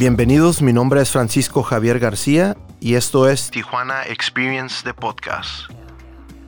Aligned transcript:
Bienvenidos, 0.00 0.62
mi 0.62 0.72
nombre 0.72 1.02
es 1.02 1.10
Francisco 1.10 1.62
Javier 1.62 1.98
García 1.98 2.56
y 2.80 2.94
esto 2.94 3.28
es 3.28 3.50
Tijuana 3.50 4.04
Experience 4.04 4.82
de 4.82 4.94
Podcast. 4.94 5.70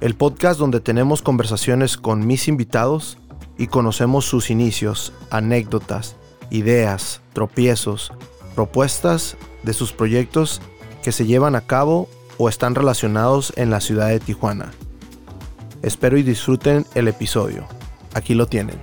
El 0.01 0.15
podcast 0.15 0.59
donde 0.59 0.81
tenemos 0.81 1.21
conversaciones 1.21 1.99
con 1.99 2.27
mis 2.27 2.49
invitados 2.49 3.19
y 3.59 3.67
conocemos 3.67 4.25
sus 4.25 4.49
inicios, 4.49 5.13
anécdotas, 5.31 6.17
ideas, 6.53 7.23
tropiezos, 7.33 8.13
propuestas 8.55 9.37
de 9.63 9.73
sus 9.73 9.93
proyectos 9.93 10.61
que 11.03 11.11
se 11.11 11.27
llevan 11.27 11.57
a 11.57 11.63
cabo 11.63 12.09
o 12.37 12.49
están 12.49 12.75
relacionados 12.75 13.53
en 13.57 13.71
la 13.71 13.81
ciudad 13.81 14.09
de 14.09 14.21
Tijuana. 14.21 14.71
Espero 15.83 16.19
y 16.19 16.23
disfruten 16.23 16.87
el 16.95 17.09
episodio. 17.09 17.67
Aquí 18.15 18.35
lo 18.35 18.47
tienen. 18.47 18.77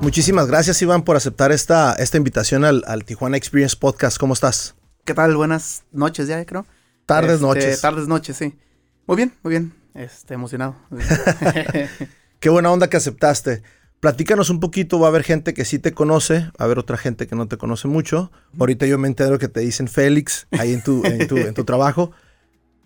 Muchísimas 0.00 0.48
gracias, 0.48 0.82
Iván, 0.82 1.02
por 1.02 1.16
aceptar 1.16 1.52
esta, 1.52 1.94
esta 1.94 2.18
invitación 2.18 2.64
al, 2.64 3.04
Tijuana 3.06 3.38
Experience 3.38 3.76
Podcast. 3.76 4.18
¿Cómo 4.18 4.34
estás? 4.34 4.74
¿Qué 5.04 5.14
tal? 5.14 5.34
Buenas 5.36 5.84
noches 5.92 6.28
ya, 6.28 6.44
creo. 6.44 6.66
Tardes, 7.06 7.34
este, 7.34 7.46
noches. 7.46 7.80
Tardes, 7.80 8.08
noches, 8.08 8.36
sí. 8.36 8.58
Muy 9.06 9.16
bien, 9.16 9.32
muy 9.42 9.52
bien. 9.52 9.83
Este, 9.94 10.34
emocionado. 10.34 10.76
Qué 12.40 12.48
buena 12.50 12.70
onda 12.70 12.90
que 12.90 12.96
aceptaste. 12.96 13.62
Platícanos 14.00 14.50
un 14.50 14.60
poquito, 14.60 14.98
va 14.98 15.06
a 15.06 15.10
haber 15.10 15.22
gente 15.22 15.54
que 15.54 15.64
sí 15.64 15.78
te 15.78 15.92
conoce, 15.94 16.40
va 16.40 16.52
a 16.58 16.64
haber 16.64 16.78
otra 16.78 16.98
gente 16.98 17.26
que 17.26 17.36
no 17.36 17.48
te 17.48 17.56
conoce 17.56 17.88
mucho. 17.88 18.30
Ahorita 18.58 18.84
yo 18.84 18.98
me 18.98 19.08
entero 19.08 19.38
que 19.38 19.48
te 19.48 19.60
dicen 19.60 19.88
Félix 19.88 20.46
ahí 20.50 20.74
en 20.74 20.82
tu, 20.82 21.04
en 21.06 21.26
tu, 21.26 21.38
en 21.38 21.54
tu 21.54 21.64
trabajo. 21.64 22.12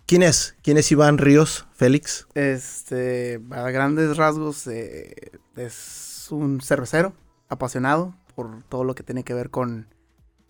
¿Quién 0.05 0.23
es? 0.23 0.55
¿Quién 0.63 0.77
es 0.77 0.91
Iván 0.91 1.17
Ríos, 1.17 1.67
Félix? 1.73 2.25
Este, 2.35 3.41
a 3.51 3.69
grandes 3.69 4.15
rasgos, 4.15 4.65
eh, 4.67 5.13
es 5.57 6.27
un 6.31 6.61
cervecero 6.61 7.13
apasionado 7.49 8.15
por 8.33 8.63
todo 8.69 8.83
lo 8.83 8.95
que 8.95 9.03
tiene 9.03 9.23
que 9.23 9.33
ver 9.33 9.49
con, 9.49 9.93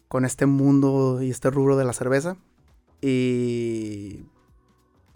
con 0.07 0.23
este 0.23 0.45
mundo 0.45 1.21
y 1.21 1.31
este 1.31 1.49
rubro 1.49 1.77
de 1.77 1.85
la 1.85 1.93
cerveza. 1.93 2.37
Y 3.01 4.25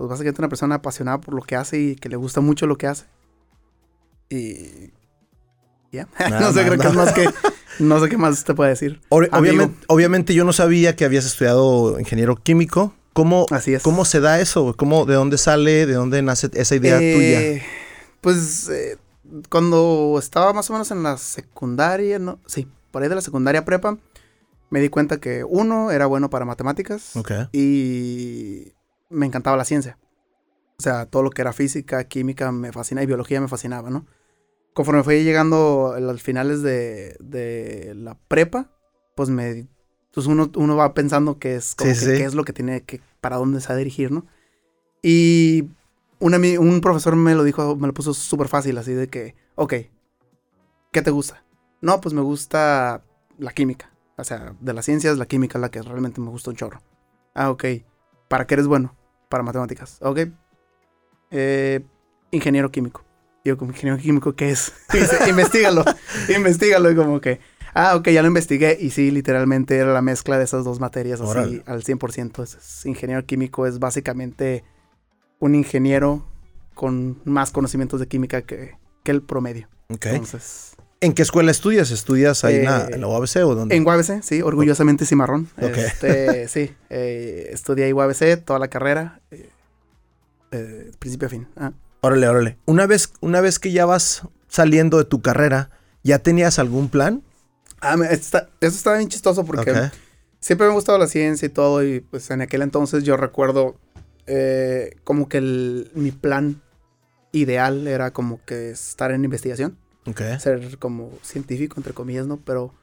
pues 0.03 0.09
básicamente 0.09 0.41
una 0.41 0.49
persona 0.49 0.75
apasionada 0.75 1.21
por 1.21 1.33
lo 1.33 1.41
que 1.43 1.55
hace 1.55 1.79
y 1.79 1.95
que 1.95 2.09
le 2.09 2.17
gusta 2.17 2.41
mucho 2.41 2.67
lo 2.67 2.77
que 2.77 2.87
hace. 2.87 3.05
Y 4.29 4.91
ya, 5.93 6.09
no 6.29 6.51
sé, 6.51 6.65
creo 6.65 6.77
que 6.77 6.87
es 6.87 6.93
más 6.93 7.13
que 7.13 7.29
no 7.79 8.01
sé 8.01 8.09
qué 8.09 8.17
más 8.17 8.43
te 8.43 8.53
puede 8.53 8.71
decir. 8.71 8.99
obviamente, 9.07 9.77
obviamente, 9.87 10.33
yo 10.33 10.43
no 10.43 10.51
sabía 10.51 10.97
que 10.97 11.05
habías 11.05 11.25
estudiado 11.25 11.97
ingeniero 12.01 12.35
químico. 12.35 12.93
¿Cómo, 13.13 13.45
Así 13.49 13.73
es. 13.73 13.81
¿Cómo 13.81 14.03
se 14.03 14.19
da 14.19 14.41
eso? 14.41 14.75
¿Cómo, 14.75 15.05
¿De 15.05 15.13
dónde 15.13 15.37
sale, 15.37 15.85
de 15.85 15.93
dónde 15.93 16.21
nace 16.21 16.49
esa 16.53 16.75
idea 16.75 16.99
eh, 16.99 17.15
tuya? 17.15 17.65
Pues 18.19 18.67
eh, 18.67 18.97
cuando 19.49 20.17
estaba 20.19 20.51
más 20.51 20.69
o 20.69 20.73
menos 20.73 20.91
en 20.91 21.01
la 21.01 21.15
secundaria, 21.15 22.19
no, 22.19 22.39
sí, 22.45 22.67
por 22.91 23.03
ahí 23.03 23.07
de 23.07 23.15
la 23.15 23.21
secundaria 23.21 23.63
prepa, 23.63 23.97
me 24.69 24.81
di 24.81 24.89
cuenta 24.89 25.21
que 25.21 25.45
uno 25.45 25.91
era 25.91 26.07
bueno 26.07 26.29
para 26.29 26.43
matemáticas 26.43 27.13
y 27.53 28.72
me 29.13 29.25
encantaba 29.25 29.57
la 29.57 29.65
ciencia. 29.65 29.97
O 30.77 30.81
sea, 30.81 31.05
todo 31.05 31.23
lo 31.23 31.29
que 31.29 31.41
era 31.41 31.53
física, 31.53 32.03
química 32.05 32.51
me 32.51 32.71
fascina 32.71 33.03
y 33.03 33.05
biología 33.05 33.39
me 33.39 33.47
fascinaba, 33.47 33.89
¿no? 33.89 34.05
Conforme 34.73 35.03
fui 35.03 35.23
llegando 35.23 35.93
a 35.95 35.99
los 35.99 36.21
finales 36.21 36.63
de, 36.63 37.15
de 37.19 37.93
la 37.95 38.17
prepa, 38.27 38.71
pues 39.15 39.29
me 39.29 39.67
pues 40.13 40.27
uno, 40.27 40.51
uno 40.55 40.75
va 40.75 40.93
pensando 40.93 41.39
que 41.39 41.55
es 41.55 41.73
como 41.75 41.91
que, 41.91 41.99
qué 41.99 42.23
es 42.23 42.35
lo 42.35 42.43
que 42.43 42.53
tiene 42.53 42.83
que, 42.83 43.01
para 43.19 43.37
dónde 43.37 43.61
se 43.61 43.69
va 43.69 43.73
a 43.73 43.77
dirigir, 43.77 44.11
¿no? 44.11 44.27
Y 45.01 45.69
un 46.19 46.81
profesor 46.81 47.15
me 47.15 47.33
lo 47.35 47.43
dijo, 47.43 47.75
me 47.75 47.87
lo 47.87 47.93
puso 47.93 48.13
súper 48.13 48.47
fácil, 48.47 48.77
así 48.77 48.93
de 48.93 49.07
que, 49.07 49.35
ok, 49.55 49.73
¿qué 50.91 51.01
te 51.01 51.11
gusta? 51.11 51.43
No, 51.81 51.99
pues 51.99 52.13
me 52.13 52.21
gusta 52.21 53.03
la 53.37 53.51
química. 53.53 53.91
O 54.17 54.23
sea, 54.23 54.55
de 54.59 54.73
las 54.73 54.85
ciencias, 54.85 55.17
la 55.17 55.25
química 55.25 55.57
es 55.57 55.61
la 55.61 55.71
que 55.71 55.81
realmente 55.81 56.21
me 56.21 56.29
gusta 56.29 56.51
un 56.51 56.55
chorro. 56.55 56.81
Ah, 57.33 57.49
ok. 57.49 57.65
¿Para 58.27 58.45
qué 58.45 58.53
eres 58.53 58.67
bueno? 58.67 58.95
Para 59.33 59.41
matemáticas. 59.41 59.97
Ok. 59.99 60.27
Eh, 61.31 61.83
ingeniero 62.29 62.69
químico. 62.71 63.03
Yo, 63.43 63.57
como 63.57 63.71
ingeniero 63.71 63.99
químico, 63.99 64.35
¿qué 64.35 64.51
es? 64.51 64.71
dice, 64.93 65.27
investigalo, 65.27 65.83
investigalo. 66.37 66.91
Y 66.91 66.95
como 66.95 67.19
que, 67.19 67.39
ah, 67.73 67.95
ok, 67.95 68.09
ya 68.09 68.21
lo 68.21 68.27
investigué. 68.27 68.77
Y 68.79 68.91
sí, 68.91 69.09
literalmente 69.09 69.75
era 69.75 69.91
la 69.91 70.03
mezcla 70.03 70.37
de 70.37 70.43
esas 70.43 70.63
dos 70.65 70.79
materias 70.79 71.19
así 71.19 71.63
al 71.65 71.81
100%. 71.81 72.43
Es, 72.43 72.85
ingeniero 72.85 73.25
químico 73.25 73.65
es 73.65 73.79
básicamente 73.79 74.63
un 75.39 75.55
ingeniero 75.55 76.23
con 76.75 77.19
más 77.25 77.49
conocimientos 77.49 77.99
de 77.99 78.07
química 78.07 78.43
que, 78.43 78.75
el 79.03 79.23
promedio. 79.23 79.67
Entonces. 79.89 80.75
¿En 81.03 81.11
qué 81.11 81.21
escuela 81.21 81.51
estudias? 81.51 81.91
¿Estudias 81.91 82.45
ahí 82.45 82.55
en, 82.55 82.65
la, 82.65 82.87
eh, 82.89 83.03
UABC 83.03 83.35
o 83.45 83.55
dónde? 83.55 83.75
En 83.75 83.85
UABC, 83.85 84.21
sí, 84.23 84.41
orgullosamente 84.41 85.05
cimarrón. 85.05 85.49
Este, 85.57 86.47
sí, 86.47 86.73
eh, 86.89 87.49
estudié 87.51 87.85
ahí 87.85 87.93
UABC 87.93 88.45
toda 88.45 88.57
la 88.57 88.69
carrera, 88.69 89.19
eh, 90.51 90.91
principio 90.99 91.27
a 91.27 91.29
fin. 91.29 91.47
Ah. 91.57 91.73
Órale, 91.99 92.29
órale. 92.29 92.57
Una 92.65 92.87
vez, 92.87 93.11
una 93.19 93.41
vez 93.41 93.59
que 93.59 93.73
ya 93.73 93.85
vas 93.85 94.21
saliendo 94.47 94.97
de 94.97 95.03
tu 95.03 95.21
carrera, 95.21 95.71
¿ya 96.03 96.19
tenías 96.19 96.57
algún 96.57 96.87
plan? 96.87 97.21
Ah, 97.81 97.97
eso 98.09 98.47
estaba 98.61 98.95
bien 98.95 99.09
chistoso 99.09 99.43
porque 99.43 99.73
siempre 100.39 100.67
me 100.67 100.71
ha 100.71 100.75
gustado 100.75 100.97
la 100.97 101.07
ciencia 101.07 101.45
y 101.45 101.49
todo, 101.49 101.83
y 101.83 101.99
pues 101.99 102.31
en 102.31 102.41
aquel 102.41 102.61
entonces 102.61 103.03
yo 103.03 103.17
recuerdo 103.17 103.75
eh, 104.25 104.95
como 105.03 105.27
que 105.27 105.41
mi 105.95 106.11
plan 106.11 106.61
ideal 107.33 107.87
era 107.87 108.11
como 108.11 108.39
que 108.45 108.69
estar 108.69 109.11
en 109.11 109.25
investigación. 109.25 109.77
Ser 110.39 110.77
como 110.79 111.11
científico, 111.21 111.75
entre 111.77 111.93
comillas, 111.93 112.27
¿no? 112.27 112.37
Pero 112.37 112.73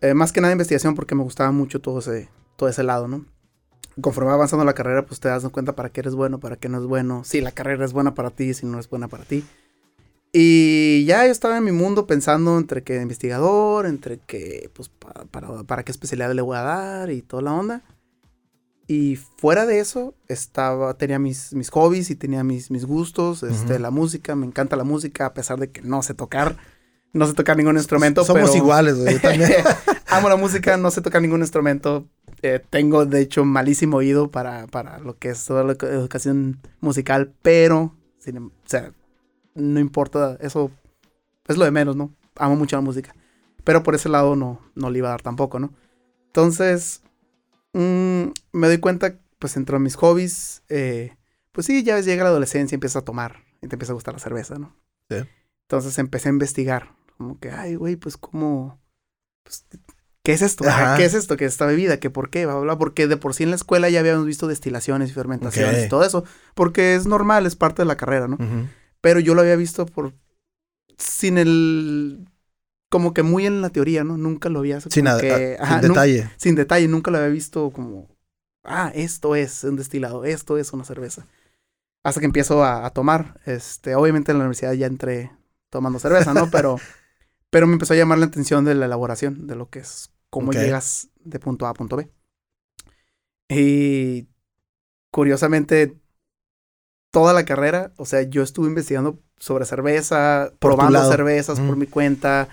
eh, 0.00 0.14
más 0.14 0.32
que 0.32 0.40
nada 0.40 0.52
investigación 0.52 0.94
porque 0.94 1.14
me 1.14 1.22
gustaba 1.22 1.50
mucho 1.52 1.80
todo 1.80 2.00
ese, 2.00 2.28
todo 2.56 2.68
ese 2.68 2.82
lado, 2.82 3.08
¿no? 3.08 3.24
Conforme 4.00 4.28
va 4.28 4.34
avanzando 4.34 4.64
la 4.64 4.74
carrera, 4.74 5.06
pues 5.06 5.20
te 5.20 5.28
das 5.28 5.48
cuenta 5.50 5.76
para 5.76 5.88
qué 5.90 6.00
eres 6.00 6.14
bueno, 6.14 6.40
para 6.40 6.56
qué 6.56 6.68
no 6.68 6.78
es 6.78 6.84
bueno. 6.84 7.22
Si 7.24 7.40
la 7.40 7.52
carrera 7.52 7.84
es 7.84 7.92
buena 7.92 8.14
para 8.14 8.30
ti, 8.30 8.52
si 8.54 8.66
no 8.66 8.80
es 8.80 8.90
buena 8.90 9.08
para 9.08 9.24
ti. 9.24 9.44
Y 10.32 11.04
ya 11.04 11.24
yo 11.24 11.30
estaba 11.30 11.56
en 11.56 11.64
mi 11.64 11.70
mundo 11.70 12.08
pensando 12.08 12.58
entre 12.58 12.82
que 12.82 13.00
investigador, 13.00 13.86
entre 13.86 14.18
que, 14.18 14.68
pues, 14.74 14.88
para, 15.30 15.62
para 15.62 15.84
qué 15.84 15.92
especialidad 15.92 16.32
le 16.32 16.42
voy 16.42 16.56
a 16.56 16.62
dar 16.62 17.10
y 17.10 17.22
toda 17.22 17.42
la 17.44 17.52
onda. 17.52 17.82
Y 18.86 19.16
fuera 19.16 19.64
de 19.64 19.78
eso, 19.78 20.14
estaba, 20.28 20.94
tenía 20.94 21.18
mis, 21.18 21.54
mis 21.54 21.70
hobbies 21.70 22.10
y 22.10 22.16
tenía 22.16 22.44
mis, 22.44 22.70
mis 22.70 22.84
gustos, 22.84 23.42
este, 23.42 23.78
la 23.78 23.90
música, 23.90 24.36
me 24.36 24.46
encanta 24.46 24.76
la 24.76 24.84
música, 24.84 25.26
a 25.26 25.34
pesar 25.34 25.58
de 25.58 25.70
que 25.70 25.80
no 25.80 26.02
sé 26.02 26.12
tocar, 26.12 26.58
no 27.14 27.26
sé 27.26 27.32
tocar 27.32 27.56
ningún 27.56 27.76
instrumento. 27.76 28.24
Somos 28.24 28.54
iguales, 28.54 28.98
güey, 28.98 29.18
también. 29.18 29.52
Amo 30.08 30.28
la 30.28 30.36
música, 30.36 30.76
no 30.76 30.90
sé 30.90 31.00
tocar 31.00 31.22
ningún 31.22 31.40
instrumento. 31.40 32.06
Eh, 32.42 32.60
tengo, 32.68 33.06
de 33.06 33.22
hecho, 33.22 33.46
malísimo 33.46 33.96
oído 33.96 34.30
para, 34.30 34.66
para 34.66 34.98
lo 34.98 35.16
que 35.18 35.30
es 35.30 35.42
toda 35.46 35.64
la 35.64 35.72
educación 35.72 36.60
musical, 36.80 37.32
pero, 37.40 37.96
em, 38.26 38.48
o 38.48 38.50
sea, 38.66 38.92
no 39.54 39.80
importa, 39.80 40.36
eso 40.40 40.70
es 41.48 41.56
lo 41.56 41.64
de 41.64 41.70
menos, 41.70 41.96
¿no? 41.96 42.14
Amo 42.36 42.56
mucho 42.56 42.76
la 42.76 42.82
música. 42.82 43.14
Pero 43.64 43.82
por 43.82 43.94
ese 43.94 44.10
lado 44.10 44.36
no, 44.36 44.60
no 44.74 44.90
le 44.90 44.98
iba 44.98 45.08
a 45.08 45.12
dar 45.12 45.22
tampoco, 45.22 45.58
¿no? 45.58 45.72
Entonces, 46.26 47.03
Mm, 47.74 48.32
me 48.52 48.68
doy 48.68 48.78
cuenta, 48.78 49.18
pues 49.38 49.56
entre 49.56 49.78
mis 49.78 49.96
hobbies, 49.96 50.62
eh, 50.68 51.16
pues 51.52 51.66
sí, 51.66 51.82
ya 51.82 52.00
llega 52.00 52.24
la 52.24 52.30
adolescencia, 52.30 52.74
empieza 52.74 53.00
a 53.00 53.04
tomar 53.04 53.44
y 53.60 53.68
te 53.68 53.74
empieza 53.74 53.92
a 53.92 53.94
gustar 53.94 54.14
la 54.14 54.20
cerveza, 54.20 54.54
¿no? 54.54 54.76
Sí. 55.10 55.16
Entonces 55.68 55.98
empecé 55.98 56.28
a 56.28 56.32
investigar, 56.32 56.94
como 57.18 57.38
que, 57.38 57.50
ay, 57.50 57.74
güey, 57.74 57.96
pues 57.96 58.16
cómo, 58.16 58.80
pues, 59.42 59.66
¿qué 60.22 60.32
es 60.32 60.42
esto? 60.42 60.64
¿Qué 60.96 61.04
es 61.04 61.14
esto? 61.14 61.36
¿Qué 61.36 61.46
es 61.46 61.52
esta 61.52 61.66
bebida? 61.66 61.98
¿Qué 61.98 62.10
por 62.10 62.30
qué? 62.30 62.46
Bla, 62.46 62.78
Porque 62.78 63.08
de 63.08 63.16
por 63.16 63.34
sí 63.34 63.42
en 63.42 63.50
la 63.50 63.56
escuela 63.56 63.90
ya 63.90 64.00
habíamos 64.00 64.24
visto 64.24 64.46
destilaciones 64.46 65.10
y 65.10 65.12
fermentaciones 65.12 65.86
y 65.86 65.88
todo 65.88 66.04
eso, 66.04 66.24
porque 66.54 66.94
es 66.94 67.06
normal, 67.06 67.44
es 67.44 67.56
parte 67.56 67.82
de 67.82 67.86
la 67.86 67.96
carrera, 67.96 68.28
¿no? 68.28 68.38
Pero 69.00 69.18
yo 69.18 69.34
lo 69.34 69.40
había 69.40 69.56
visto 69.56 69.84
por, 69.84 70.14
sin 70.96 71.38
el 71.38 72.28
como 72.94 73.12
que 73.12 73.24
muy 73.24 73.44
en 73.44 73.60
la 73.60 73.70
teoría, 73.70 74.04
¿no? 74.04 74.16
Nunca 74.16 74.48
lo 74.48 74.60
había... 74.60 74.80
Sin, 74.80 75.02
nada, 75.02 75.18
sin 75.18 75.80
detalle. 75.80 76.30
sin 76.36 76.54
detalle, 76.54 76.86
nunca 76.86 77.10
lo 77.10 77.18
había 77.18 77.28
visto 77.28 77.72
como, 77.72 78.08
ah, 78.62 78.92
esto 78.94 79.34
es 79.34 79.64
un 79.64 79.74
destilado, 79.74 80.24
esto 80.24 80.58
es 80.58 80.72
una 80.72 80.84
cerveza. 80.84 81.26
Hasta 82.04 82.20
que 82.20 82.26
empiezo 82.26 82.62
a, 82.64 82.88
tomar. 82.90 83.40
Este, 83.46 83.96
obviamente 83.96 84.30
en 84.30 84.38
la 84.38 84.44
universidad 84.44 84.74
ya 84.74 84.86
entré 84.86 85.32
tomando 85.70 85.98
cerveza, 85.98 86.34
¿no? 86.34 86.52
Pero, 86.52 86.76
pero 87.50 87.66
me 87.66 87.72
empezó 87.72 87.94
a 87.94 87.96
llamar 87.96 88.18
la 88.18 88.26
atención 88.26 88.64
de 88.64 88.76
la 88.76 88.86
elaboración, 88.86 89.48
de 89.48 89.56
lo 89.56 89.68
que 89.68 89.80
es 89.80 90.12
cómo 90.30 90.52
llegas 90.52 91.08
de 91.24 91.40
punto 91.40 91.66
A 91.66 91.70
a 91.70 91.74
punto 91.74 91.96
B. 91.96 92.08
Y 93.48 94.28
curiosamente, 95.10 95.98
toda 97.10 97.32
la 97.32 97.44
carrera, 97.44 97.92
o 97.96 98.06
sea, 98.06 98.22
yo 98.22 98.44
estuve 98.44 98.68
investigando 98.68 99.18
sobre 99.36 99.64
cerveza, 99.64 100.52
probando 100.60 101.10
cervezas 101.10 101.58
por 101.58 101.76
mi 101.76 101.88
cuenta, 101.88 102.48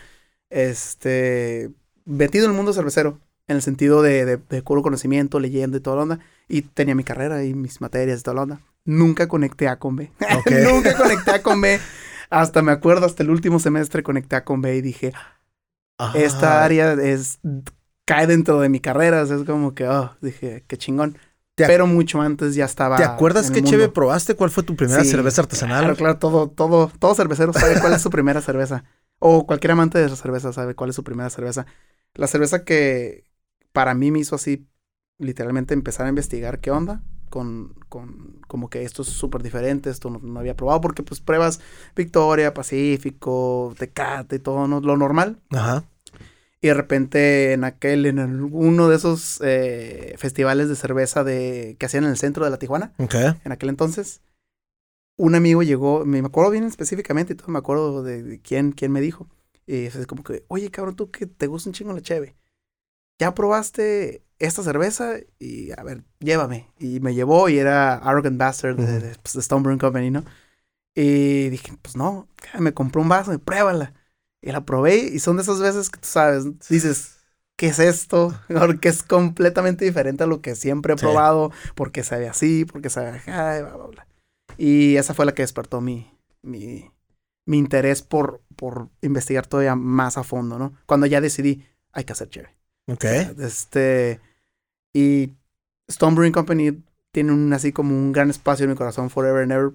este, 0.52 1.72
metido 2.06 2.46
en 2.46 2.52
el 2.52 2.58
mundo 2.58 2.74
cervecero, 2.74 3.20
en 3.48 3.56
el 3.56 3.62
sentido 3.64 4.02
de, 4.04 4.26
de, 4.26 4.38
de 4.38 4.62
puro 4.62 4.84
conocimiento, 4.84 5.40
leyendo 5.40 5.78
y 5.78 5.80
toda 5.82 5.96
la 5.96 6.02
onda, 6.04 6.20
y 6.48 6.62
tenía 6.62 6.94
mi 6.94 7.04
carrera 7.04 7.44
y 7.44 7.56
mis 7.56 7.82
materias 7.82 8.20
y 8.20 8.24
toda 8.24 8.36
la 8.36 8.42
onda. 8.44 8.62
Nunca 8.86 9.28
conecté 9.28 9.68
A 9.68 9.80
con 9.80 9.96
B. 9.96 10.12
Nunca 10.64 10.96
conecté 10.96 11.32
A 11.32 11.42
con 11.42 11.60
B. 11.62 11.80
Hasta 12.30 12.62
me 12.62 12.72
acuerdo, 12.72 13.06
hasta 13.06 13.24
el 13.24 13.30
último 13.30 13.60
semestre 13.60 14.04
conecté 14.04 14.36
A 14.36 14.44
con 14.44 14.62
B 14.62 14.76
y 14.76 14.82
dije, 14.82 15.14
esta 16.14 16.64
área 16.64 16.94
es 16.94 17.40
cae 18.06 18.28
dentro 18.28 18.60
de 18.60 18.70
mi 18.70 18.80
carrera. 18.80 19.22
es 19.22 19.44
como 19.46 19.74
que, 19.74 19.88
oh, 19.88 20.12
dije, 20.22 20.64
qué 20.68 20.78
chingón. 20.78 21.18
Pero 21.56 21.86
mucho 21.86 22.22
antes 22.22 22.56
ya 22.56 22.66
estaba. 22.66 22.98
¿Te 22.98 23.04
acuerdas 23.04 23.52
qué 23.52 23.62
cheve 23.62 23.88
probaste? 23.90 24.36
¿Cuál 24.36 24.50
fue 24.50 24.64
tu 24.64 24.76
primera 24.76 25.04
cerveza 25.04 25.42
artesanal? 25.42 25.82
Claro, 25.82 25.96
claro, 25.96 26.18
todo, 26.18 26.48
todo, 26.50 26.92
todo 26.98 27.14
cervecero 27.14 27.54
sabe 27.54 27.80
cuál 27.80 27.94
es 27.94 28.02
su 28.02 28.10
primera 28.10 28.42
cerveza. 28.42 28.84
O 29.24 29.46
cualquier 29.46 29.72
amante 29.72 30.00
de 30.00 30.10
la 30.10 30.16
cerveza 30.16 30.52
sabe 30.52 30.74
cuál 30.74 30.90
es 30.90 30.96
su 30.96 31.04
primera 31.04 31.30
cerveza. 31.30 31.68
La 32.16 32.26
cerveza 32.26 32.66
que 32.66 33.24
para 33.72 33.94
mí 33.94 34.10
me 34.10 34.18
hizo 34.18 34.36
así, 34.36 34.68
literalmente 35.20 35.76
empezar 35.76 36.08
a 36.08 36.10
investigar 36.10 36.60
qué 36.60 36.72
onda 36.72 37.04
con, 37.30 37.76
con 37.88 38.42
como 38.48 38.72
que 38.72 38.82
esto 38.82 39.04
es 39.04 39.10
súper 39.10 39.44
diferente, 39.44 39.92
esto 39.92 40.10
no, 40.10 40.40
había 40.40 40.58
probado, 40.58 40.82
porque 40.82 41.04
pues 41.04 41.22
pruebas 41.22 41.62
Victoria, 41.96 42.56
Pacífico, 42.56 43.76
Tecate, 43.78 44.40
todo 44.40 44.68
lo 44.82 44.98
normal. 44.98 45.40
Ajá. 45.52 45.84
Y 46.60 46.68
de 46.70 46.74
repente 46.74 47.54
en 47.54 47.64
aquel, 47.64 48.08
en 48.08 48.20
uno 48.52 48.90
de 48.90 48.96
esos 48.96 49.40
eh, 49.44 50.16
festivales 50.18 50.68
de 50.68 50.76
cerveza 50.76 51.24
de, 51.24 51.76
que 51.80 51.86
hacían 51.86 52.06
en 52.06 52.10
el 52.10 52.18
centro 52.18 52.44
de 52.44 52.50
la 52.50 52.58
Tijuana, 52.58 52.92
en 52.98 53.52
aquel 53.52 53.70
entonces, 53.70 54.22
un 55.18 55.36
amigo 55.36 55.64
llegó, 55.64 56.06
me 56.06 56.20
acuerdo 56.20 56.52
bien 56.52 56.64
específicamente 56.64 57.34
y 57.34 57.36
todo, 57.36 57.50
me 57.50 57.60
acuerdo 57.60 58.04
de, 58.04 58.42
quién, 58.42 58.72
quién 58.72 58.92
me 58.92 59.02
dijo. 59.02 59.28
Y 59.68 59.86
es 59.86 60.08
como 60.08 60.24
que, 60.24 60.44
oye, 60.48 60.72
cabrón, 60.72 60.96
tú 60.96 61.12
que 61.12 61.28
te 61.28 61.48
gusta 61.48 61.70
un 61.70 61.74
chingo 61.74 61.94
la 61.94 62.02
cheve. 62.02 62.36
¿Ya 63.20 63.34
probaste 63.36 64.24
esta 64.40 64.64
cerveza? 64.64 65.18
Y 65.38 65.72
a 65.72 65.84
ver, 65.84 66.04
llévame. 66.20 66.72
Y 66.80 67.00
me 67.00 67.14
llevó 67.14 67.50
y 67.50 67.60
era 67.60 67.96
Arrogant 67.96 68.38
Bastard 68.38 68.78
de, 68.78 69.00
de, 69.00 69.16
pues, 69.22 69.36
Stone 69.36 69.62
Brewing 69.62 69.80
Company, 69.80 70.10
¿no? 70.10 70.26
Y 70.96 71.50
dije, 71.50 71.78
pues 71.82 71.96
no, 71.96 72.28
me 72.60 72.74
compró 72.74 73.02
un 73.02 73.10
vaso 73.10 73.34
y 73.34 73.38
pruébala. 73.38 73.94
Y 74.42 74.52
la 74.52 74.66
probé 74.66 74.98
y 74.98 75.20
son 75.20 75.38
de 75.38 75.44
esas 75.44 75.60
veces 75.60 75.90
que 75.90 76.00
tú 76.00 76.08
sabes, 76.08 76.46
dices, 76.68 77.20
¿qué 77.56 77.68
es 77.68 77.80
esto? 77.80 78.34
Porque 78.48 78.90
es 78.90 79.04
completamente 79.04 79.86
diferente 79.86 80.24
a 80.24 80.28
lo 80.28 80.42
que 80.42 80.56
siempre 80.56 80.94
he 80.94 80.98
probado, 80.98 81.52
porque 81.76 82.04
sabe 82.04 82.28
así, 82.28 82.66
porque 82.66 82.90
sabe 82.90 83.10
acá, 83.10 83.62
bla, 83.62 83.76
bla, 83.76 83.88
bla. 83.88 84.08
Y 84.62 84.96
esa 84.98 85.16
fue 85.16 85.26
la 85.26 85.34
que 85.34 85.42
despertó 85.42 85.82
mi, 85.82 86.16
mi, 86.44 86.92
mi 87.48 87.58
interés 87.58 88.04
por, 88.04 88.42
por 88.56 88.90
investigar 89.02 89.48
todavía 89.48 89.74
más 89.74 90.20
a 90.20 90.24
fondo, 90.24 90.60
¿no? 90.60 90.74
Cuando 90.86 91.08
ya 91.08 91.20
decidí, 91.20 91.66
hay 91.92 92.04
que 92.04 92.14
hacer 92.14 92.30
chévere. 92.30 92.54
Ok. 92.88 93.06
Este, 93.40 94.20
y 94.94 95.34
Stone 95.88 96.16
Brewing 96.16 96.32
Company 96.32 96.84
tiene 97.12 97.32
un, 97.32 97.52
así 97.54 97.72
como 97.72 97.96
un 97.96 98.12
gran 98.12 98.30
espacio 98.30 98.66
en 98.66 98.70
mi 98.70 98.78
corazón, 98.78 99.10
forever 99.10 99.42
and 99.42 99.52
ever. 99.52 99.72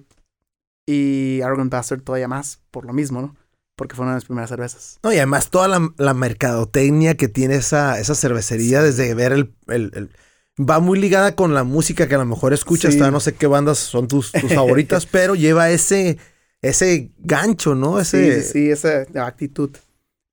Y 0.85 1.41
Arrogant 1.41 1.69
Bastard 1.69 2.03
todavía 2.03 2.29
más, 2.29 2.61
por 2.71 2.85
lo 2.85 2.93
mismo, 2.93 3.21
¿no? 3.21 3.35
porque 3.75 3.95
fue 3.95 4.03
una 4.03 4.13
de 4.13 4.17
mis 4.17 4.25
primeras 4.25 4.49
cervezas. 4.49 4.99
No, 5.03 5.13
y 5.13 5.17
además 5.17 5.51
toda 5.51 5.67
la, 5.67 6.13
mercadotecnia 6.13 7.15
que 7.15 7.27
tiene 7.27 7.55
esa, 7.55 7.99
esa 7.99 8.15
cervecería 8.15 8.81
desde 8.81 9.13
ver 9.13 9.33
el, 9.33 9.53
el, 9.67 10.09
Va 10.59 10.79
muy 10.79 10.99
ligada 10.99 11.35
con 11.35 11.53
la 11.53 11.63
música 11.63 12.07
que 12.07 12.15
a 12.15 12.19
lo 12.19 12.25
mejor 12.25 12.53
escuchas, 12.53 12.95
no 12.95 13.19
sé 13.19 13.35
qué 13.35 13.45
bandas 13.45 13.77
son 13.77 14.07
tus, 14.07 14.31
tus 14.31 14.53
favoritas, 14.53 15.05
pero 15.11 15.35
lleva 15.35 15.69
ese, 15.69 16.17
ese 16.61 17.11
gancho, 17.19 17.75
¿no? 17.75 17.99
Ese... 17.99 18.41
Sí, 18.41 18.51
sí, 18.51 18.71
esa 18.71 19.05
actitud. 19.25 19.69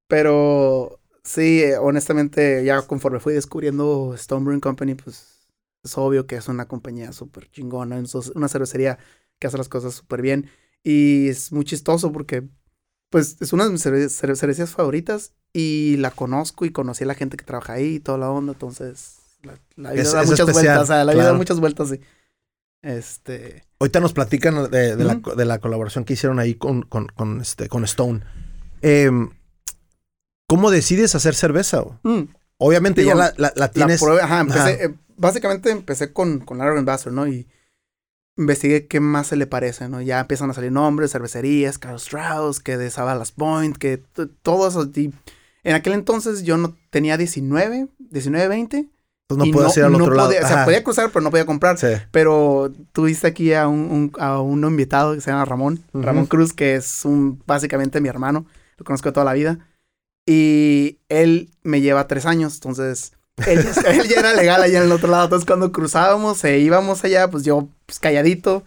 Pero 0.08 0.98
sí, 1.22 1.62
honestamente, 1.78 2.64
ya 2.64 2.80
conforme 2.82 3.20
fui 3.20 3.34
descubriendo 3.34 4.14
Stone 4.14 4.44
Brewing 4.44 4.60
Company, 4.60 4.94
pues 4.94 5.48
es 5.82 5.98
obvio 5.98 6.26
que 6.26 6.36
es 6.36 6.48
una 6.48 6.66
compañía 6.66 7.12
súper 7.12 7.50
chingona, 7.50 8.02
una 8.34 8.48
cervecería 8.48 8.98
que 9.38 9.46
hace 9.46 9.58
las 9.58 9.68
cosas 9.68 9.94
súper 9.94 10.22
bien. 10.22 10.50
Y 10.82 11.28
es 11.28 11.52
muy 11.52 11.64
chistoso 11.64 12.12
porque 12.12 12.48
pues 13.10 13.36
es 13.40 13.52
una 13.52 13.64
de 13.64 13.70
mis 13.70 13.82
cervecerías 13.82 14.70
favoritas 14.70 15.34
y 15.52 15.96
la 15.98 16.10
conozco 16.10 16.64
y 16.64 16.72
conocí 16.72 17.04
a 17.04 17.06
la 17.06 17.14
gente 17.14 17.36
que 17.36 17.44
trabaja 17.44 17.74
ahí 17.74 17.96
y 17.96 18.00
toda 18.00 18.18
la 18.18 18.30
onda, 18.30 18.52
entonces 18.54 19.23
la, 19.44 19.92
vida 19.92 20.12
da 20.12 20.24
muchas 20.24 20.52
vueltas, 20.52 20.82
o 20.82 20.86
sea, 20.86 21.04
la 21.04 21.12
vida 21.12 21.24
da 21.24 21.32
muchas 21.34 21.60
vueltas, 21.60 21.88
sí. 21.88 22.00
Este... 22.82 23.64
Ahorita 23.78 24.00
nos 24.00 24.12
platican 24.12 24.70
de, 24.70 24.96
la, 25.44 25.58
colaboración 25.58 26.04
que 26.04 26.14
hicieron 26.14 26.38
ahí 26.38 26.54
con, 26.54 26.82
con, 26.82 27.40
este, 27.40 27.68
con 27.68 27.84
Stone. 27.84 28.20
Em, 28.82 29.30
¿Cómo 30.46 30.70
decides 30.70 31.14
hacer 31.14 31.34
cerveza? 31.34 31.84
Mm. 32.02 32.24
Obviamente 32.58 33.04
ya 33.04 33.14
la, 33.14 33.68
tienes... 33.70 34.02
ajá, 34.02 34.40
empecé, 34.40 34.84
eh, 34.84 34.94
básicamente 35.16 35.70
empecé 35.70 36.12
con, 36.12 36.40
con 36.40 36.58
Larry 36.58 36.84
¿no? 37.10 37.26
Y 37.26 37.46
investigué 38.36 38.86
qué 38.86 39.00
más 39.00 39.28
se 39.28 39.36
le 39.36 39.46
parece, 39.46 39.88
¿no? 39.88 40.00
Ya 40.00 40.20
empiezan 40.20 40.50
a 40.50 40.54
salir 40.54 40.72
nombres, 40.72 41.12
cervecerías, 41.12 41.78
Carl 41.78 41.96
Strauss, 41.96 42.60
que 42.60 42.76
de 42.76 42.90
Savalas 42.90 43.32
Point, 43.32 43.76
que 43.76 44.02
todo 44.42 44.68
eso. 44.68 44.90
en 44.94 45.74
aquel 45.74 45.92
entonces 45.92 46.42
yo 46.42 46.56
no 46.56 46.76
tenía 46.90 47.16
19, 47.16 47.88
19, 47.98 48.48
20. 48.48 48.88
Pues 49.26 49.38
no 49.38 49.44
podías 49.52 49.76
ir 49.76 49.84
al 49.84 49.94
otro 49.94 50.14
lado. 50.14 50.30
O 50.30 50.46
sea, 50.46 50.64
podía 50.64 50.84
cruzar, 50.84 51.10
pero 51.10 51.22
no 51.22 51.30
podía 51.30 51.46
comprar. 51.46 51.76
Pero 52.10 52.72
tuviste 52.92 53.26
aquí 53.26 53.54
a 53.54 53.68
un, 53.68 54.12
a 54.18 54.40
un 54.40 54.64
invitado 54.64 55.14
que 55.14 55.20
se 55.20 55.30
llama 55.30 55.44
Ramón, 55.44 55.82
Ramón 55.92 56.26
Cruz, 56.26 56.52
que 56.52 56.74
es 56.74 57.04
un 57.04 57.42
básicamente 57.46 58.00
mi 58.00 58.08
hermano. 58.08 58.46
Lo 58.76 58.84
conozco 58.84 59.12
toda 59.12 59.24
la 59.24 59.32
vida. 59.32 59.58
Y 60.26 60.98
él 61.08 61.50
me 61.62 61.80
lleva 61.80 62.08
tres 62.08 62.24
años, 62.24 62.54
entonces 62.54 63.12
él, 63.46 63.62
ya 64.08 64.20
era 64.20 64.34
legal 64.34 64.62
allá 64.62 64.78
en 64.78 64.84
el 64.84 64.92
otro 64.92 65.10
lado. 65.10 65.24
Entonces, 65.24 65.46
cuando 65.46 65.72
cruzábamos 65.72 66.44
e 66.44 66.58
íbamos 66.58 67.04
allá, 67.04 67.30
pues 67.30 67.44
yo, 67.44 67.68
pues 67.86 67.98
calladito, 67.98 68.64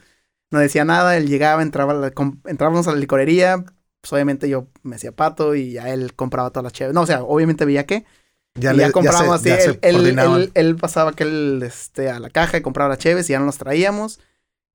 no 0.51 0.59
decía 0.59 0.85
nada. 0.85 1.17
Él 1.17 1.27
llegaba, 1.27 1.61
entraba, 1.61 2.11
entrábamos 2.45 2.87
a 2.87 2.91
la 2.91 2.97
licorería. 2.97 3.63
Pues 4.01 4.13
obviamente 4.13 4.49
yo 4.49 4.67
me 4.83 4.95
hacía 4.95 5.11
pato 5.11 5.55
y 5.55 5.73
ya 5.73 5.89
él 5.89 6.13
compraba 6.13 6.49
todas 6.51 6.63
las 6.63 6.73
chéves. 6.73 6.93
No, 6.93 7.01
o 7.01 7.05
sea, 7.05 7.23
obviamente 7.23 7.65
veía 7.65 7.85
que. 7.85 8.05
Ya, 8.59 8.73
le, 8.73 8.83
ya 8.83 8.91
comprábamos 8.91 9.35
así. 9.35 9.49
él, 9.81 10.49
él, 10.53 10.75
pasaba 10.75 11.13
que 11.13 11.23
él, 11.23 11.61
este, 11.63 12.09
a 12.09 12.19
la 12.19 12.29
caja 12.29 12.57
y 12.57 12.61
compraba 12.61 12.89
las 12.89 12.99
cheves 12.99 13.29
y 13.29 13.33
ya 13.33 13.39
nos 13.39 13.47
las 13.47 13.57
traíamos. 13.57 14.19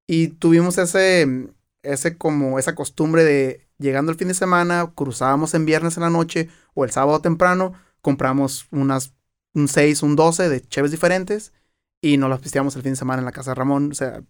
Y 0.06 0.29
tuvimos 0.29 0.79
ese, 0.79 1.49
ese 1.82 2.17
como, 2.17 2.58
esa 2.58 2.75
costumbre 2.75 3.25
de 3.25 3.67
llegando 3.79 4.12
el 4.12 4.19
fin 4.19 4.29
de 4.29 4.34
semana, 4.34 4.93
cruzábamos 4.94 5.55
en 5.55 5.67
viernes 5.67 5.96
en 5.96 6.05
la 6.05 6.10
noche 6.10 6.48
o 6.74 6.84
el 6.84 6.91
sábado 6.91 7.20
temprano, 7.20 7.74
compramos 8.01 8.67
unas 8.70 9.12
un 9.55 9.69
6, 9.69 10.03
un 10.03 10.17
12 10.17 10.48
de 10.48 10.60
cheves 10.62 10.91
diferentes 10.91 11.53
y 12.01 12.17
nos 12.17 12.31
las 12.31 12.41
pisteamos 12.41 12.74
el 12.77 12.82
fin 12.82 12.93
de 12.93 12.96
semana 12.96 13.20
en 13.20 13.27
la 13.27 13.32
casa 13.32 13.51
de 13.51 13.56
Ramón, 13.56 13.91
o 13.93 13.94
sea, 13.94 14.22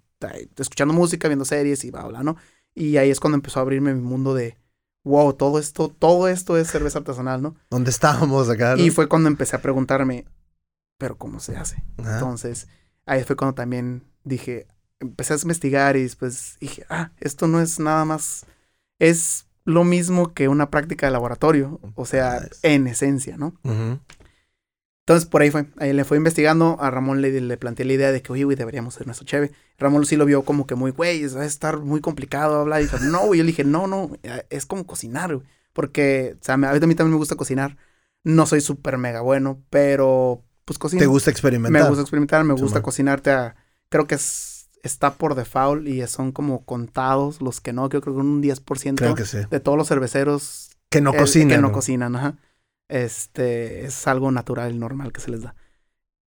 escuchando 0.56 0.94
música, 0.94 1.28
viendo 1.28 1.44
series 1.44 1.84
y 1.84 1.90
bla, 1.90 2.04
bla, 2.04 2.22
¿no? 2.22 2.36
Y 2.74 2.96
ahí 2.96 3.10
es 3.10 3.20
cuando 3.20 3.36
empezó 3.36 3.60
a 3.60 3.62
abrirme 3.62 3.94
mi 3.94 4.00
mundo 4.00 4.34
de, 4.34 4.56
wow, 5.04 5.32
todo 5.32 5.58
esto, 5.58 5.88
todo 5.88 6.28
esto 6.28 6.56
es 6.56 6.68
cerveza 6.70 6.98
artesanal, 6.98 7.42
¿no? 7.42 7.56
¿Dónde 7.70 7.90
estábamos 7.90 8.48
acá? 8.48 8.76
Y 8.78 8.90
fue 8.90 9.08
cuando 9.08 9.28
empecé 9.28 9.56
a 9.56 9.62
preguntarme, 9.62 10.26
pero 10.98 11.16
¿cómo 11.16 11.40
se 11.40 11.56
hace? 11.56 11.82
Entonces, 11.98 12.68
ahí 13.06 13.24
fue 13.24 13.36
cuando 13.36 13.54
también 13.54 14.04
dije, 14.24 14.66
empecé 15.00 15.34
a 15.34 15.38
investigar 15.42 15.96
y 15.96 16.02
después 16.02 16.56
dije, 16.60 16.84
ah, 16.88 17.10
esto 17.20 17.48
no 17.48 17.60
es 17.60 17.78
nada 17.80 18.04
más, 18.04 18.46
es 18.98 19.46
lo 19.64 19.84
mismo 19.84 20.32
que 20.32 20.48
una 20.48 20.70
práctica 20.70 21.06
de 21.06 21.12
laboratorio, 21.12 21.80
o 21.94 22.04
sea, 22.04 22.48
en 22.62 22.86
esencia, 22.86 23.36
¿no? 23.36 23.54
Entonces 25.02 25.28
por 25.28 25.42
ahí 25.42 25.50
fue, 25.50 25.66
ahí 25.78 25.92
le 25.92 26.04
fue 26.04 26.16
investigando, 26.16 26.76
a 26.80 26.90
Ramón 26.90 27.22
le, 27.22 27.40
le 27.40 27.56
planteé 27.56 27.84
la 27.84 27.92
idea 27.94 28.12
de 28.12 28.22
que, 28.22 28.32
oye, 28.32 28.44
güey, 28.44 28.56
deberíamos 28.56 28.94
hacer 28.94 29.06
nuestro 29.06 29.26
cheve. 29.26 29.50
Ramón 29.76 30.06
sí 30.06 30.16
lo 30.16 30.24
vio 30.24 30.44
como 30.44 30.64
que 30.64 30.76
muy, 30.76 30.92
güey, 30.92 31.26
va 31.26 31.40
a 31.40 31.44
estar 31.44 31.78
muy 31.78 32.00
complicado 32.00 32.60
hablar. 32.60 32.80
Y 32.80 32.84
dijo, 32.84 32.98
no, 33.00 33.26
güey, 33.26 33.38
yo 33.38 33.44
le 33.44 33.48
dije, 33.48 33.64
no, 33.64 33.88
no, 33.88 34.12
es 34.48 34.64
como 34.64 34.86
cocinar, 34.86 35.34
güey. 35.34 35.46
Porque, 35.72 36.36
o 36.40 36.44
sea, 36.44 36.54
a 36.54 36.58
mí 36.58 36.78
también 36.78 37.10
me 37.10 37.16
gusta 37.16 37.34
cocinar. 37.34 37.76
No 38.22 38.46
soy 38.46 38.60
súper 38.60 38.96
mega 38.98 39.22
bueno, 39.22 39.60
pero 39.70 40.44
pues 40.64 40.78
cocino. 40.78 41.00
¿Te 41.00 41.06
gusta 41.06 41.32
experimentar? 41.32 41.82
Me 41.82 41.88
gusta 41.88 42.02
experimentar, 42.02 42.44
me 42.44 42.54
gusta 42.54 42.82
cocinarte 42.82 43.32
a, 43.32 43.56
creo 43.88 44.06
que 44.06 44.14
es, 44.14 44.68
está 44.84 45.14
por 45.14 45.34
default 45.34 45.88
y 45.88 46.06
son 46.06 46.30
como 46.30 46.64
contados 46.64 47.40
los 47.40 47.60
que 47.60 47.72
no, 47.72 47.88
creo 47.88 48.02
que 48.02 48.10
un 48.10 48.40
10% 48.40 49.48
de 49.48 49.60
todos 49.60 49.76
los 49.76 49.88
cerveceros 49.88 50.70
que 50.88 51.00
no 51.00 51.12
cocinan. 51.12 51.48
Que 51.48 51.58
no 51.58 51.72
cocinan, 51.72 52.14
ajá 52.14 52.36
este, 52.92 53.86
es 53.86 54.06
algo 54.06 54.30
natural 54.30 54.74
y 54.74 54.78
normal 54.78 55.12
que 55.12 55.20
se 55.22 55.30
les 55.30 55.40
da. 55.40 55.54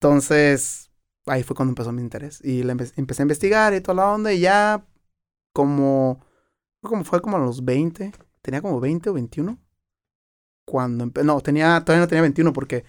Entonces, 0.01 0.91
ahí 1.25 1.43
fue 1.43 1.57
cuando 1.57 1.71
empezó 1.71 1.93
mi 1.93 2.03
interés. 2.03 2.45
Y 2.45 2.63
le 2.63 2.73
empecé 2.73 3.23
a 3.23 3.25
investigar 3.25 3.73
y 3.73 3.81
toda 3.81 3.95
la 3.95 4.13
onda 4.13 4.33
y 4.35 4.41
ya 4.41 4.85
como, 5.55 6.21
como 6.83 7.05
fue 7.05 7.23
como 7.23 7.39
a 7.39 7.41
los 7.41 7.65
20, 7.65 8.13
tenía 8.43 8.61
como 8.61 8.81
20 8.81 9.09
o 9.09 9.13
21. 9.15 9.59
Cuando 10.67 11.07
no, 11.25 11.41
tenía, 11.41 11.81
todavía 11.85 12.05
no 12.05 12.09
tenía 12.09 12.23
21 12.23 12.53
porque 12.53 12.85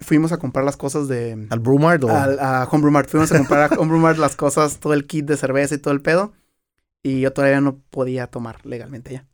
fuimos 0.00 0.32
a 0.32 0.38
comprar 0.38 0.64
las 0.64 0.78
cosas 0.78 1.06
de... 1.06 1.48
¿Al 1.50 1.60
Brewmart 1.60 2.02
o...? 2.04 2.08
a 2.08 2.66
Homebrew 2.70 2.92
Mart. 2.92 3.10
Fuimos 3.10 3.30
a 3.30 3.36
comprar 3.36 3.74
a 3.74 3.76
Homebrew 3.78 4.00
Mart 4.00 4.18
las 4.18 4.36
cosas, 4.36 4.80
todo 4.80 4.94
el 4.94 5.06
kit 5.06 5.26
de 5.26 5.36
cerveza 5.36 5.74
y 5.74 5.78
todo 5.78 5.92
el 5.92 6.00
pedo. 6.00 6.32
Y 7.02 7.20
yo 7.20 7.32
todavía 7.34 7.60
no 7.60 7.78
podía 7.90 8.26
tomar 8.28 8.64
legalmente 8.64 9.12
ya. 9.12 9.29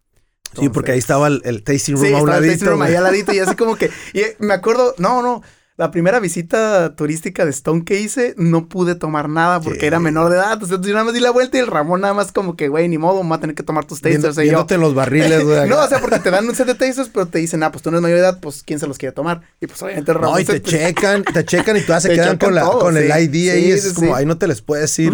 Sí, 0.59 0.69
porque 0.69 0.93
ahí 0.93 0.99
estaba 0.99 1.29
el, 1.29 1.63
tasting 1.63 1.95
room 1.95 2.07
sí, 2.07 2.13
a 2.15 2.23
un 2.23 2.29
ladito. 2.29 2.45
El 2.45 2.51
tasting 2.51 2.69
room 2.69 2.83
ahí 2.83 2.95
al 2.95 3.05
ladito 3.05 3.33
y 3.33 3.39
así 3.39 3.55
como 3.57 3.77
que... 3.77 3.91
Y 4.15 4.23
me 4.39 4.55
acuerdo, 4.55 4.95
no, 4.99 5.23
no, 5.23 5.43
la 5.77 5.91
primera 5.91 6.21
visita 6.21 6.95
turística 6.97 7.45
de 7.45 7.51
Stone 7.51 7.85
que 7.85 8.01
hice, 8.01 8.35
no 8.39 8.67
pude 8.67 8.95
tomar 8.95 9.29
nada 9.29 9.61
porque 9.61 9.87
era 9.87 10.01
menor 10.01 10.31
de 10.31 10.37
edad. 10.37 10.55
Entonces 10.55 10.81
yo 10.81 10.93
nada 10.95 11.05
más 11.05 11.13
di 11.13 11.21
la 11.21 11.31
vuelta 11.31 11.59
y 11.59 11.61
el 11.61 11.67
Ramón 11.67 12.01
nada 12.01 12.15
más 12.15 12.33
como 12.33 12.57
que, 12.57 12.69
güey, 12.69 12.89
ni 12.89 12.97
modo, 12.97 13.19
vamos 13.19 13.37
a 13.37 13.41
tener 13.41 13.55
que 13.55 13.63
tomar 13.63 13.85
tus 13.85 14.01
tasters. 14.01 14.37
Viendo, 14.37 14.65
y 14.65 14.67
yo, 14.69 14.75
en 14.75 14.81
los 14.81 14.95
barriles, 14.95 15.45
güey. 15.45 15.69
no, 15.69 15.79
o 15.79 15.87
sea, 15.87 16.01
porque 16.01 16.19
te 16.19 16.31
dan 16.31 16.49
un 16.49 16.55
set 16.55 16.67
de 16.67 16.75
tasters, 16.75 17.11
pero 17.13 17.27
te 17.27 17.39
dicen, 17.39 17.63
ah, 17.63 17.71
pues 17.71 17.83
tú 17.83 17.91
no 17.91 17.99
eres 17.99 18.03
mayor 18.03 18.19
de 18.19 18.25
edad, 18.25 18.41
pues 18.41 18.63
¿quién 18.63 18.81
se 18.81 18.87
los 18.87 18.97
quiere 18.97 19.13
tomar? 19.13 19.43
Y 19.61 19.67
pues 19.67 19.83
obviamente 19.83 20.13
el 20.13 20.19
Ramón... 20.19 20.35
No, 20.35 20.41
y 20.41 20.45
te 20.47 20.63
checan, 20.63 21.25
te 21.25 21.45
checan 21.45 21.77
y 21.77 21.81
tú 21.83 21.93
se 22.01 22.09
quedan 22.09 22.39
con, 22.39 22.55
la, 22.55 22.63
con 22.63 22.97
el 22.97 23.09
ID 23.09 23.51
ahí. 23.51 23.71
es 23.71 23.93
como, 23.93 24.15
ahí 24.15 24.25
no 24.25 24.39
te 24.39 24.49
les 24.49 24.63
puedes 24.63 24.99
ir. 24.99 25.13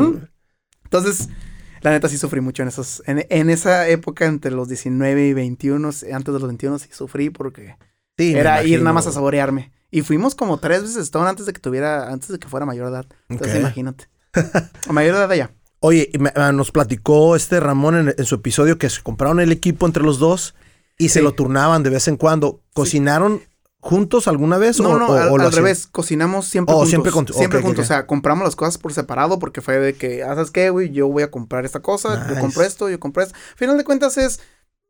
Entonces... 0.84 1.28
La 1.82 1.90
neta 1.90 2.08
sí 2.08 2.16
sufrí 2.16 2.40
mucho 2.40 2.62
en 2.62 2.68
esos, 2.68 3.02
en, 3.06 3.26
en, 3.28 3.50
esa 3.50 3.88
época 3.88 4.26
entre 4.26 4.52
los 4.52 4.68
19 4.68 5.26
y 5.26 5.32
21, 5.32 5.90
antes 6.12 6.34
de 6.34 6.40
los 6.40 6.42
21 6.42 6.78
sí 6.78 6.88
sufrí 6.92 7.30
porque 7.30 7.76
era 8.16 8.62
ir 8.64 8.80
nada 8.80 8.92
más 8.92 9.06
a 9.06 9.12
saborearme. 9.12 9.72
Y 9.90 10.02
fuimos 10.02 10.34
como 10.34 10.58
tres 10.58 10.82
veces 10.82 10.96
Stone 10.96 11.28
antes 11.28 11.46
de 11.46 11.52
que 11.52 11.60
tuviera, 11.60 12.10
antes 12.10 12.28
de 12.28 12.38
que 12.38 12.48
fuera 12.48 12.64
mayor 12.64 12.86
de 12.86 12.92
edad. 12.92 13.06
Entonces 13.28 13.58
imagínate. 13.58 14.08
a 14.88 14.92
mayor 14.92 15.16
edad 15.16 15.30
allá. 15.30 15.50
Oye, 15.80 16.10
ah, 16.36 16.52
nos 16.52 16.70
platicó 16.70 17.36
este 17.36 17.60
Ramón 17.60 18.14
en, 18.16 18.24
su 18.24 18.36
episodio 18.36 18.78
que 18.78 18.88
se 18.88 19.02
compraron 19.02 19.40
el 19.40 19.52
equipo 19.52 19.84
entre 19.84 20.04
los 20.04 20.18
dos 20.18 20.54
y 20.96 21.08
se 21.08 21.22
lo 21.22 21.32
turnaban 21.32 21.82
de 21.82 21.90
vez 21.90 22.06
en 22.08 22.16
cuando. 22.16 22.62
¿Cocinaron 22.72 23.42
juntos 23.82 24.28
alguna 24.28 24.58
vez? 24.58 24.80
No, 24.80 24.90
o, 24.90 24.98
no, 24.98 25.12
al, 25.12 25.52
revés. 25.52 25.88
Cocinamos 25.88 26.46
siempre 26.46 26.72
oh, 26.72 26.78
juntos. 26.78 26.90
Siempre, 26.90 27.12
siempre 27.34 27.60
juntos. 27.60 27.84
O 27.84 27.88
sea, 27.88 28.06
compramos 28.06 28.44
las 28.44 28.54
cosas 28.56 28.78
por 28.78 28.92
separado 28.92 29.38
porque 29.40 29.60
fue 29.60 29.78
de 29.78 29.94
que, 29.94 30.22
ah, 30.22 30.34
¿sabes 30.34 30.52
qué, 30.52 30.70
güey? 30.70 30.90
Yo 30.90 31.08
voy 31.08 31.24
a 31.24 31.30
comprar 31.30 31.64
esta 31.64 31.80
cosa, 31.80 32.28
yo 32.28 32.40
compro 32.40 32.62
esto, 32.62 32.88
yo 32.88 33.00
compro 33.00 33.24
esto. 33.24 33.34
Al 33.34 33.56
final 33.56 33.76
de 33.76 33.84
cuentas 33.84 34.16
es, 34.16 34.40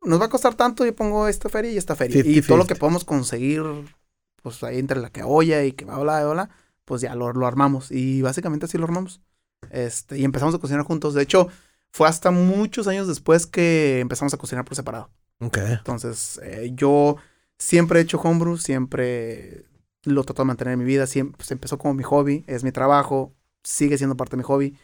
nos 0.02 0.20
va 0.20 0.26
a 0.26 0.28
costar 0.28 0.54
tanto, 0.54 0.84
yo 0.84 0.94
pongo 0.94 1.26
esta 1.26 1.48
feria 1.48 1.72
y 1.72 1.78
esta 1.78 1.96
feria. 1.96 2.22
y 2.24 2.42
todo 2.42 2.58
lo 2.58 2.66
que 2.66 2.76
podemos 2.76 3.04
conseguir 3.04 3.62
pues 4.42 4.62
ahí 4.62 4.78
entre 4.78 5.00
la 5.00 5.10
que 5.10 5.22
olla 5.22 5.64
y 5.64 5.72
que 5.72 5.84
va 5.84 5.98
hola, 5.98 6.28
hola, 6.28 6.50
pues 6.84 7.00
ya 7.00 7.14
lo, 7.14 7.32
lo, 7.32 7.46
armamos. 7.46 7.90
Y 7.90 8.20
básicamente 8.20 8.66
así 8.66 8.76
lo 8.76 8.84
armamos. 8.84 9.22
Este, 9.70 10.18
y 10.18 10.24
empezamos 10.24 10.54
a 10.54 10.58
cocinar 10.58 10.84
juntos. 10.84 11.14
De 11.14 11.22
hecho, 11.22 11.48
fue 11.92 12.08
hasta 12.08 12.30
muchos 12.30 12.88
años 12.88 13.08
después 13.08 13.46
que 13.46 14.00
empezamos 14.00 14.34
a 14.34 14.36
cocinar 14.36 14.64
por 14.64 14.76
separado. 14.76 15.10
Ok. 15.40 15.58
Entonces, 15.58 16.40
eh, 16.42 16.72
yo 16.74 17.16
siempre 17.62 18.00
he 18.00 18.02
hecho 18.02 18.18
homebrew, 18.18 18.56
siempre 18.58 19.64
lo 20.04 20.24
trato 20.24 20.42
de 20.42 20.46
mantener 20.46 20.74
en 20.74 20.80
mi 20.80 20.84
vida. 20.84 21.06
Siempre, 21.06 21.36
pues, 21.36 21.50
empezó 21.50 21.78
como 21.78 21.94
mi 21.94 22.02
hobby, 22.02 22.44
es 22.46 22.64
mi 22.64 22.72
trabajo, 22.72 23.32
sigue 23.62 23.96
siendo 23.96 24.16
parte 24.16 24.32
de 24.32 24.38
mi 24.38 24.44
hobby. 24.44 24.76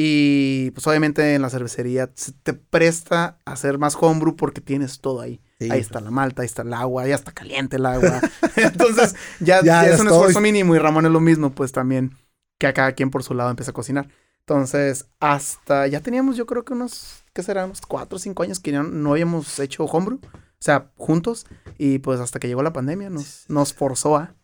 Y 0.00 0.70
pues 0.72 0.86
obviamente 0.86 1.34
en 1.34 1.42
la 1.42 1.50
cervecería 1.50 2.08
te 2.44 2.52
presta 2.52 3.40
a 3.44 3.52
hacer 3.52 3.78
más 3.78 3.96
homebrew 4.00 4.36
porque 4.36 4.60
tienes 4.60 5.00
todo 5.00 5.20
ahí. 5.20 5.40
ahí 5.58 5.80
está 5.80 6.00
la 6.00 6.12
malta, 6.12 6.42
ahí 6.42 6.46
está 6.46 6.62
el 6.62 6.72
agua, 6.72 7.08
ya 7.08 7.16
está 7.16 7.32
caliente 7.32 7.76
el 7.76 7.86
agua. 7.86 8.20
Entonces 8.56 9.16
ya, 9.40 9.58
es 9.86 9.98
un 9.98 10.06
esfuerzo 10.06 10.40
mínimo 10.40 10.76
y 10.76 10.78
Ramón 10.78 11.06
es 11.06 11.10
lo 11.10 11.18
mismo, 11.18 11.50
pues 11.50 11.72
también 11.72 12.16
que 12.58 12.68
a 12.68 12.74
cada 12.74 12.92
quien 12.92 13.10
por 13.10 13.24
su 13.24 13.34
lado 13.34 13.50
empieza 13.50 13.72
a 13.72 13.74
cocinar. 13.74 14.08
Entonces 14.38 15.06
hasta 15.18 15.88
ya 15.88 16.00
teníamos 16.00 16.36
yo 16.36 16.46
creo 16.46 16.64
que 16.64 16.74
unos, 16.74 17.24
¿qué 17.32 17.42
será? 17.42 17.64
Unos 17.64 17.80
cuatro 17.80 18.16
o 18.16 18.20
cinco 18.20 18.44
años 18.44 18.60
que 18.60 18.70
no, 18.70 18.84
no 18.84 19.10
habíamos 19.10 19.58
hecho 19.58 19.84
homebrew, 19.84 20.20
o 20.60 20.62
sea, 20.62 20.90
juntos. 20.96 21.46
Y 21.78 21.98
pues 21.98 22.20
hasta 22.20 22.38
que 22.38 22.48
llegó 22.48 22.62
la 22.62 22.72
pandemia 22.72 23.10
nos, 23.10 23.44
nos 23.48 23.72
forzó 23.72 24.16
a, 24.16 24.34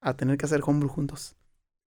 a 0.00 0.16
tener 0.16 0.38
que 0.38 0.46
hacer 0.46 0.60
homebrew 0.64 0.88
juntos 0.88 1.38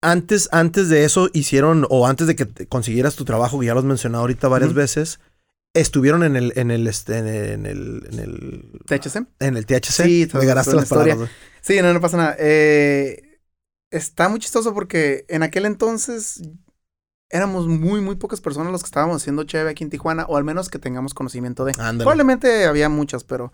antes, 0.01 0.49
antes 0.51 0.89
de 0.89 1.03
eso 1.03 1.29
hicieron, 1.33 1.85
o 1.89 2.07
antes 2.07 2.27
de 2.27 2.35
que 2.35 2.67
consiguieras 2.67 3.15
tu 3.15 3.25
trabajo, 3.25 3.59
que 3.59 3.65
ya 3.65 3.73
lo 3.73 3.79
has 3.79 3.85
mencionado 3.85 4.21
ahorita 4.21 4.47
varias 4.47 4.73
veces, 4.73 5.19
estuvieron 5.73 6.23
en 6.23 6.35
el, 6.35 6.53
en 6.55 6.71
el, 6.71 6.87
este, 6.87 7.17
en 7.17 7.27
el, 7.65 8.07
en 8.11 8.19
el, 8.19 8.81
THC. 8.85 9.27
En 9.39 9.57
el 9.57 9.65
THC. 9.65 10.03
Sí, 10.03 10.29
me 10.33 10.45
ganaste 10.45 10.75
las 10.75 10.89
palabras. 10.89 11.29
Sí, 11.61 11.81
no, 11.81 11.93
no 11.93 12.01
pasa 12.01 12.17
nada. 12.17 12.35
Eh, 12.39 13.41
está 13.91 14.29
muy 14.29 14.39
chistoso 14.39 14.73
porque 14.73 15.25
en 15.27 15.43
aquel 15.43 15.65
entonces 15.65 16.41
éramos 17.29 17.67
muy, 17.67 18.01
muy 18.01 18.15
pocas 18.15 18.41
personas 18.41 18.71
los 18.71 18.81
que 18.81 18.87
estábamos 18.87 19.17
haciendo 19.17 19.43
cheve 19.43 19.69
aquí 19.69 19.83
en 19.83 19.89
Tijuana, 19.89 20.25
o 20.29 20.37
al 20.37 20.43
menos 20.43 20.69
que 20.69 20.79
tengamos 20.79 21.13
conocimiento 21.13 21.65
de. 21.65 21.73
Probablemente 21.73 22.65
había 22.65 22.87
muchas, 22.87 23.23
pero 23.25 23.51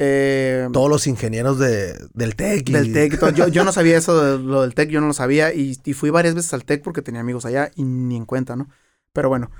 eh, 0.00 0.68
Todos 0.72 0.88
los 0.88 1.08
ingenieros 1.08 1.58
de, 1.58 1.92
del 2.14 2.36
TEC. 2.36 2.70
Del 2.70 2.92
TEC. 2.92 3.34
Yo, 3.34 3.48
yo 3.48 3.64
no 3.64 3.72
sabía 3.72 3.98
eso 3.98 4.22
de 4.22 4.38
lo 4.38 4.62
del 4.62 4.74
TEC, 4.74 4.90
yo 4.90 5.00
no 5.00 5.08
lo 5.08 5.12
sabía. 5.12 5.52
Y, 5.52 5.74
fui 5.92 6.10
varias 6.10 6.36
veces 6.36 6.54
al 6.54 6.64
TEC 6.64 6.82
porque 6.82 7.02
tenía 7.02 7.20
amigos 7.20 7.44
allá 7.44 7.72
y 7.74 7.82
ni 7.82 8.16
en 8.16 8.24
cuenta, 8.24 8.54
¿no? 8.54 8.68
Pero 9.12 9.28
bueno, 9.28 9.50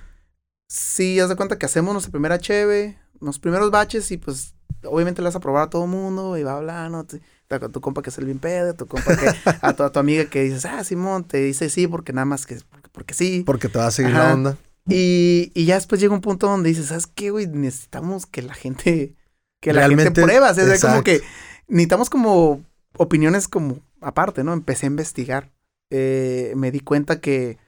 sí, 0.69 1.19
haz 1.19 1.29
de 1.29 1.35
cuenta 1.37 1.59
que 1.59 1.67
hacemos 1.67 1.93
nuestra 1.93 2.13
primera 2.13 2.39
HB, 2.39 2.95
los 3.21 3.41
primeros 3.41 3.73
baches 3.73 4.11
y 4.13 4.17
pues 4.17 4.55
obviamente 4.85 5.21
le 5.23 5.27
vas 5.27 5.35
a 5.35 5.41
probar 5.41 5.65
a 5.65 5.71
todo 5.71 5.85
el 5.85 5.91
mundo 5.91 6.39
y 6.39 6.45
va 6.45 6.57
hablando. 6.57 7.05
A 7.51 7.69
tu 7.69 7.81
compa 7.81 8.03
que 8.03 8.11
es 8.11 8.19
el 8.19 8.27
bien 8.27 8.39
pedo, 8.39 8.71
a 8.71 8.75
tu 8.75 8.87
compa 8.87 9.17
que, 9.17 9.27
a 9.61 9.73
tu, 9.75 9.91
tu 9.91 9.99
amiga 9.99 10.27
que 10.27 10.45
dices, 10.45 10.65
ah, 10.67 10.85
Simón, 10.85 11.25
te 11.25 11.39
dice 11.39 11.69
sí 11.69 11.89
porque 11.89 12.13
nada 12.13 12.27
más 12.27 12.47
que, 12.47 12.59
porque, 12.93 13.15
sí. 13.15 13.43
Porque 13.45 13.69
te 13.69 13.79
va 13.79 13.89
a 13.89 13.91
seguir 13.91 14.13
la 14.13 14.35
onda. 14.35 14.57
Y, 14.87 15.51
y 15.55 15.65
ya 15.65 15.75
después 15.75 16.01
llega 16.01 16.15
un 16.15 16.21
punto 16.21 16.47
donde 16.47 16.69
dices, 16.69 16.87
¿sabes 16.87 17.09
qué, 17.09 17.31
güey? 17.31 17.49
Necesitamos 17.49 18.27
que 18.27 18.43
la 18.43 18.55
gente 18.55 19.17
que 19.61 19.73
la 19.73 19.89
gente 19.89 20.11
prueba. 20.11 20.51
Es 20.51 20.81
como 20.81 21.03
que 21.03 21.23
necesitamos 21.67 22.11
como 22.11 22.65
opiniones 22.97 23.49
como 23.49 23.81
aparte, 24.01 24.45
¿no? 24.45 24.53
Empecé 24.53 24.87
a 24.87 24.89
investigar. 24.89 25.51
Eh, 25.91 26.53
me 26.57 26.71
di 26.71 26.81
cuenta 26.81 27.21
que 27.21 27.59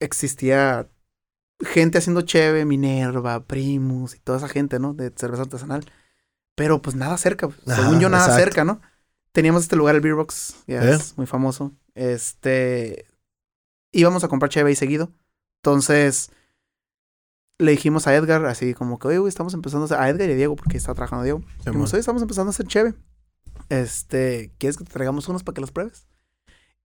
existía 0.00 0.88
gente 1.60 1.98
haciendo 1.98 2.22
cheve, 2.22 2.64
Minerva, 2.64 3.44
Primus 3.44 4.14
y 4.14 4.20
toda 4.20 4.38
esa 4.38 4.48
gente, 4.48 4.78
¿no? 4.78 4.94
De 4.94 5.12
cerveza 5.14 5.42
artesanal. 5.42 5.84
Pero 6.54 6.82
pues 6.82 6.96
nada 6.96 7.16
cerca. 7.18 7.48
Según 7.66 8.00
yo, 8.00 8.08
nada 8.08 8.34
cerca, 8.34 8.64
¿no? 8.64 8.80
Teníamos 9.32 9.62
este 9.62 9.76
lugar, 9.76 9.94
el 9.94 10.00
Beer 10.00 10.16
Box, 10.16 10.56
ya 10.66 10.82
¿Eh? 10.82 10.94
es 10.94 11.16
muy 11.16 11.26
famoso. 11.26 11.72
Este. 11.94 13.06
Íbamos 13.92 14.24
a 14.24 14.28
comprar 14.28 14.50
cheve 14.50 14.70
ahí 14.70 14.76
seguido. 14.76 15.12
Entonces, 15.62 16.30
le 17.58 17.72
dijimos 17.72 18.06
a 18.06 18.14
Edgar, 18.14 18.44
así 18.46 18.72
como 18.74 18.98
que, 18.98 19.08
oye, 19.08 19.28
estamos 19.28 19.52
empezando 19.54 19.84
a 19.84 19.86
hacer, 19.86 19.98
a 19.98 20.08
Edgar 20.08 20.28
y 20.28 20.32
a 20.32 20.36
Diego, 20.36 20.56
porque 20.56 20.76
está 20.76 20.94
trabajando 20.94 21.24
Diego. 21.24 21.42
Dijimos, 21.64 21.92
oye, 21.92 22.00
estamos 22.00 22.22
empezando 22.22 22.50
a 22.50 22.52
hacer 22.52 22.66
cheve. 22.66 22.94
Este, 23.68 24.52
¿quieres 24.58 24.76
que 24.76 24.84
te 24.84 24.92
traigamos 24.92 25.28
unos 25.28 25.42
para 25.42 25.54
que 25.54 25.60
los 25.60 25.72
pruebes? 25.72 26.06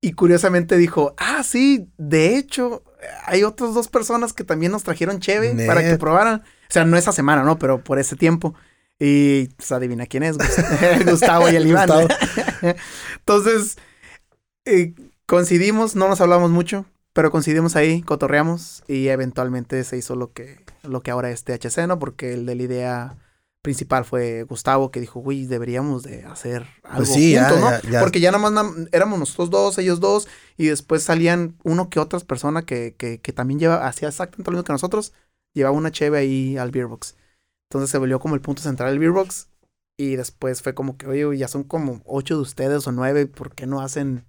Y 0.02 0.14
curiosamente 0.14 0.76
dijo, 0.76 1.14
ah, 1.18 1.44
sí, 1.44 1.90
de 1.98 2.36
hecho, 2.36 2.84
hay 3.26 3.44
otras 3.44 3.74
dos 3.74 3.88
personas 3.88 4.34
que 4.34 4.44
también 4.44 4.72
nos 4.72 4.84
trajeron 4.84 5.20
cheve 5.20 5.56
para 5.66 5.82
que 5.82 5.98
probaran. 5.98 6.42
O 6.42 6.74
sea, 6.74 6.84
no 6.84 6.98
esa 6.98 7.14
semana, 7.14 7.44
¿no? 7.44 7.58
Pero 7.58 7.84
por 7.84 8.00
ese 8.00 8.16
tiempo. 8.16 8.54
Y 9.00 9.48
pues 9.50 9.72
adivina 9.72 10.06
quién 10.06 10.24
es, 10.24 10.38
Gustavo 11.06 11.50
y 11.50 11.56
el 11.56 11.68
Iván. 11.68 11.90
Entonces, 13.20 13.78
eh, 14.66 14.94
coincidimos, 15.26 15.96
no 15.96 16.10
nos 16.10 16.20
hablamos 16.20 16.52
mucho. 16.52 16.86
Pero 17.14 17.30
coincidimos 17.30 17.76
ahí, 17.76 18.02
cotorreamos 18.02 18.84
y 18.88 19.08
eventualmente 19.10 19.84
se 19.84 19.98
hizo 19.98 20.16
lo 20.16 20.34
que, 20.34 20.63
lo 20.84 21.02
que 21.02 21.12
ahora 21.12 21.32
es 21.32 21.44
THC, 21.44 21.88
¿no? 21.88 22.00
Porque 22.00 22.34
el 22.34 22.46
de 22.46 22.56
la 22.56 22.64
idea 22.64 23.18
principal 23.62 24.04
fue 24.04 24.44
Gustavo 24.44 24.92
que 24.92 25.00
dijo, 25.00 25.20
uy, 25.20 25.46
deberíamos 25.46 26.04
de 26.04 26.24
hacer 26.26 26.68
algo 26.84 26.98
pues 26.98 27.14
sí, 27.14 27.36
¿no? 27.36 28.00
Porque 28.00 28.20
ya 28.20 28.32
nada 28.32 28.52
más 28.52 28.66
éramos 28.92 29.20
nosotros 29.20 29.50
dos, 29.50 29.78
ellos 29.78 30.00
dos, 30.00 30.28
y 30.58 30.68
después 30.68 31.04
salían 31.04 31.56
uno 31.64 31.90
que 31.90 32.00
otras 32.00 32.26
personas 32.26 32.66
que, 32.66 32.96
que, 32.98 33.22
que 33.22 33.34
también 33.34 33.60
lleva, 33.60 33.88
hacía 33.88 34.10
exactamente 34.10 34.52
lo 34.52 34.58
mismo 34.58 34.66
que 34.66 34.74
nosotros, 34.74 35.14
llevaba 35.54 35.76
una 35.76 35.92
cheve 35.92 36.18
ahí 36.18 36.58
al 36.58 36.72
Beerbox. 36.72 37.16
Entonces 37.70 37.90
se 37.90 37.98
volvió 37.98 38.20
como 38.20 38.36
el 38.36 38.42
punto 38.42 38.62
central 38.62 38.92
del 38.92 39.00
Beerbox. 39.00 39.48
Y 39.96 40.16
después 40.16 40.62
fue 40.62 40.74
como 40.74 40.98
que, 40.98 41.08
oye, 41.08 41.38
ya 41.38 41.48
son 41.48 41.64
como 41.64 42.02
ocho 42.06 42.36
de 42.36 42.42
ustedes 42.42 42.88
o 42.88 42.92
nueve, 42.92 43.28
¿por 43.28 43.54
qué 43.54 43.68
no 43.68 43.82
hacen 43.82 44.26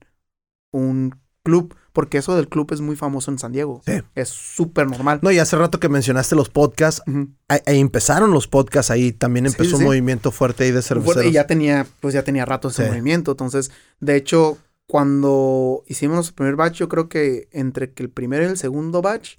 un 0.73 1.19
club? 1.45 1.75
porque 1.95 2.19
eso 2.19 2.35
del 2.35 2.49
club 2.49 2.73
es 2.73 2.81
muy 2.81 2.97
famoso 2.97 3.31
en 3.31 3.39
San 3.39 3.53
Diego. 3.53 3.81
Sí. 3.87 4.03
Es 4.17 4.29
súper 4.29 4.89
normal. 4.89 5.21
No, 5.23 5.31
y 5.31 5.39
hace 5.39 5.57
rato 5.57 5.79
que 5.79 5.89
mencionaste 5.89 6.35
los 6.35 6.49
podcasts, 6.49 7.01
ahí, 7.47 7.79
empezaron 7.79 8.33
los 8.33 8.49
podcasts, 8.49 8.91
ahí 8.91 9.13
también 9.13 9.47
empezó 9.47 9.77
un 9.77 9.85
movimiento 9.85 10.33
fuerte 10.33 10.65
ahí 10.65 10.73
de 10.73 10.83
cerveceros. 10.83 11.25
Y 11.25 11.31
ya 11.31 11.47
tenía, 11.47 11.87
pues 12.01 12.13
ya 12.13 12.25
tenía 12.25 12.45
rato 12.45 12.67
ese 12.67 12.89
movimiento. 12.89 13.31
Entonces, 13.31 13.71
de 14.01 14.17
hecho, 14.17 14.59
cuando 14.89 15.85
hicimos 15.87 16.17
nuestro 16.17 16.35
primer 16.35 16.57
batch, 16.57 16.79
yo 16.79 16.89
creo 16.89 17.09
que 17.09 17.49
entre 17.53 17.93
que 17.93 18.03
el 18.03 18.11
primero 18.11 18.43
y 18.43 18.49
el 18.49 18.59
segundo 18.59 19.01
batch, 19.01 19.37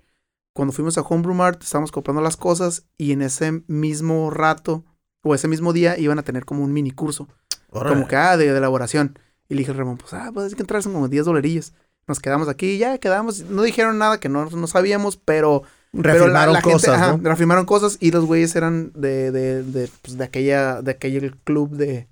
cuando 0.53 0.71
fuimos 0.71 0.97
a 0.97 1.01
Homebrew 1.01 1.35
Mart, 1.35 1.61
estábamos 1.61 1.91
comprando 1.91 2.21
las 2.21 2.37
cosas 2.37 2.85
y 2.97 3.11
en 3.11 3.21
ese 3.21 3.63
mismo 3.67 4.29
rato 4.29 4.85
o 5.23 5.35
ese 5.35 5.49
mismo 5.49 5.73
día 5.73 5.99
iban 5.99 6.19
a 6.19 6.23
tener 6.23 6.45
como 6.45 6.63
un 6.63 6.71
mini 6.71 6.91
curso. 6.91 7.27
Como 7.69 8.07
que, 8.07 8.15
ah, 8.15 8.37
de, 8.37 8.47
elaboración. 8.47 9.19
Y 9.49 9.55
le 9.55 9.59
dije 9.59 9.71
al 9.71 9.77
Ramón, 9.77 9.97
pues, 9.97 10.13
ah, 10.13 10.31
pues 10.33 10.45
hay 10.45 10.55
que 10.55 10.63
entrar, 10.63 10.81
son 10.81 10.93
como 10.93 11.09
10 11.09 11.25
dolarillos 11.25 11.73
nos 12.07 12.19
quedamos 12.19 12.47
aquí, 12.47 12.77
ya 12.77 12.97
quedamos, 12.97 13.41
no 13.45 13.63
dijeron 13.63 13.97
nada 13.97 14.19
que 14.19 14.29
no, 14.29 14.45
no 14.49 14.67
sabíamos, 14.67 15.17
pero... 15.17 15.63
Reafirmaron 15.97 16.59
cosas, 16.59 17.21
Reafirmaron 17.21 17.65
cosas 17.65 17.97
y 18.01 18.11
los 18.11 18.25
güeyes 18.25 18.53
eran 18.57 18.91
de, 18.95 19.31
de, 19.31 19.63
de, 19.63 19.89
pues, 20.01 20.17
de 20.17 20.25
aquella, 20.25 20.81
de 20.81 20.91
aquel 20.91 21.37
club 21.37 21.69
de, 21.69 22.09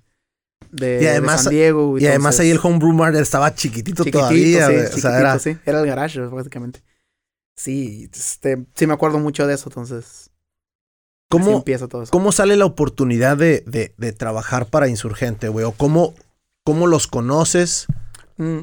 de, 0.74 1.08
además, 1.08 1.44
San 1.44 1.52
Diego. 1.52 1.98
Y, 1.98 2.06
además 2.06 2.40
ahí 2.40 2.50
el 2.50 2.58
homebrew 2.62 2.92
mart 2.92 3.14
estaba 3.16 3.54
chiquitito, 3.54 4.04
todavía. 4.04 4.68
Sí, 4.68 4.96
o 4.96 5.00
sea, 5.00 5.20
era... 5.20 5.38
sí, 5.38 5.56
era 5.64 5.80
el 5.80 5.86
garage, 5.86 6.20
básicamente. 6.20 6.82
sí, 7.56 8.08
este, 8.12 8.64
sí 8.74 8.86
me 8.86 8.94
acuerdo 8.94 9.18
mucho 9.18 9.46
de 9.46 9.54
eso, 9.54 9.68
entonces. 9.68 10.30
¿Cómo, 11.28 11.52
empieza 11.52 11.88
todo 11.88 12.02
eso. 12.02 12.12
¿Cómo 12.12 12.32
sale 12.32 12.56
la 12.56 12.64
oportunidad 12.64 13.36
de, 13.36 13.64
de, 13.66 14.12
trabajar 14.12 14.66
para 14.66 14.88
Insurgente, 14.88 15.48
güey? 15.48 15.64
¿O 15.64 15.72
cómo, 15.72 16.14
cómo 16.64 16.86
los 16.86 17.06
conoces? 17.06 17.86
Mm. 18.36 18.60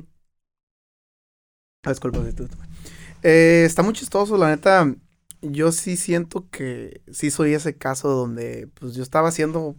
Ah, 1.84 1.90
disculpa, 1.90 2.20
eh, 3.24 3.64
está 3.66 3.84
muy 3.84 3.94
chistoso, 3.94 4.38
la 4.38 4.50
neta. 4.50 4.94
Yo 5.42 5.72
sí 5.72 5.98
siento 5.98 6.48
que 6.52 7.02
sí 7.12 7.32
soy 7.32 7.56
ese 7.56 7.76
caso 7.76 8.10
donde 8.10 8.70
pues 8.80 8.94
yo 8.94 9.02
estaba 9.02 9.30
haciendo, 9.30 9.76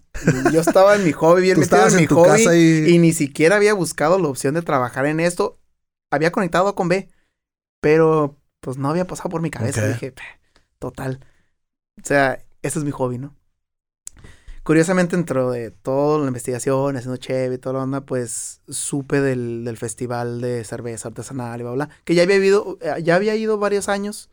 yo 0.52 0.60
estaba 0.60 0.96
en 0.96 1.04
mi 1.04 1.12
hobby, 1.12 1.42
bien 1.42 1.58
metido 1.60 1.86
en 1.86 1.96
mi 1.96 2.06
hobby 2.06 2.44
y... 2.52 2.94
y... 2.94 2.98
ni 2.98 3.12
siquiera 3.12 3.56
había 3.56 3.72
buscado 3.72 4.18
la 4.18 4.28
opción 4.28 4.54
de 4.54 4.62
trabajar 4.62 5.06
en 5.06 5.20
esto. 5.20 5.60
Había 6.10 6.32
conectado 6.32 6.74
con 6.74 6.88
B, 6.88 7.08
pero 7.80 8.40
pues 8.60 8.76
no 8.76 8.90
había 8.90 9.06
pasado 9.06 9.30
por 9.30 9.40
mi 9.40 9.50
cabeza. 9.50 9.86
Dije, 9.86 10.12
total. 10.80 11.24
O 12.02 12.04
sea, 12.04 12.44
ese 12.62 12.78
es 12.80 12.84
mi 12.84 12.90
hobby, 12.90 13.18
¿no? 13.18 13.36
Curiosamente, 14.64 15.16
dentro 15.16 15.50
de 15.50 15.72
toda 15.72 16.20
la 16.20 16.28
investigación, 16.28 16.96
haciendo 16.96 17.16
cheve 17.16 17.56
y 17.56 17.58
toda 17.58 17.74
la 17.74 17.82
onda, 17.82 18.00
pues 18.02 18.60
supe 18.68 19.20
del, 19.20 19.64
del 19.64 19.76
festival 19.76 20.40
de 20.40 20.62
cerveza 20.64 21.08
artesanal 21.08 21.60
y 21.60 21.64
bla, 21.64 21.72
bla, 21.72 21.88
que 22.04 22.14
ya 22.14 22.22
había 22.22 22.36
ido, 22.36 22.78
eh, 22.80 23.02
ya 23.02 23.16
había 23.16 23.34
ido 23.34 23.58
varios 23.58 23.88
años, 23.88 24.30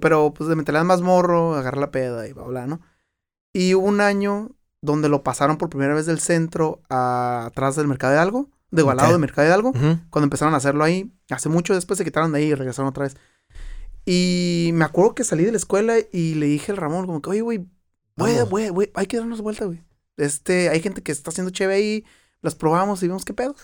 pero 0.00 0.32
pues 0.32 0.48
de 0.48 0.56
meterle 0.56 0.82
más 0.84 1.02
morro, 1.02 1.56
agarrar 1.56 1.80
la 1.80 1.90
peda 1.90 2.26
y 2.26 2.32
bla, 2.32 2.44
bla, 2.44 2.66
¿no? 2.66 2.80
Y 3.52 3.74
hubo 3.74 3.86
un 3.86 4.00
año 4.00 4.52
donde 4.80 5.10
lo 5.10 5.22
pasaron 5.22 5.58
por 5.58 5.68
primera 5.68 5.94
vez 5.94 6.06
del 6.06 6.20
centro 6.20 6.80
a, 6.88 7.46
atrás 7.46 7.76
del 7.76 7.86
mercado 7.86 8.14
de 8.14 8.18
algo, 8.18 8.48
de 8.70 8.82
al 8.88 8.96
lado 8.96 9.10
del 9.10 9.20
mercado 9.20 9.46
de 9.46 9.52
algo, 9.52 9.72
cuando 9.72 10.24
empezaron 10.24 10.54
a 10.54 10.58
hacerlo 10.58 10.84
ahí, 10.84 11.12
hace 11.28 11.48
mucho 11.48 11.74
después 11.74 11.98
se 11.98 12.04
quitaron 12.04 12.32
de 12.32 12.38
ahí 12.38 12.44
y 12.46 12.54
regresaron 12.54 12.88
otra 12.88 13.02
vez. 13.04 13.16
Y 14.06 14.70
me 14.72 14.84
acuerdo 14.84 15.14
que 15.14 15.24
salí 15.24 15.44
de 15.44 15.50
la 15.50 15.58
escuela 15.58 15.96
y 16.12 16.34
le 16.34 16.46
dije 16.46 16.72
al 16.72 16.78
Ramón, 16.78 17.06
como 17.06 17.20
que, 17.20 17.30
oye, 17.30 17.40
güey, 17.42 17.66
Güey, 18.16 18.40
güey, 18.42 18.68
güey, 18.68 18.90
hay 18.94 19.06
que 19.06 19.16
darnos 19.16 19.40
vuelta, 19.40 19.64
güey. 19.64 19.82
Este, 20.16 20.68
hay 20.68 20.80
gente 20.80 21.02
que 21.02 21.12
está 21.12 21.30
haciendo 21.30 21.50
chévere 21.50 21.78
ahí, 21.78 22.04
las 22.42 22.54
probamos 22.54 23.02
y 23.02 23.06
vimos 23.06 23.24
qué 23.24 23.32
pedo. 23.32 23.54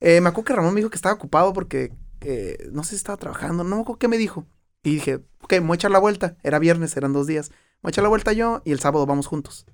Eh, 0.00 0.20
me 0.20 0.28
acuerdo 0.28 0.46
que 0.46 0.52
Ramón 0.54 0.74
me 0.74 0.80
dijo 0.80 0.90
que 0.90 0.96
estaba 0.96 1.14
ocupado 1.14 1.52
porque 1.52 1.92
eh, 2.20 2.68
no 2.72 2.84
sé 2.84 2.90
si 2.90 2.96
estaba 2.96 3.18
trabajando, 3.18 3.64
no 3.64 3.76
me 3.76 3.82
acuerdo 3.82 3.98
qué 3.98 4.08
me 4.08 4.18
dijo. 4.18 4.46
Y 4.82 4.94
dije, 4.94 5.16
ok, 5.40 5.52
me 5.54 5.60
voy 5.60 5.74
a 5.74 5.76
echar 5.76 5.90
la 5.90 5.98
vuelta. 5.98 6.36
Era 6.42 6.58
viernes, 6.58 6.96
eran 6.96 7.12
dos 7.12 7.26
días. 7.26 7.50
Me 7.50 7.56
voy 7.82 7.88
a 7.88 7.90
echar 7.90 8.02
la 8.02 8.08
vuelta 8.08 8.32
yo 8.32 8.62
y 8.64 8.72
el 8.72 8.80
sábado 8.80 9.04
vamos 9.04 9.26
juntos. 9.26 9.66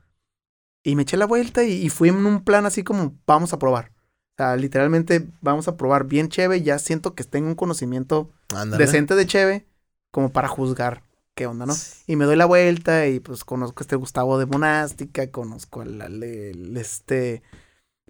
Y 0.83 0.97
me 0.97 1.03
eché 1.03 1.17
la 1.17 1.27
vuelta 1.27 1.63
y, 1.63 1.89
fui 1.91 2.09
en 2.09 2.27
un 2.27 2.43
plan 2.43 2.67
así 2.67 2.83
como 2.83 3.15
vamos 3.27 3.53
a 3.53 3.59
probar. 3.59 3.93
O 4.33 4.35
sea, 4.39 4.57
literalmente 4.57 5.29
vamos 5.41 5.69
a 5.69 5.77
probar 5.77 6.07
bien 6.07 6.29
chévere. 6.29 6.63
Ya 6.63 6.79
siento 6.79 7.15
que 7.15 7.25
tengo 7.25 7.49
un 7.49 7.55
conocimiento 7.55 8.31
decente 8.79 9.15
de 9.15 9.27
chévere 9.27 9.67
como 10.11 10.33
para 10.33 10.49
juzgar 10.49 11.03
qué 11.35 11.47
onda, 11.47 11.67
¿no? 11.67 11.75
Y 12.07 12.17
me 12.17 12.25
doy 12.25 12.37
la 12.37 12.47
vuelta 12.47 13.07
y 13.07 13.21
pues 13.21 13.45
conozco 13.45 13.81
a 13.81 13.85
este 13.85 13.97
Gustavo 13.97 14.39
de 14.39 14.47
Monástica, 14.47 15.31
conozco 15.31 15.83
al, 15.83 16.23
este, 16.77 17.43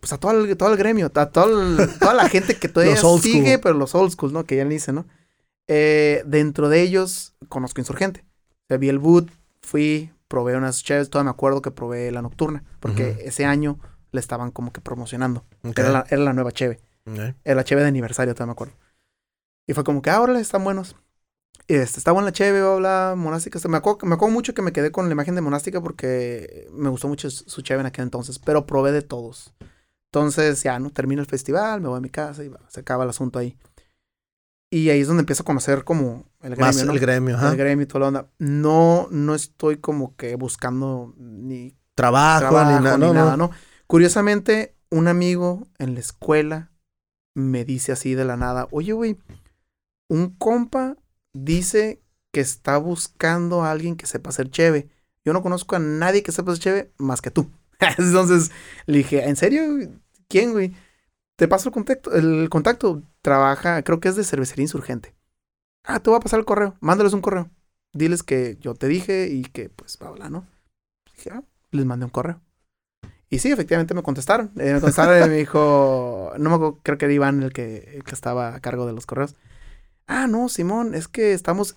pues 0.00 0.12
a 0.12 0.18
todo 0.18 0.32
el, 0.32 0.56
todo 0.56 0.72
el 0.72 0.76
gremio, 0.76 1.06
a 1.06 1.08
todo 1.10 1.76
toda 1.98 2.14
la 2.14 2.28
gente 2.28 2.56
que 2.56 2.68
todavía 2.68 2.96
sigue, 2.96 3.58
pero 3.58 3.74
los 3.74 3.94
old 3.94 4.12
school, 4.12 4.32
¿no? 4.32 4.44
Que 4.44 4.56
ya 4.56 4.64
le 4.64 4.74
hice, 4.74 4.92
¿no? 4.92 5.06
Eh, 5.68 6.22
dentro 6.26 6.68
de 6.68 6.82
ellos 6.82 7.34
conozco 7.48 7.80
Insurgente. 7.80 8.24
O 8.50 8.64
sea, 8.68 8.78
vi 8.78 8.88
el 8.88 8.98
boot, 8.98 9.30
fui, 9.60 10.12
probé 10.28 10.56
unas 10.56 10.82
chaves, 10.82 11.10
todavía 11.10 11.30
me 11.30 11.34
acuerdo 11.34 11.62
que 11.62 11.70
probé 11.70 12.10
la 12.10 12.22
nocturna, 12.22 12.64
porque 12.80 13.18
ese 13.24 13.44
año 13.44 13.78
le 14.12 14.20
estaban 14.20 14.50
como 14.50 14.72
que 14.72 14.80
promocionando. 14.80 15.44
Era, 15.62 15.90
la, 15.90 16.06
era, 16.08 16.22
la, 16.22 16.32
nueva 16.32 16.52
cheve. 16.52 16.80
Era 17.44 17.54
la 17.56 17.64
cheve 17.64 17.82
de 17.82 17.88
aniversario, 17.88 18.34
todavía 18.34 18.50
me 18.50 18.52
acuerdo. 18.52 18.74
Y 19.66 19.74
fue 19.74 19.84
como 19.84 20.02
que 20.02 20.10
ahora 20.10 20.38
están 20.38 20.64
buenos. 20.64 20.96
Este, 21.68 21.98
estaba 21.98 22.18
en 22.18 22.24
la 22.24 22.32
cheve, 22.32 22.60
bla, 22.76 23.14
monástica. 23.16 23.58
Me 23.68 23.76
acuerdo, 23.76 24.06
me 24.06 24.14
acuerdo 24.14 24.32
mucho 24.32 24.54
que 24.54 24.62
me 24.62 24.72
quedé 24.72 24.90
con 24.90 25.06
la 25.06 25.12
imagen 25.12 25.34
de 25.34 25.40
monástica 25.40 25.80
porque 25.80 26.68
me 26.72 26.88
gustó 26.88 27.08
mucho 27.08 27.30
su 27.30 27.62
cheve 27.62 27.80
en 27.80 27.86
aquel 27.86 28.04
entonces, 28.04 28.38
pero 28.38 28.66
probé 28.66 28.92
de 28.92 29.02
todos. 29.02 29.54
Entonces, 30.12 30.62
ya, 30.62 30.78
¿no? 30.78 30.90
Termino 30.90 31.22
el 31.22 31.28
festival, 31.28 31.80
me 31.80 31.88
voy 31.88 31.98
a 31.98 32.02
mi 32.02 32.10
casa 32.10 32.44
y 32.44 32.50
se 32.68 32.80
acaba 32.80 33.04
el 33.04 33.10
asunto 33.10 33.38
ahí. 33.38 33.56
Y 34.70 34.90
ahí 34.90 35.00
es 35.00 35.06
donde 35.06 35.20
empiezo 35.20 35.42
a 35.42 35.46
conocer 35.46 35.84
como 35.84 36.24
el 36.40 36.56
gremio, 36.56 36.66
Más 36.66 36.80
el 36.80 36.98
gremio, 36.98 37.38
El 37.50 37.56
gremio 37.56 37.84
y 37.84 37.86
toda 37.86 38.00
la 38.00 38.08
onda. 38.08 38.30
No, 38.38 39.06
no 39.10 39.34
estoy 39.34 39.76
como 39.76 40.16
que 40.16 40.34
buscando 40.36 41.14
ni 41.18 41.76
trabajo, 41.94 42.64
ni, 42.64 43.12
nada, 43.12 43.36
¿no? 43.36 43.50
Curiosamente, 43.86 44.74
un 44.90 45.08
amigo 45.08 45.68
en 45.78 45.94
la 45.94 46.00
escuela 46.00 46.70
me 47.34 47.64
dice 47.64 47.92
así 47.92 48.14
de 48.14 48.24
la 48.24 48.36
nada, 48.36 48.68
oye, 48.70 48.92
güey, 48.92 49.18
un 50.08 50.30
compa 50.36 50.96
dice 51.32 52.02
que 52.32 52.40
está 52.40 52.78
buscando 52.78 53.62
a 53.62 53.70
alguien 53.70 53.96
que 53.96 54.06
sepa 54.06 54.30
hacer 54.30 54.50
cheve. 54.50 54.88
Yo 55.24 55.32
no 55.32 55.42
conozco 55.42 55.76
a 55.76 55.78
nadie 55.78 56.22
que 56.22 56.32
sepa 56.32 56.52
hacer 56.52 56.62
cheve 56.62 56.92
más 56.98 57.20
que 57.20 57.30
tú. 57.30 57.50
Entonces 57.98 58.50
le 58.86 58.98
dije, 58.98 59.28
¿en 59.28 59.36
serio? 59.36 59.62
¿Quién, 60.28 60.52
güey? 60.52 60.74
Te 61.36 61.48
paso 61.48 61.68
el 61.68 61.74
contacto. 61.74 62.12
El 62.14 62.48
contacto 62.48 63.02
trabaja, 63.20 63.82
creo 63.82 64.00
que 64.00 64.08
es 64.08 64.16
de 64.16 64.24
cervecería 64.24 64.64
insurgente. 64.64 65.14
Ah, 65.84 66.00
te 66.00 66.10
voy 66.10 66.16
a 66.16 66.22
pasar 66.22 66.38
el 66.38 66.46
correo. 66.46 66.76
Mándales 66.80 67.12
un 67.12 67.20
correo. 67.20 67.50
Diles 67.92 68.22
que 68.22 68.56
yo 68.60 68.74
te 68.74 68.88
dije 68.88 69.28
y 69.28 69.42
que, 69.42 69.68
pues, 69.68 69.98
va 70.00 70.06
a 70.06 70.10
hablar, 70.10 70.30
¿no? 70.30 70.46
Dije, 71.16 71.30
ah, 71.30 71.42
les 71.70 71.84
mandé 71.84 72.06
un 72.06 72.10
correo. 72.10 72.40
Y 73.28 73.38
sí, 73.40 73.50
efectivamente 73.50 73.94
me 73.94 74.02
contestaron. 74.02 74.52
Eh, 74.56 74.74
me 74.74 74.80
contestaron 74.80 75.26
y 75.26 75.28
me 75.28 75.36
dijo, 75.36 76.32
no 76.38 76.50
me 76.50 76.56
acuerdo, 76.56 76.80
creo 76.82 76.98
que 76.98 77.06
era 77.06 77.14
Iván 77.14 77.42
el 77.42 77.52
que 77.52 78.02
estaba 78.10 78.54
a 78.54 78.60
cargo 78.60 78.86
de 78.86 78.92
los 78.92 79.06
correos. 79.06 79.34
Ah, 80.06 80.26
no, 80.26 80.48
Simón, 80.48 80.94
es 80.94 81.08
que 81.08 81.32
estamos 81.32 81.76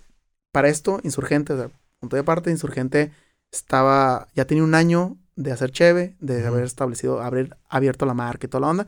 para 0.51 0.69
esto, 0.69 0.99
Insurgente, 1.03 1.53
o 1.53 1.57
sea, 1.57 1.69
punto 1.99 2.15
de 2.15 2.23
parte, 2.23 2.51
Insurgente 2.51 3.11
estaba, 3.51 4.27
ya 4.33 4.45
tenía 4.45 4.63
un 4.63 4.75
año 4.75 5.17
de 5.35 5.51
hacer 5.51 5.71
cheve, 5.71 6.15
de 6.19 6.45
haber 6.45 6.63
establecido, 6.63 7.21
haber 7.21 7.57
abierto 7.69 8.05
la 8.05 8.13
marca 8.13 8.45
y 8.45 8.49
toda 8.49 8.61
la 8.61 8.69
onda. 8.69 8.87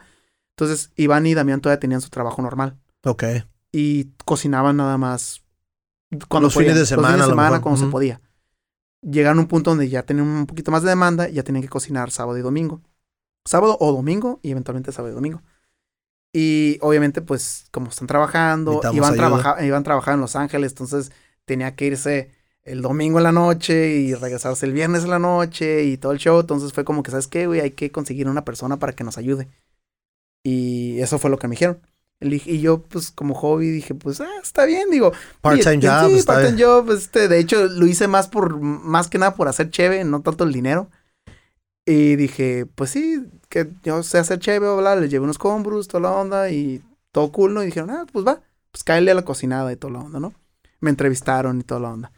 Entonces, 0.56 0.92
Iván 0.96 1.26
y 1.28 1.34
Damián 1.34 1.62
todavía 1.62 1.80
tenían 1.80 2.02
su 2.02 2.10
trabajo 2.10 2.42
normal. 2.42 2.78
Ok. 3.04 3.24
Y 3.72 4.12
cocinaban 4.26 4.78
nada 4.78 4.98
más 4.98 5.44
cuando 6.28 6.48
los 6.48 6.56
fines 6.56 6.76
de 6.76 6.86
semana. 6.86 7.10
Los 7.10 7.16
fines 7.16 7.28
de 7.28 7.32
semana, 7.32 7.62
cuando 7.62 7.82
se 7.82 7.92
podía. 7.92 8.22
Llegaron 9.02 9.38
a 9.38 9.42
un 9.42 9.48
punto 9.48 9.72
donde 9.72 9.90
ya 9.90 10.04
tenían 10.04 10.28
un 10.28 10.46
poquito 10.48 10.72
más 10.72 10.84
de 10.84 10.90
demanda 10.90 11.30
y 11.30 11.34
ya 11.34 11.44
tenían 11.44 11.62
que 11.62 11.70
cocinar 11.70 12.12
sábado 12.12 12.38
y 12.38 12.42
domingo. 12.42 12.82
Sábado 13.46 13.78
o 13.80 13.92
domingo 13.94 14.40
y 14.42 14.52
eventualmente 14.52 14.92
sábado 14.92 15.12
y 15.12 15.16
domingo. 15.16 15.42
Y 16.40 16.78
obviamente, 16.82 17.24
pues, 17.24 17.66
como 17.72 17.90
están 17.90 18.06
trabajando, 18.06 18.80
iban, 18.94 19.16
trabaja 19.16 19.66
iban 19.66 19.82
trabajando 19.82 20.18
en 20.18 20.22
Los 20.22 20.36
Ángeles, 20.36 20.72
entonces 20.74 21.12
tenía 21.46 21.76
que 21.76 21.86
irse 21.86 22.30
el 22.62 22.84
domingo 22.84 23.18
en 23.18 23.24
la 23.24 23.32
noche 23.32 23.96
y 23.96 24.14
regresarse 24.14 24.68
el 24.68 24.72
viernes 24.74 25.04
en 25.04 25.10
la 25.10 25.18
noche 25.18 25.86
y 25.86 25.98
todo 25.98 26.12
el 26.12 26.20
show. 26.20 26.40
Entonces 26.40 26.74
fue 26.74 26.86
como 26.86 27.02
que, 27.02 27.10
¿sabes 27.10 27.26
qué, 27.26 27.48
güey? 27.48 27.62
Hay 27.62 27.72
que 27.72 27.92
conseguir 27.92 28.30
una 28.30 28.46
persona 28.46 28.78
para 28.78 28.94
que 28.94 29.04
nos 29.04 29.18
ayude. 29.18 29.48
Y 30.44 31.00
eso 31.00 31.18
fue 31.18 31.32
lo 31.32 31.40
que 31.40 31.48
me 31.48 31.56
dijeron. 31.56 31.80
Y 32.20 32.60
yo, 32.60 32.84
pues, 32.84 33.10
como 33.10 33.34
hobby, 33.34 33.72
dije, 33.72 33.96
pues, 33.96 34.22
ah, 34.22 34.40
está 34.44 34.66
bien, 34.66 34.92
digo. 34.92 35.14
Part-time 35.42 35.80
job. 35.82 36.12
Sí, 36.12 36.24
part-time 36.24 36.64
job. 36.64 36.92
Este, 36.92 37.28
de 37.28 37.40
hecho, 37.40 37.66
lo 37.66 37.88
hice 37.88 38.08
más 38.08 38.28
por, 38.28 38.60
más 38.60 39.08
que 39.08 39.18
nada 39.18 39.34
por 39.34 39.48
hacer 39.48 39.72
chévere, 39.72 40.04
no 40.04 40.22
tanto 40.22 40.44
el 40.44 40.54
dinero. 40.54 40.92
Y 41.84 42.16
dije, 42.16 42.68
pues 42.76 42.92
sí, 42.92 43.26
que 43.50 43.70
yo 43.84 44.04
sé 44.04 44.18
hacer 44.20 44.40
chévere, 44.40 44.76
bla, 44.76 44.96
les 44.96 45.10
llevé 45.10 45.24
unos 45.24 45.38
combros, 45.38 45.88
toda 45.88 46.02
la 46.02 46.12
onda 46.12 46.50
y 46.50 46.82
todo 47.12 47.32
cool, 47.32 47.54
¿no? 47.54 47.64
Y 47.64 47.68
dijeron, 47.68 47.90
ah, 47.90 48.06
pues 48.12 48.26
va, 48.26 48.42
pues 48.72 48.84
cáele 48.84 49.12
a 49.12 49.16
la 49.16 49.26
cocinada 49.26 49.72
y 49.72 49.76
toda 49.76 49.94
la 49.94 50.00
onda, 50.00 50.20
¿no? 50.20 50.34
Me 50.80 50.90
entrevistaron 50.90 51.60
y 51.60 51.64
toda 51.64 51.82
la 51.82 51.90
onda. 51.92 52.12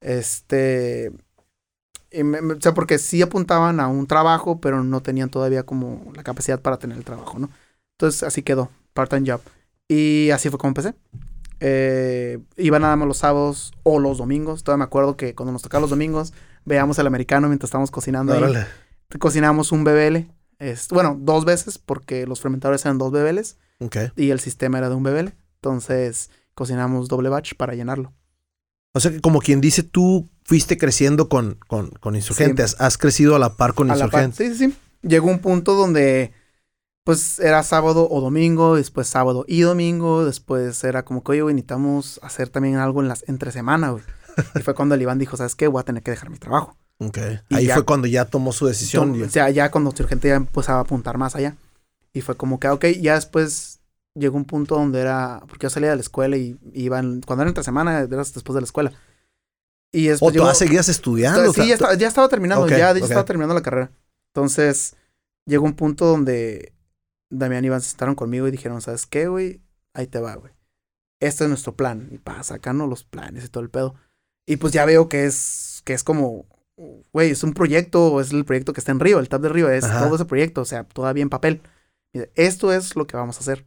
Este. 0.00 1.10
o 2.12 2.60
sea, 2.60 2.74
porque 2.74 2.98
sí 2.98 3.22
apuntaban 3.22 3.80
a 3.80 3.88
un 3.88 4.06
trabajo, 4.06 4.60
pero 4.60 4.84
no 4.84 5.02
tenían 5.02 5.30
todavía 5.30 5.64
como 5.64 6.12
la 6.14 6.22
capacidad 6.22 6.60
para 6.60 6.78
tener 6.78 6.98
el 6.98 7.04
trabajo, 7.04 7.38
¿no? 7.38 7.50
Entonces 7.98 8.22
así 8.22 8.42
quedó, 8.42 8.70
part-time 8.92 9.30
job. 9.30 9.40
Y 9.88 10.30
así 10.30 10.50
fue 10.50 10.58
como 10.58 10.70
empecé. 10.70 10.94
Eh, 11.60 12.40
iba 12.56 12.78
nada 12.78 12.96
más 12.96 13.08
los 13.08 13.18
sábados 13.18 13.72
o 13.82 13.98
los 13.98 14.18
domingos. 14.18 14.64
Todavía 14.64 14.84
me 14.84 14.84
acuerdo 14.84 15.16
que 15.16 15.34
cuando 15.34 15.52
nos 15.52 15.62
tocaba 15.62 15.80
los 15.82 15.90
domingos, 15.90 16.32
veíamos 16.64 16.98
el 16.98 17.06
americano 17.06 17.48
mientras 17.48 17.68
estábamos 17.68 17.90
cocinando. 17.90 18.32
Ahí 18.34 18.54
cocinamos 19.18 19.72
un 19.72 19.84
bebele. 19.84 20.28
Es, 20.58 20.88
bueno, 20.88 21.16
dos 21.20 21.44
veces, 21.44 21.78
porque 21.78 22.26
los 22.26 22.40
fermentadores 22.40 22.84
eran 22.84 22.98
dos 22.98 23.12
bebeles. 23.12 23.58
Y 24.16 24.30
el 24.30 24.40
sistema 24.40 24.78
era 24.78 24.88
de 24.88 24.94
un 24.94 25.02
bebele. 25.02 25.34
Entonces, 25.56 26.30
cocinamos 26.54 27.08
doble 27.08 27.28
batch 27.28 27.54
para 27.54 27.74
llenarlo. 27.74 28.12
O 28.94 29.00
sea 29.00 29.10
que 29.10 29.20
como 29.20 29.40
quien 29.40 29.60
dice, 29.60 29.82
tú 29.82 30.30
fuiste 30.44 30.78
creciendo 30.78 31.28
con, 31.28 31.58
con, 31.66 31.90
con 31.90 32.14
insurgentes. 32.14 32.76
Has 32.78 32.96
crecido 32.96 33.34
a 33.34 33.38
la 33.38 33.56
par 33.56 33.74
con 33.74 33.88
insurgentes. 33.88 34.36
Sí, 34.36 34.54
sí, 34.54 34.70
sí. 34.70 34.78
Llegó 35.02 35.28
un 35.28 35.40
punto 35.40 35.74
donde 35.74 36.32
pues 37.04 37.38
era 37.38 37.62
sábado 37.62 38.08
o 38.10 38.20
domingo, 38.22 38.76
después 38.76 39.06
sábado 39.06 39.44
y 39.46 39.60
domingo, 39.60 40.24
después 40.24 40.82
era 40.84 41.04
como 41.04 41.22
que, 41.22 41.32
oye, 41.32 41.52
necesitamos 41.52 42.18
hacer 42.22 42.48
también 42.48 42.76
algo 42.76 43.02
en 43.02 43.08
las 43.08 43.28
entre 43.28 43.52
semana, 43.52 43.94
y 44.54 44.60
fue 44.60 44.74
cuando 44.74 44.94
el 44.94 45.02
Iván 45.02 45.18
dijo, 45.18 45.36
¿sabes 45.36 45.54
qué? 45.54 45.68
Voy 45.68 45.80
a 45.80 45.84
tener 45.84 46.02
que 46.02 46.10
dejar 46.10 46.30
mi 46.30 46.38
trabajo. 46.38 46.78
Ok. 46.98 47.18
Ahí 47.50 47.68
fue 47.68 47.84
cuando 47.84 48.06
ya 48.06 48.24
tomó 48.24 48.52
su 48.52 48.66
decisión. 48.66 49.20
o 49.22 49.28
sea, 49.28 49.50
ya 49.50 49.70
cuando 49.70 49.92
gente 49.92 50.28
ya 50.28 50.36
empezaba 50.36 50.78
a 50.78 50.82
apuntar 50.82 51.18
más 51.18 51.34
allá. 51.36 51.56
Y 52.12 52.20
fue 52.20 52.36
como 52.36 52.60
que, 52.60 52.68
ok, 52.68 52.86
ya 53.00 53.14
después 53.14 53.80
llegó 54.14 54.36
un 54.36 54.44
punto 54.44 54.76
donde 54.76 55.00
era, 55.00 55.42
porque 55.48 55.64
yo 55.64 55.70
salía 55.70 55.90
de 55.90 55.96
la 55.96 56.02
escuela 56.02 56.36
y 56.36 56.56
iban, 56.72 57.20
cuando 57.22 57.42
era 57.42 57.50
entre 57.50 57.64
semana, 57.64 57.98
era 57.98 58.06
después 58.06 58.54
de 58.54 58.60
la 58.60 58.64
escuela. 58.64 58.92
Y 59.92 60.10
¿O 60.10 60.32
tú 60.32 60.44
seguías 60.54 60.88
estudiando? 60.88 61.52
Sí, 61.52 61.68
ya, 61.68 61.74
estaba, 61.74 61.94
ya 61.94 62.08
estaba 62.08 62.28
terminando, 62.28 62.68
ya, 62.68 62.90
estaba 62.92 63.24
terminando 63.24 63.54
la 63.54 63.62
carrera. 63.62 63.92
Entonces, 64.32 64.96
llegó 65.46 65.64
un 65.64 65.74
punto 65.74 66.06
donde 66.06 66.72
Damián 67.30 67.64
y 67.64 67.68
Iván 67.68 67.80
se 67.80 67.90
sentaron 67.90 68.16
conmigo 68.16 68.48
y 68.48 68.50
dijeron, 68.50 68.80
¿sabes 68.80 69.06
qué, 69.06 69.28
güey? 69.28 69.60
Ahí 69.92 70.08
te 70.08 70.20
va, 70.20 70.34
güey. 70.34 70.52
Este 71.20 71.44
es 71.44 71.48
nuestro 71.48 71.76
plan. 71.76 72.08
Y 72.10 72.18
para 72.18 72.42
sacarnos 72.42 72.88
los 72.88 73.04
planes 73.04 73.44
y 73.44 73.48
todo 73.48 73.62
el 73.62 73.70
pedo. 73.70 73.94
Y 74.46 74.56
pues 74.56 74.72
ya 74.72 74.84
veo 74.84 75.08
que 75.08 75.26
es, 75.26 75.82
que 75.84 75.94
es 75.94 76.02
como, 76.02 76.46
güey, 76.76 77.30
es 77.30 77.42
un 77.42 77.54
proyecto, 77.54 78.20
es 78.20 78.32
el 78.32 78.44
proyecto 78.44 78.72
que 78.72 78.80
está 78.80 78.92
en 78.92 79.00
Río, 79.00 79.18
el 79.18 79.28
Tap 79.28 79.42
de 79.42 79.48
Río, 79.48 79.70
es 79.70 79.84
todo 79.88 80.14
ese 80.14 80.24
proyecto, 80.24 80.62
o 80.62 80.64
sea, 80.64 80.84
todavía 80.84 81.22
en 81.22 81.30
papel. 81.30 81.62
Esto 82.34 82.72
es 82.72 82.96
lo 82.96 83.06
que 83.06 83.16
vamos 83.16 83.36
a 83.36 83.40
hacer. 83.40 83.66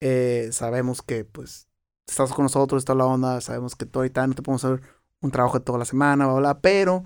Eh, 0.00 0.50
sabemos 0.52 1.02
que, 1.02 1.24
pues, 1.24 1.68
estás 2.06 2.32
con 2.32 2.44
nosotros, 2.44 2.82
está 2.82 2.94
la 2.94 3.06
onda, 3.06 3.40
sabemos 3.40 3.76
que 3.76 3.86
todo 3.86 4.04
y 4.04 4.10
tal, 4.10 4.30
no 4.30 4.34
te 4.34 4.42
podemos 4.42 4.64
hacer 4.64 4.80
un 5.20 5.30
trabajo 5.30 5.58
de 5.58 5.64
toda 5.64 5.78
la 5.78 5.84
semana, 5.84 6.26
bla, 6.26 6.38
bla, 6.38 6.60
pero 6.60 7.04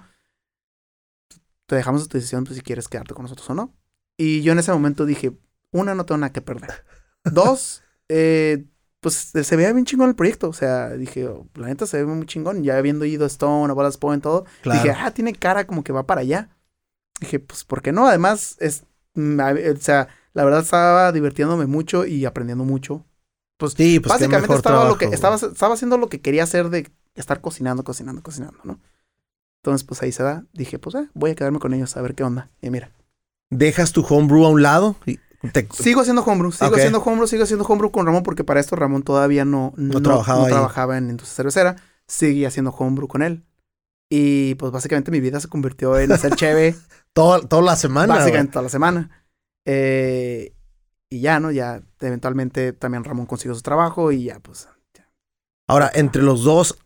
te 1.66 1.77
dejamos 1.77 2.09
tu 2.09 2.18
decisión 2.18 2.44
pues, 2.44 2.57
si 2.57 2.62
quieres 2.62 2.88
quedarte 2.88 3.14
con 3.14 3.23
nosotros 3.23 3.49
o 3.51 3.55
no. 3.55 3.75
Y 4.16 4.42
yo 4.42 4.53
en 4.53 4.59
ese 4.59 4.73
momento 4.73 5.07
dije, 5.07 5.38
una, 5.70 5.94
no 5.94 6.05
tengo 6.05 6.18
nada 6.18 6.33
que 6.33 6.42
perder. 6.42 6.85
Dos, 7.25 7.83
eh, 8.09 8.66
pues 9.01 9.33
se 9.33 9.57
veía 9.57 9.73
bien 9.73 9.85
chingón 9.85 10.11
el 10.11 10.15
proyecto. 10.15 10.49
O 10.49 10.53
sea, 10.53 10.91
dije, 10.91 11.27
oh, 11.27 11.47
la 11.55 11.69
neta 11.69 11.87
se 11.87 11.99
ve 11.99 12.07
muy 12.07 12.27
chingón. 12.27 12.63
Ya 12.63 12.77
habiendo 12.77 13.05
ido 13.05 13.25
a 13.25 13.29
Stone, 13.29 13.71
a 13.71 13.75
Ballas 13.75 13.97
Point, 13.97 14.23
todo. 14.23 14.45
Dije, 14.65 14.91
ah, 14.91 15.11
tiene 15.11 15.35
cara 15.35 15.67
como 15.67 15.83
que 15.83 15.93
va 15.93 16.07
para 16.07 16.21
allá. 16.21 16.51
Dije, 17.21 17.39
pues, 17.41 17.65
¿por 17.65 17.83
qué 17.83 17.93
no? 17.93 18.07
Además, 18.07 18.57
es, 18.61 18.85
mm, 19.15 19.41
o 19.41 19.81
sea, 19.81 20.09
la 20.33 20.45
verdad 20.45 20.61
estaba 20.61 21.13
divirtiéndome 21.13 21.67
mucho 21.67 22.07
y 22.07 22.25
aprendiendo 22.25 22.65
mucho. 22.65 23.05
Pues, 23.57 23.75
sí, 23.75 24.01
pues 24.01 24.11
básicamente 24.11 24.55
estaba, 24.55 24.89
lo 24.89 24.97
que, 24.97 25.07
estaba, 25.07 25.37
estaba 25.37 25.75
haciendo 25.75 25.99
lo 25.99 26.09
que 26.09 26.21
quería 26.21 26.45
hacer 26.45 26.71
de 26.71 26.91
estar 27.15 27.41
cocinando, 27.41 27.85
cocinando, 27.85 28.23
cocinando, 28.23 28.59
¿no? 28.65 28.81
Entonces, 29.63 29.85
pues 29.85 30.03
ahí 30.03 30.13
se 30.13 30.23
da. 30.23 30.45
Dije, 30.53 30.79
pues 30.79 30.95
eh, 30.95 31.09
voy 31.13 31.33
a 31.33 31.35
quedarme 31.35 31.59
con 31.59 31.75
ellos 31.75 31.97
a 31.97 32.03
ver 32.03 32.15
qué 32.15 32.25
onda. 32.25 32.51
Y 32.63 32.71
mira. 32.71 32.93
¿Dejas 33.51 33.93
tu 33.93 34.03
homebrew 34.03 34.45
a 34.45 34.49
un 34.49 34.63
lado? 34.63 34.97
Sigo 35.72 36.03
haciendo 36.03 36.22
homebrew, 36.22 36.53
sigo 36.53 36.74
haciendo 36.74 37.00
homebrew, 37.00 37.26
sigo 37.26 37.44
haciendo 37.44 37.64
homebrew 37.64 37.90
con 37.90 38.05
Ramón 38.05 38.22
porque 38.22 38.44
para 38.44 38.61
esto 38.61 38.76
Ramón 38.76 39.03
todavía 39.03 39.44
no, 39.44 39.72
no, 39.76 40.03
trabajaba, 40.03 40.46
trabajaba 40.46 40.98
en 40.98 41.11
industria 41.11 41.35
cervecera. 41.37 41.76
Seguí 42.07 42.44
haciendo 42.44 42.70
homebrew 42.72 43.09
con 43.09 43.22
él. 43.22 43.44
Y 44.11 44.57
pues 44.57 44.72
básicamente 44.72 45.11
mi 45.11 45.20
vida 45.20 45.40
se 45.40 45.48
convirtió 45.48 45.98
en 45.98 46.12
hacer 46.12 46.35
cheve. 46.35 46.74
toda, 47.12 47.40
toda 47.40 47.62
la 47.62 47.76
semana. 47.76 48.16
Básicamente 48.16 48.53
toda 48.53 48.64
la 48.64 48.68
semana. 48.68 49.11
Eh, 49.64 50.53
y 51.09 51.20
ya, 51.20 51.40
¿no? 51.40 51.50
Ya 51.50 51.83
eventualmente 52.00 52.72
también 52.72 53.05
Ramón 53.05 53.26
consiguió 53.26 53.55
su 53.55 53.62
trabajo 53.62 54.12
y 54.12 54.24
ya, 54.24 54.40
pues. 54.40 54.68
Ahora, 55.68 55.90
entre 55.94 56.22
los 56.22 56.42
dos, 56.42 56.79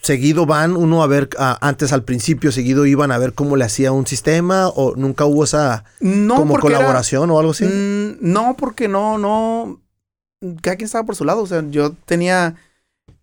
seguido 0.00 0.46
van 0.46 0.76
uno 0.76 1.02
a 1.02 1.06
ver, 1.06 1.30
antes 1.38 1.92
al 1.92 2.04
principio, 2.04 2.52
seguido 2.52 2.86
iban 2.86 3.12
a 3.12 3.18
ver 3.18 3.32
cómo 3.32 3.56
le 3.56 3.64
hacía 3.64 3.92
un 3.92 4.06
sistema 4.06 4.68
o 4.68 4.94
nunca 4.96 5.24
hubo 5.24 5.44
esa 5.44 5.84
como 6.00 6.58
colaboración 6.58 7.30
o 7.30 7.38
algo 7.38 7.52
así? 7.52 7.64
Mm, 7.64 8.18
no, 8.20 8.56
porque 8.56 8.88
no, 8.88 9.18
no, 9.18 9.80
cada 10.60 10.76
quien 10.76 10.86
estaba 10.86 11.06
por 11.06 11.16
su 11.16 11.24
lado, 11.24 11.42
o 11.42 11.46
sea, 11.46 11.64
yo 11.70 11.92
tenía, 12.04 12.56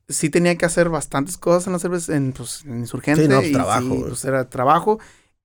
sí 0.08 0.30
tenía 0.30 0.56
que 0.58 0.66
hacer 0.66 0.90
bastantes 0.90 1.38
cosas 1.38 1.68
en 1.68 1.74
la 1.74 1.80
cerveza, 1.80 2.16
en, 2.16 2.34
pues, 2.34 2.64
en 2.66 2.80
Insurgente. 2.80 3.24
Sí, 3.24 3.28
no, 3.28 3.42
y 3.42 3.52
trabajo. 3.52 4.06
pues 4.08 4.26
era 4.26 4.50
trabajo. 4.50 5.00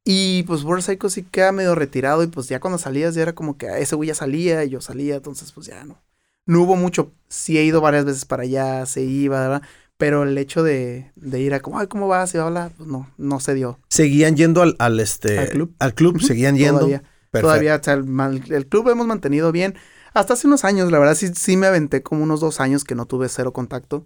Y 0.06 0.42
pues 0.42 0.64
World 0.64 0.84
Psycho 0.84 1.08
sí 1.08 1.22
queda 1.22 1.50
medio 1.50 1.74
retirado 1.74 2.22
y 2.22 2.26
pues 2.26 2.46
ya 2.46 2.60
cuando 2.60 2.76
salías 2.76 3.14
ya 3.14 3.22
era 3.22 3.34
como 3.34 3.56
que 3.56 3.66
ese 3.78 3.96
güey 3.96 4.08
ya 4.08 4.14
salía 4.14 4.62
y 4.62 4.68
yo 4.68 4.82
salía, 4.82 5.16
entonces 5.16 5.50
pues 5.52 5.66
ya 5.66 5.82
no. 5.84 6.02
No 6.46 6.60
hubo 6.60 6.76
mucho, 6.76 7.10
sí 7.28 7.56
he 7.56 7.64
ido 7.64 7.80
varias 7.80 8.04
veces 8.04 8.26
para 8.26 8.42
allá, 8.42 8.84
se 8.84 9.00
iba, 9.00 9.40
¿verdad? 9.40 9.62
Pero 10.04 10.24
el 10.24 10.36
hecho 10.36 10.62
de, 10.62 11.10
de 11.16 11.40
ir 11.40 11.54
a 11.54 11.60
como, 11.60 11.78
ay, 11.78 11.86
¿cómo 11.86 12.08
vas? 12.08 12.34
Y 12.34 12.36
habla, 12.36 12.70
pues 12.76 12.86
no, 12.86 13.10
no 13.16 13.40
se 13.40 13.54
dio. 13.54 13.78
¿Seguían 13.88 14.36
yendo 14.36 14.60
al, 14.60 14.76
al 14.78 15.00
este... 15.00 15.38
Al 15.38 15.48
club. 15.48 15.74
Al 15.78 15.94
club, 15.94 16.20
seguían 16.20 16.58
yendo. 16.58 16.80
Todavía, 16.80 17.02
todavía 17.32 17.76
o 17.76 17.82
sea, 17.82 17.94
el, 17.94 18.66
club 18.68 18.90
hemos 18.90 19.06
mantenido 19.06 19.50
bien. 19.50 19.76
Hasta 20.12 20.34
hace 20.34 20.46
unos 20.46 20.62
años, 20.66 20.92
la 20.92 20.98
verdad, 20.98 21.14
sí, 21.14 21.28
sí 21.34 21.56
me 21.56 21.68
aventé 21.68 22.02
como 22.02 22.22
unos 22.22 22.40
dos 22.40 22.60
años 22.60 22.84
que 22.84 22.94
no 22.94 23.06
tuve 23.06 23.30
cero 23.30 23.54
contacto 23.54 24.04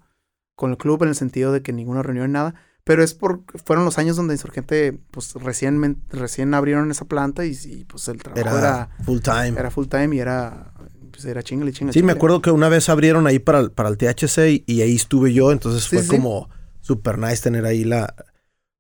con 0.55 0.71
el 0.71 0.77
club 0.77 1.03
en 1.03 1.09
el 1.09 1.17
sentido 1.17 1.51
de 1.51 1.63
que 1.63 1.73
ninguna 1.73 2.05
reunión, 2.05 2.31
nada. 2.31 2.55
Pero 2.85 3.03
es 3.03 3.15
por, 3.15 3.43
fueron 3.65 3.85
los 3.85 3.99
años 3.99 4.15
donde 4.15 4.35
Insurgente, 4.35 5.01
pues 5.11 5.35
recién, 5.35 6.01
recién 6.11 6.55
abrieron 6.55 6.93
esa 6.93 7.07
planta 7.07 7.45
y, 7.45 7.59
y 7.65 7.87
pues 7.87 8.07
el 8.07 8.23
trabajo 8.23 8.57
era, 8.57 8.57
era, 8.59 9.05
full 9.05 9.19
time. 9.19 9.59
Era 9.59 9.71
full 9.73 9.89
time 9.89 10.15
y 10.15 10.21
era 10.21 10.75
pues 11.19 11.27
era 11.29 11.43
chingle, 11.43 11.73
chingle. 11.73 11.93
Sí, 11.93 12.05
me 12.05 12.13
acuerdo 12.13 12.41
que 12.41 12.53
una 12.53 12.69
vez 12.69 12.89
abrieron 12.89 13.27
ahí 13.27 13.41
para 13.41 13.59
el, 13.59 13.73
para 13.73 13.89
el 13.89 13.99
THC 13.99 14.63
y, 14.65 14.83
ahí 14.83 14.95
estuve 14.95 15.33
yo, 15.33 15.51
entonces 15.51 15.89
fue 15.89 16.07
como 16.07 16.49
super 16.81 17.19
nice 17.19 17.43
tener 17.43 17.65
ahí 17.65 17.83
la, 17.83 18.15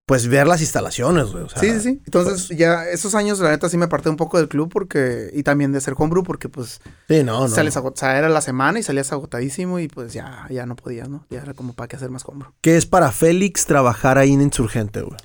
pues 0.06 0.28
ver 0.28 0.46
las 0.46 0.60
instalaciones, 0.60 1.32
güey. 1.32 1.46
sí, 1.56 1.72
sí, 1.72 1.80
sí. 1.80 2.02
Entonces, 2.06 2.46
pues 2.46 2.56
ya 2.56 2.84
esos 2.84 3.16
años, 3.16 3.40
la 3.40 3.50
neta, 3.50 3.68
sí 3.68 3.76
me 3.76 3.86
aparté 3.86 4.08
un 4.08 4.16
poco 4.16 4.38
del 4.38 4.48
club 4.48 4.70
porque, 4.72 5.30
y 5.34 5.42
también 5.42 5.72
de 5.72 5.80
ser 5.80 5.94
homebrew, 5.96 6.22
porque 6.22 6.48
pues. 6.48 6.80
Sí, 7.08 7.24
no, 7.24 7.40
no. 7.40 7.44
o 7.46 7.92
sea, 7.96 8.18
era 8.18 8.28
la 8.28 8.40
semana 8.40 8.78
y 8.78 8.84
salías 8.84 9.10
agotadísimo 9.10 9.80
y 9.80 9.88
pues 9.88 10.12
ya, 10.12 10.46
ya 10.48 10.64
no 10.64 10.76
podías, 10.76 11.08
¿no? 11.08 11.26
Ya 11.30 11.42
era 11.42 11.54
como 11.54 11.72
para 11.72 11.88
qué 11.88 11.96
hacer 11.96 12.10
más 12.10 12.24
homebrew. 12.24 12.52
¿Qué 12.60 12.76
es 12.76 12.86
para 12.86 13.10
Félix 13.10 13.66
trabajar 13.66 14.16
ahí 14.16 14.32
en 14.32 14.42
Insurgente, 14.42 15.02
güey? 15.02 15.18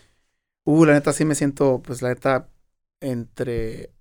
Uh, 0.66 0.86
la 0.86 0.94
neta, 0.94 1.14
sí 1.14 1.26
me 1.26 1.36
siento, 1.36 1.80
pues 1.86 2.02
la 2.02 2.10
neta, 2.10 2.50
entre 3.02 3.92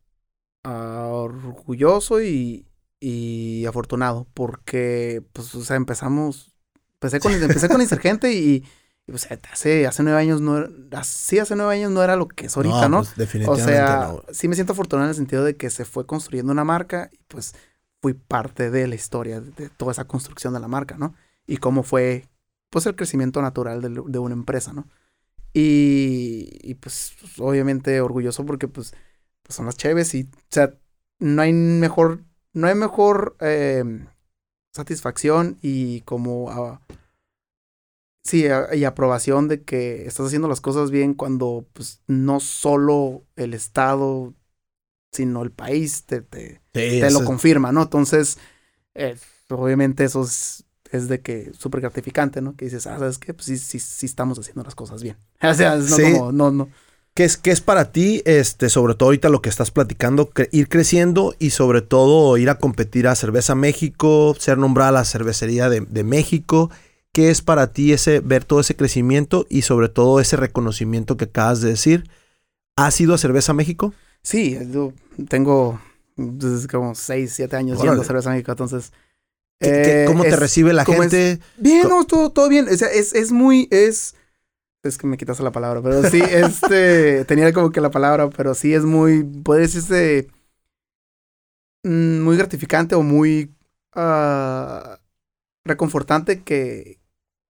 ah, 0.64 1.10
orgulloso 1.12 2.22
y, 2.22 2.66
y 3.04 3.66
afortunado 3.66 4.28
porque, 4.32 5.24
pues, 5.32 5.52
o 5.56 5.64
sea, 5.64 5.74
empezamos, 5.74 6.52
empecé 6.94 7.18
con, 7.18 7.32
empecé 7.32 7.68
con 7.68 7.80
Insurgente 7.80 8.32
y, 8.32 8.64
y 9.08 9.10
pues 9.10 9.26
hace, 9.50 9.88
hace 9.88 10.04
nueve 10.04 10.20
años 10.20 10.40
no 10.40 10.64
así 10.92 11.40
hace 11.40 11.56
nueve 11.56 11.74
años 11.74 11.90
no 11.90 12.04
era 12.04 12.14
lo 12.14 12.28
que 12.28 12.46
es 12.46 12.56
ahorita, 12.56 12.88
¿no? 12.88 12.98
Pues, 12.98 13.16
definitivamente 13.16 13.72
o 13.72 13.74
sea, 13.74 14.14
sí 14.30 14.46
me 14.46 14.54
siento 14.54 14.74
afortunado 14.74 15.06
en 15.06 15.10
el 15.10 15.16
sentido 15.16 15.42
de 15.42 15.56
que 15.56 15.68
se 15.68 15.84
fue 15.84 16.06
construyendo 16.06 16.52
una 16.52 16.62
marca 16.62 17.10
y 17.12 17.18
pues 17.26 17.56
fui 18.00 18.14
parte 18.14 18.70
de 18.70 18.86
la 18.86 18.94
historia 18.94 19.40
de 19.40 19.68
toda 19.70 19.90
esa 19.90 20.04
construcción 20.04 20.54
de 20.54 20.60
la 20.60 20.68
marca, 20.68 20.96
¿no? 20.96 21.16
Y 21.44 21.56
cómo 21.56 21.82
fue, 21.82 22.28
pues, 22.70 22.86
el 22.86 22.94
crecimiento 22.94 23.42
natural 23.42 23.82
de, 23.82 24.00
de 24.06 24.18
una 24.20 24.34
empresa, 24.34 24.72
¿no? 24.72 24.88
Y, 25.52 26.50
y 26.62 26.74
pues, 26.74 27.14
obviamente 27.38 28.00
orgulloso 28.00 28.46
porque, 28.46 28.68
pues, 28.68 28.94
pues 29.42 29.56
son 29.56 29.66
las 29.66 29.76
chéves 29.76 30.14
y, 30.14 30.30
o 30.32 30.46
sea, 30.50 30.72
no 31.18 31.42
hay 31.42 31.52
mejor 31.52 32.22
no 32.52 32.66
hay 32.66 32.74
mejor 32.74 33.36
em, 33.40 34.06
satisfacción 34.72 35.58
y 35.62 36.02
como 36.02 36.80
sí 38.24 38.46
y 38.74 38.84
aprobación 38.84 39.48
de 39.48 39.62
que 39.62 40.06
estás 40.06 40.26
haciendo 40.26 40.48
las 40.48 40.60
cosas 40.60 40.90
bien 40.90 41.14
cuando 41.14 41.66
pues 41.72 42.02
no 42.06 42.40
solo 42.40 43.24
el 43.36 43.54
estado 43.54 44.34
sino 45.12 45.42
el 45.42 45.50
país 45.50 46.04
te, 46.04 46.22
te, 46.22 47.10
lo 47.10 47.24
confirma 47.24 47.72
no 47.72 47.82
entonces 47.82 48.38
eh, 48.94 49.16
obviamente 49.48 50.04
eso 50.04 50.22
es, 50.22 50.64
de 50.92 51.20
que 51.20 51.52
súper 51.58 51.80
gratificante 51.80 52.40
no 52.40 52.54
que 52.54 52.66
dices 52.66 52.86
ah 52.86 52.98
sabes 52.98 53.18
qué 53.18 53.34
pues 53.34 53.46
sí 53.46 53.58
sí 53.58 53.78
sí 53.78 54.06
estamos 54.06 54.38
haciendo 54.38 54.62
las 54.62 54.74
cosas 54.74 55.02
bien 55.02 55.16
o 55.42 55.54
sea 55.54 55.76
no 55.76 55.96
como 55.96 56.32
no 56.32 56.50
no 56.50 56.68
¿Qué 57.14 57.24
es, 57.24 57.36
qué 57.36 57.50
es 57.50 57.60
para 57.60 57.92
ti, 57.92 58.22
este, 58.24 58.70
sobre 58.70 58.94
todo 58.94 59.08
ahorita 59.08 59.28
lo 59.28 59.42
que 59.42 59.50
estás 59.50 59.70
platicando, 59.70 60.30
ir 60.50 60.68
creciendo 60.70 61.34
y 61.38 61.50
sobre 61.50 61.82
todo 61.82 62.38
ir 62.38 62.48
a 62.48 62.56
competir 62.56 63.06
a 63.06 63.14
Cerveza 63.14 63.54
México, 63.54 64.34
ser 64.38 64.56
nombrada 64.56 64.92
la 64.92 65.04
cervecería 65.04 65.68
de, 65.68 66.04
México? 66.04 66.70
¿Qué 67.12 67.28
es 67.28 67.42
para 67.42 67.74
ti 67.74 67.92
ese, 67.92 68.20
ver 68.20 68.44
todo 68.46 68.60
ese 68.60 68.76
crecimiento 68.76 69.46
y 69.50 69.62
sobre 69.62 69.90
todo 69.90 70.20
ese 70.20 70.38
reconocimiento 70.38 71.18
que 71.18 71.24
acabas 71.24 71.60
de 71.60 71.68
decir? 71.68 72.08
¿Has 72.76 72.98
ido 72.98 73.12
a 73.12 73.18
Cerveza 73.18 73.52
México? 73.52 73.92
Sí, 74.22 74.58
yo 74.72 74.94
tengo 75.28 75.78
como 76.70 76.94
6, 76.94 77.30
7 77.30 77.56
años 77.56 77.82
yendo 77.82 78.00
a 78.00 78.04
Cerveza 78.04 78.30
México, 78.30 78.52
entonces... 78.52 78.90
¿Cómo 80.06 80.22
te 80.22 80.30
eh, 80.30 80.36
recibe 80.36 80.72
la 80.72 80.86
gente? 80.86 81.40
Bien, 81.58 81.88
no, 81.88 82.04
todo, 82.04 82.30
todo 82.30 82.48
bien. 82.48 82.68
O 82.68 82.76
sea, 82.76 82.88
es, 82.88 83.14
es 83.14 83.30
muy, 83.30 83.68
es 83.70 84.16
es 84.82 84.98
que 84.98 85.06
me 85.06 85.16
quitas 85.16 85.40
la 85.40 85.52
palabra, 85.52 85.82
pero 85.82 86.02
sí, 86.08 86.20
este, 86.30 87.24
tenía 87.24 87.52
como 87.52 87.70
que 87.70 87.80
la 87.80 87.90
palabra, 87.90 88.30
pero 88.30 88.54
sí 88.54 88.74
es 88.74 88.84
muy, 88.84 89.24
puede 89.24 89.62
decirse, 89.62 90.28
mm, 91.84 92.20
muy 92.20 92.36
gratificante 92.36 92.94
o 92.94 93.02
muy 93.02 93.54
uh, 93.96 94.96
reconfortante 95.64 96.42
que, 96.42 97.00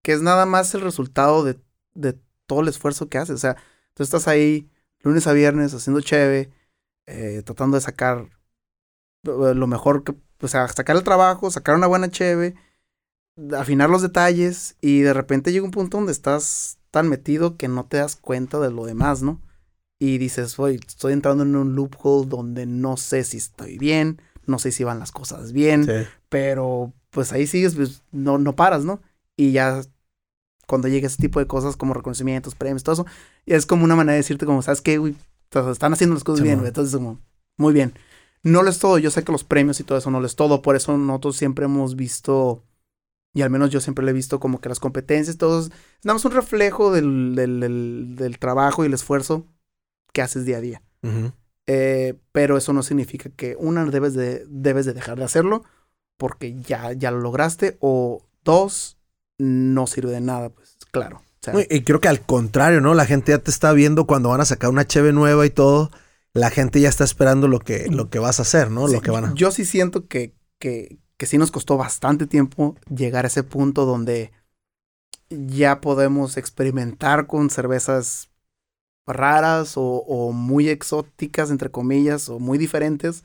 que 0.03 0.13
es 0.13 0.23
nada 0.23 0.47
más 0.47 0.75
el 0.75 0.83
resultado 0.83 1.45
de, 1.45 1.59
de 1.95 2.19
todo 2.47 2.61
el 2.61 2.69
esfuerzo 2.69 3.09
que 3.09 3.19
haces. 3.19 3.37
O 3.37 3.39
sea, 3.39 3.57
tú 3.95 4.03
estás 4.03 4.29
ahí 4.29 4.71
lunes 5.01 5.27
a 5.27 5.33
viernes 5.33 5.75
haciendo 5.75 6.01
cheve, 6.01 6.51
eh, 7.07 7.43
tratando 7.45 7.77
de 7.77 7.81
sacar 7.83 8.29
lo 9.25 9.67
mejor 9.67 10.05
que, 10.05 10.15
o 10.41 10.49
sea, 10.49 10.67
sacar 10.69 10.97
el 10.97 11.05
trabajo, 11.05 11.51
sacar 11.51 11.77
una 11.77 11.87
buena 11.87 12.11
cheve, 12.11 12.55
afinar 13.57 13.89
los 13.89 14.03
detalles 14.03 14.77
y 14.81 15.01
de 15.01 15.15
repente 15.15 15.53
llega 15.53 15.65
un 15.65 15.71
punto 15.71 15.97
donde 15.97 16.13
estás 16.13 16.79
tan 16.93 17.09
metido 17.09 17.57
que 17.57 17.67
no 17.67 17.87
te 17.87 17.97
das 17.97 18.15
cuenta 18.15 18.61
de 18.61 18.71
lo 18.71 18.85
demás, 18.85 19.23
¿no? 19.23 19.41
Y 19.99 20.19
dices, 20.19 20.57
oye, 20.61 20.79
estoy 20.87 21.13
entrando 21.13 21.43
en 21.43 21.57
un 21.57 21.75
loophole 21.75 22.29
donde 22.29 22.67
no 22.67 22.97
sé 22.97 23.25
si 23.25 23.39
estoy 23.39 23.79
bien, 23.79 24.21
no 24.47 24.61
sé 24.61 24.71
si 24.71 24.85
van 24.85 25.01
las 25.01 25.11
cosas 25.11 25.53
bien, 25.53 25.89
Pero 26.29 26.93
pues 27.11 27.33
ahí 27.33 27.47
sigues, 27.47 27.75
pues 27.75 28.03
no, 28.13 28.39
no 28.39 28.55
paras, 28.55 28.85
¿no? 28.85 29.01
Y 29.37 29.53
ya 29.53 29.83
cuando 30.67 30.89
llega 30.89 31.07
ese 31.07 31.21
tipo 31.21 31.41
de 31.41 31.47
cosas 31.47 31.77
como 31.77 31.95
reconocimientos, 31.95 32.55
premios, 32.55 32.83
todo 32.83 32.95
eso, 32.95 33.07
es 33.47 33.67
como 33.67 33.85
una 33.85 33.97
manera 33.97 34.13
de 34.13 34.19
decirte 34.19 34.47
como, 34.47 34.63
¿sabes 34.63 34.81
qué, 34.81 34.99
güey? 34.99 35.15
Están 35.51 35.93
haciendo 35.93 36.15
las 36.15 36.25
cosas 36.25 36.43
bien, 36.43 36.59
güey. 36.59 36.69
Entonces, 36.69 36.95
como, 36.95 37.21
muy 37.59 37.73
bien. 37.73 37.95
No 38.43 38.63
lo 38.63 38.71
es 38.71 38.79
todo, 38.79 38.99
yo 38.99 39.11
sé 39.11 39.23
que 39.23 39.33
los 39.33 39.45
premios 39.45 39.79
y 39.81 39.85
todo 39.85 39.99
eso 39.99 40.11
no 40.11 40.21
lo 40.21 40.27
es 40.27 40.35
todo, 40.35 40.63
por 40.63 40.75
eso 40.75 40.97
nosotros 40.99 41.37
siempre 41.37 41.67
hemos 41.67 41.95
visto, 41.95 42.65
y 43.35 43.43
al 43.43 43.51
menos 43.51 43.71
yo 43.71 43.81
siempre 43.81 44.05
lo 44.05 44.11
he 44.11 44.15
visto 44.15 44.41
como 44.41 44.61
que 44.61 44.69
las 44.69 44.81
competencias, 44.81 45.39
todos, 45.39 45.71
damos 46.03 46.25
un 46.25 46.33
reflejo 46.33 46.93
del, 46.93 47.35
del, 47.35 48.15
del, 48.17 48.39
trabajo 48.39 48.83
y 48.83 48.87
el 48.87 48.95
esfuerzo 48.95 49.47
que 50.13 50.23
haces 50.23 50.45
día 50.45 50.59
a 50.59 50.61
día. 50.61 50.83
Eh, 51.67 52.15
pero 52.33 52.57
eso 52.57 52.73
no 52.73 52.83
significa 52.83 53.31
que 53.31 53.57
una 53.59 53.85
debes 53.87 54.15
de, 54.15 54.45
debes 54.49 54.85
de 54.85 54.93
dejar 54.93 55.19
de 55.19 55.25
hacerlo 55.25 55.65
porque 56.17 56.55
ya, 56.61 56.93
ya 56.93 57.11
lo 57.11 57.21
lograste 57.21 57.77
o 57.81 58.23
dos 58.45 58.99
no 59.39 59.87
sirve 59.87 60.11
de 60.13 60.21
nada, 60.21 60.51
pues 60.51 60.77
claro. 60.91 61.23
y 61.69 61.83
creo 61.83 62.01
que 62.01 62.09
al 62.09 62.21
contrario, 62.21 62.81
¿no? 62.81 62.95
La 62.95 63.07
gente 63.07 63.33
ya 63.33 63.39
te 63.39 63.51
está 63.51 63.73
viendo 63.73 64.07
cuando 64.07 64.29
van 64.29 64.41
a 64.41 64.45
sacar 64.45 64.71
una 64.71 64.87
cheve 64.87 65.13
nueva 65.13 65.47
y 65.47 65.51
todo. 65.51 65.91
La 66.35 66.51
gente 66.51 66.81
ya 66.81 66.89
está 66.89 67.05
esperando 67.05 67.49
lo 67.49 67.59
que, 67.59 67.89
lo 67.91 68.09
que 68.09 68.19
vas 68.19 68.39
a 68.39 68.43
hacer, 68.43 68.71
¿no? 68.71 68.89
lo 68.89 69.03
que 69.03 69.11
van 69.11 69.25
a... 69.25 69.35
Yo 69.35 69.51
sí 69.51 69.65
siento 69.65 70.07
que, 70.07 70.35
que, 70.59 70.99
que 71.23 71.27
sí 71.27 71.39
nos 71.39 71.53
costó 71.53 71.77
bastante 71.77 72.27
tiempo 72.27 72.75
llegar 72.93 73.25
a 73.25 73.29
ese 73.29 73.45
punto 73.45 73.87
donde 73.87 74.33
ya 75.31 75.81
podemos 75.81 76.37
experimentar 76.37 77.29
con 77.29 77.49
cervezas 77.49 78.33
raras 79.07 79.75
o, 79.77 80.33
muy 80.33 80.69
exóticas, 80.69 81.53
entre 81.53 81.71
comillas, 81.71 82.29
o 82.29 82.41
muy 82.41 82.59
diferentes, 82.59 83.23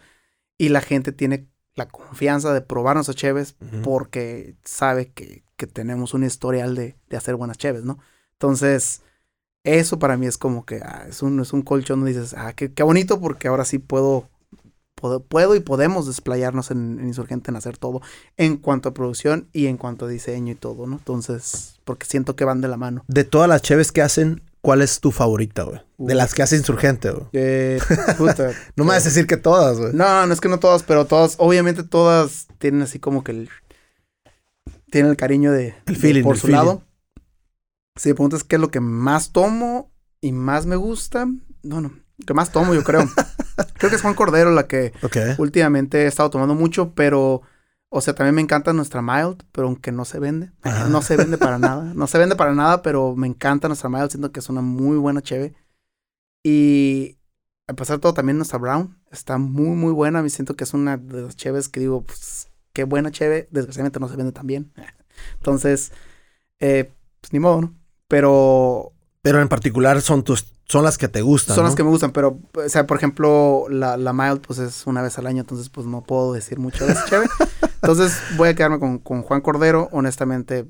y 0.60 0.70
la 0.70 0.82
gente 0.82 1.12
tiene 1.12 1.48
la 1.74 1.88
confianza 1.88 2.54
de 2.54 2.62
probarnos 2.62 3.10
a 3.10 3.16
cheves 3.16 3.56
porque 3.84 4.56
sabe 4.64 5.12
que, 5.12 5.44
tenemos 5.74 6.14
un 6.14 6.24
historial 6.24 6.76
de, 6.76 6.96
hacer 7.18 7.36
buenas 7.36 7.58
cheves, 7.58 7.84
¿no? 7.84 7.98
Entonces, 8.34 9.02
eso 9.64 9.98
para 9.98 10.18
mí 10.18 10.28
es 10.28 10.38
como 10.38 10.68
que 10.68 10.82
ah, 10.84 11.08
es, 11.10 11.24
un, 11.24 11.40
es 11.40 11.52
un 11.52 11.64
colchón 11.64 12.02
donde 12.02 12.14
dices, 12.14 12.36
ah, 12.38 12.54
qué, 12.54 12.84
bonito 12.84 13.20
porque 13.20 13.48
ahora 13.48 13.66
sí 13.66 13.80
puedo, 13.80 14.30
puedo, 14.98 15.56
y 15.56 15.60
podemos 15.60 16.08
desplayarnos 16.08 16.72
en, 16.72 17.00
en, 17.00 17.08
Insurgente 17.08 17.52
en 17.52 17.58
hacer 17.58 17.78
todo 17.78 18.02
en 18.36 18.58
cuanto 18.58 18.90
a 18.90 18.94
producción 18.94 19.48
y 19.54 19.68
en 19.68 19.78
cuanto 19.78 20.06
a 20.06 20.10
diseño 20.10 20.52
y 20.52 20.56
todo, 20.56 20.88
¿no? 20.88 20.98
Entonces, 20.98 21.80
porque 21.86 22.06
siento 22.06 22.36
que 22.36 22.46
van 22.46 22.62
de 22.62 22.68
la 22.68 22.78
mano. 22.78 23.04
De 23.08 23.24
todas 23.24 23.48
las 23.48 23.62
cheves 23.62 23.92
que 23.92 24.02
hacen, 24.02 24.42
¿Cuál 24.68 24.82
es 24.82 25.00
tu 25.00 25.12
favorita, 25.12 25.64
güey? 25.64 25.80
De 25.98 26.14
las 26.14 26.34
que 26.34 26.44
hace 26.44 26.58
Insurgente, 26.58 27.12
güey. 27.12 27.26
Eh, 27.32 27.80
puta. 28.18 28.52
no 28.76 28.84
me 28.84 28.90
vas 28.90 29.04
a 29.04 29.10
decir 29.10 29.26
que 29.26 29.38
todas, 29.38 29.78
güey. 29.78 29.94
No, 29.94 30.28
no 30.28 30.34
es 30.34 30.42
que 30.42 30.50
no 30.50 30.60
todas, 30.60 30.84
pero 30.84 31.06
todas, 31.06 31.36
obviamente 31.38 31.84
todas 31.84 32.48
tienen 32.58 32.82
así 32.82 33.00
como 33.00 33.24
que 33.24 33.32
el. 33.32 33.50
Tienen 34.92 35.12
el 35.12 35.16
cariño 35.16 35.54
de. 35.54 35.74
El 35.86 35.96
feeling. 35.96 36.24
por 36.24 36.38
su 36.38 36.50
lado. 36.50 36.84
Si 37.96 38.10
me 38.10 38.16
preguntas 38.16 38.44
qué 38.44 38.58
es 38.58 38.62
lo 38.62 38.70
que 38.70 38.82
más 38.82 39.32
tomo 39.32 39.90
y 40.20 40.34
más 40.34 40.66
me 40.66 40.76
gusta, 40.76 41.28
no, 41.64 41.80
no. 41.80 41.94
que 42.26 42.34
más 42.34 42.52
tomo, 42.52 42.74
yo 42.74 42.84
creo. 42.84 43.08
creo 43.78 43.90
que 43.90 43.96
es 43.96 44.02
Juan 44.02 44.14
Cordero 44.14 44.52
la 44.52 44.68
que 44.68 44.94
últimamente 45.38 46.04
he 46.04 46.08
estado 46.08 46.30
tomando 46.30 46.56
mucho, 46.56 46.94
pero 46.94 47.42
o 47.90 48.02
sea, 48.02 48.14
también 48.14 48.36
me 48.36 48.42
encanta 48.42 48.74
nuestra 48.74 49.02
mild, 49.02 49.44
pero 49.52 49.68
aunque 49.68 49.92
no 49.92 50.04
se 50.04 50.20
vende. 50.20 50.52
No 50.90 51.02
se 51.02 51.16
vende 51.16 51.38
para 51.38 51.58
nada. 51.60 51.94
No 51.94 52.08
se 52.08 52.18
vende 52.18 52.36
para 52.36 52.54
nada, 52.54 52.82
pero 52.82 53.16
me 53.16 53.28
encanta 53.28 53.68
nuestra 53.68 53.90
mild. 53.90 54.10
Siento 54.10 54.32
que 54.32 54.42
es 54.42 54.50
una 54.50 54.62
muy 54.62 54.98
buena 54.98 55.22
cheve. 55.22 55.56
Y 56.44 57.18
a 57.68 57.74
pesar 57.74 57.98
de 57.98 58.02
todo, 58.02 58.14
también 58.14 58.38
nuestra 58.38 58.60
brown 58.60 59.02
está 59.10 59.38
muy, 59.38 59.76
muy 59.76 59.94
buena. 59.94 60.22
Me 60.22 60.30
siento 60.30 60.56
que 60.56 60.66
es 60.66 60.74
una 60.74 60.98
de 60.98 61.24
las 61.24 61.38
cheves 61.38 61.70
que 61.70 61.80
digo, 61.80 62.04
pues, 62.04 62.50
qué 62.74 62.84
buena 62.84 63.12
cheve. 63.12 63.48
Desgraciadamente 63.52 64.00
no 64.00 64.10
se 64.10 64.18
vende 64.18 64.34
tan 64.34 64.48
bien. 64.48 64.74
Entonces, 65.36 65.94
eh, 66.60 66.92
pues 67.22 67.32
ni 67.32 67.40
modo, 67.40 67.62
¿no? 67.62 67.76
Pero... 68.08 68.94
Pero 69.28 69.42
en 69.42 69.50
particular 69.50 70.02
son 70.02 70.24
tus 70.24 70.46
son 70.70 70.84
las 70.84 70.98
que 70.98 71.08
te 71.08 71.22
gustan. 71.22 71.56
Son 71.56 71.66
las 71.66 71.76
que 71.76 71.84
me 71.84 71.90
gustan, 71.90 72.12
pero, 72.12 72.40
o 72.54 72.70
sea, 72.70 72.86
por 72.86 72.98
ejemplo, 72.98 73.68
la, 73.70 73.96
la 73.96 74.12
mild, 74.14 74.42
pues 74.42 74.60
es 74.60 74.86
una 74.86 75.02
vez 75.02 75.18
al 75.18 75.28
año, 75.28 75.42
entonces, 75.42 75.70
pues 75.70 75.86
no 75.86 76.04
puedo 76.04 76.34
decir 76.34 76.60
mucho 76.60 76.86
de 76.86 76.92
esa 76.92 77.06
chévere. 77.10 77.30
entonces, 77.76 78.18
voy 78.36 78.50
a 78.50 78.56
quedarme 78.56 78.80
con, 78.80 79.00
con, 79.00 79.22
Juan 79.22 79.42
Cordero. 79.42 79.88
Honestamente, 79.92 80.66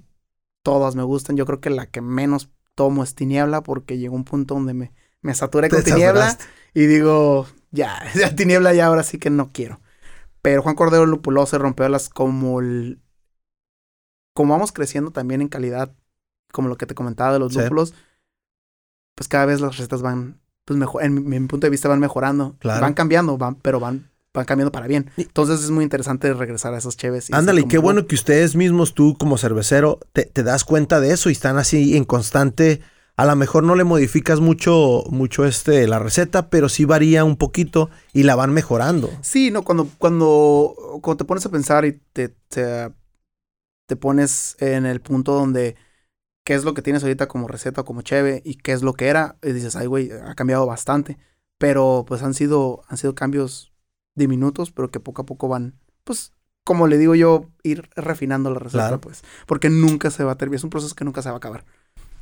todas 0.61 0.95
me 0.95 1.03
gustan. 1.03 1.35
Yo 1.35 1.45
creo 1.45 1.59
que 1.59 1.71
la 1.71 1.87
que 1.87 2.01
menos 2.01 2.49
tomo 2.75 3.03
es 3.03 3.15
Tiniebla, 3.15 3.61
porque 3.61 3.97
llegó 3.97 4.15
un 4.15 4.23
punto 4.23 4.53
donde 4.53 4.75
me, 4.75 4.93
me 5.21 5.33
saturé 5.33 5.69
con 5.69 5.83
Tiniebla 5.83 6.37
y 6.75 6.85
digo, 6.85 7.47
ya, 7.71 7.99
ya 8.15 8.35
Tiniebla 8.35 8.75
ya 8.75 8.85
ahora 8.85 9.01
sí 9.01 9.17
que 9.17 9.31
no 9.31 9.51
quiero. 9.51 9.81
Pero 10.43 10.61
Juan 10.61 10.75
Cordero 10.75 11.07
lupuló, 11.07 11.45
se 11.47 11.57
rompió 11.57 11.89
las 11.89 12.09
como 12.09 12.59
el, 12.59 13.01
como 14.35 14.53
vamos 14.53 14.71
creciendo 14.71 15.09
también 15.09 15.41
en 15.41 15.47
calidad, 15.47 15.91
como 16.51 16.69
lo 16.69 16.77
que 16.77 16.85
te 16.85 16.93
comentaba 16.93 17.33
de 17.33 17.39
los 17.39 17.55
lúpulos 17.55 17.95
pues 19.17 19.27
cada 19.27 19.47
vez 19.47 19.59
las 19.61 19.75
recetas 19.75 20.03
van, 20.03 20.39
pues 20.63 20.77
mejor, 20.77 21.03
en 21.03 21.27
mi, 21.27 21.39
punto 21.47 21.65
de 21.65 21.71
vista 21.71 21.89
van 21.89 21.99
mejorando. 21.99 22.55
Van 22.63 22.93
cambiando, 22.93 23.35
van, 23.35 23.55
pero 23.55 23.79
van, 23.79 24.11
van 24.31 24.45
cambiando 24.45 24.71
para 24.71 24.85
bien. 24.85 25.09
Entonces 25.17 25.63
es 25.63 25.71
muy 25.71 25.83
interesante 25.83 26.31
regresar 26.35 26.75
a 26.75 26.77
esos 26.77 26.97
cheves. 26.97 27.33
Ándale, 27.33 27.61
y 27.61 27.67
qué 27.67 27.79
bueno 27.79 28.05
que 28.05 28.13
ustedes 28.13 28.55
mismos, 28.55 28.93
tú 28.93 29.17
como 29.17 29.39
cervecero, 29.39 29.99
te, 30.13 30.43
das 30.43 30.63
cuenta 30.63 30.99
de 30.99 31.13
eso 31.13 31.29
y 31.29 31.31
están 31.31 31.57
así 31.57 31.97
en 31.97 32.03
constante. 32.03 32.81
A 33.15 33.25
lo 33.25 33.35
mejor 33.35 33.63
no 33.63 33.73
le 33.73 33.83
modificas 33.83 34.39
mucho, 34.39 35.03
mucho 35.09 35.45
este, 35.45 35.87
la 35.87 35.97
receta, 35.97 36.51
pero 36.51 36.69
sí 36.69 36.85
varía 36.85 37.23
un 37.23 37.37
poquito 37.37 37.89
y 38.13 38.21
la 38.21 38.35
van 38.35 38.53
mejorando. 38.53 39.09
Sí, 39.21 39.49
no, 39.49 39.63
cuando, 39.63 39.89
cuando, 39.97 40.75
cuando 41.01 41.17
te 41.17 41.25
pones 41.25 41.43
a 41.43 41.49
pensar 41.49 41.85
y 41.85 41.93
te, 42.13 42.29
te, 42.49 42.91
te 43.87 43.95
pones 43.95 44.57
en 44.59 44.85
el 44.85 45.01
punto 45.01 45.33
donde 45.33 45.75
qué 46.47 46.53
es 46.53 46.63
lo 46.63 46.73
que 46.73 46.81
tienes 46.81 47.03
ahorita 47.03 47.27
como 47.27 47.49
receta, 47.49 47.83
como 47.83 48.03
cheve, 48.03 48.41
y 48.45 48.55
qué 48.55 48.71
es 48.71 48.81
lo 48.81 48.93
que 48.93 49.07
era, 49.07 49.35
y 49.43 49.51
dices, 49.51 49.75
ay, 49.75 49.85
güey, 49.85 50.11
ha 50.11 50.33
cambiado 50.33 50.65
bastante. 50.65 51.17
Pero 51.57 52.05
pues 52.07 52.23
han 52.23 52.33
sido, 52.33 52.83
han 52.87 52.95
sido 52.95 53.15
cambios 53.15 53.73
diminutos, 54.15 54.71
pero 54.71 54.89
que 54.89 55.01
poco 55.01 55.23
a 55.23 55.25
poco 55.25 55.49
van, 55.49 55.77
pues, 56.05 56.31
como 56.63 56.87
le 56.87 56.97
digo 56.97 57.15
yo, 57.15 57.49
ir 57.63 57.89
refinando 57.97 58.49
la 58.49 58.59
receta, 58.59 58.97
pues. 59.01 59.25
Porque 59.45 59.69
nunca 59.69 60.09
se 60.09 60.23
va 60.23 60.31
a 60.31 60.37
terminar, 60.37 60.59
es 60.59 60.63
un 60.63 60.69
proceso 60.69 60.95
que 60.95 61.03
nunca 61.03 61.21
se 61.21 61.27
va 61.27 61.35
a 61.35 61.37
acabar. 61.39 61.65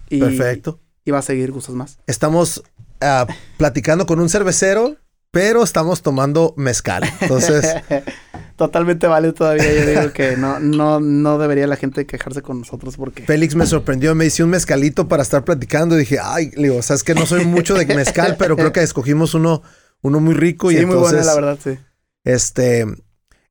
Y, 0.10 0.20
Perfecto. 0.20 0.80
Y 1.04 1.12
va 1.12 1.20
a 1.20 1.22
seguir 1.22 1.52
gustos 1.52 1.76
más. 1.76 2.00
Estamos 2.08 2.64
ah, 3.02 3.28
platicando 3.58 4.08
con 4.08 4.20
un 4.20 4.30
cervecero 4.30 4.96
pero 5.36 5.64
estamos 5.64 6.02
tomando 6.02 6.54
mezcal. 6.56 7.04
Entonces. 7.20 7.66
Totalmente 8.56 9.06
vale 9.06 9.34
todavía. 9.34 9.66
Yo 9.66 9.86
digo 9.86 10.14
que 10.14 10.38
no, 10.38 10.62
no, 10.62 11.02
no 11.02 11.38
debería 11.38 11.68
la 11.68 11.76
gente 11.76 12.06
quejarse 12.06 12.42
con 12.42 12.60
nosotros 12.60 12.96
porque. 12.96 13.24
Félix 13.24 13.54
me 13.54 13.66
sorprendió, 13.66 14.16
me 14.16 14.26
hice 14.28 14.46
un 14.46 14.52
mezcalito 14.52 15.10
para 15.10 15.24
estar 15.24 15.44
platicando. 15.44 15.98
Y 15.98 16.00
dije, 16.00 16.20
ay, 16.24 16.52
le 16.56 16.70
digo, 16.70 16.82
sabes 16.82 17.04
que 17.04 17.14
no 17.14 17.26
soy 17.26 17.44
mucho 17.44 17.74
de 17.74 17.86
mezcal, 17.86 18.38
pero 18.40 18.56
creo 18.56 18.72
que 18.72 18.82
escogimos 18.82 19.34
uno, 19.34 19.62
uno 20.02 20.22
muy 20.22 20.36
rico. 20.36 20.70
Sí, 20.70 20.78
y 20.78 20.86
muy 20.86 20.96
buena, 20.96 21.22
la 21.22 21.36
verdad, 21.36 21.60
sí. 21.62 21.78
Este. 22.24 22.86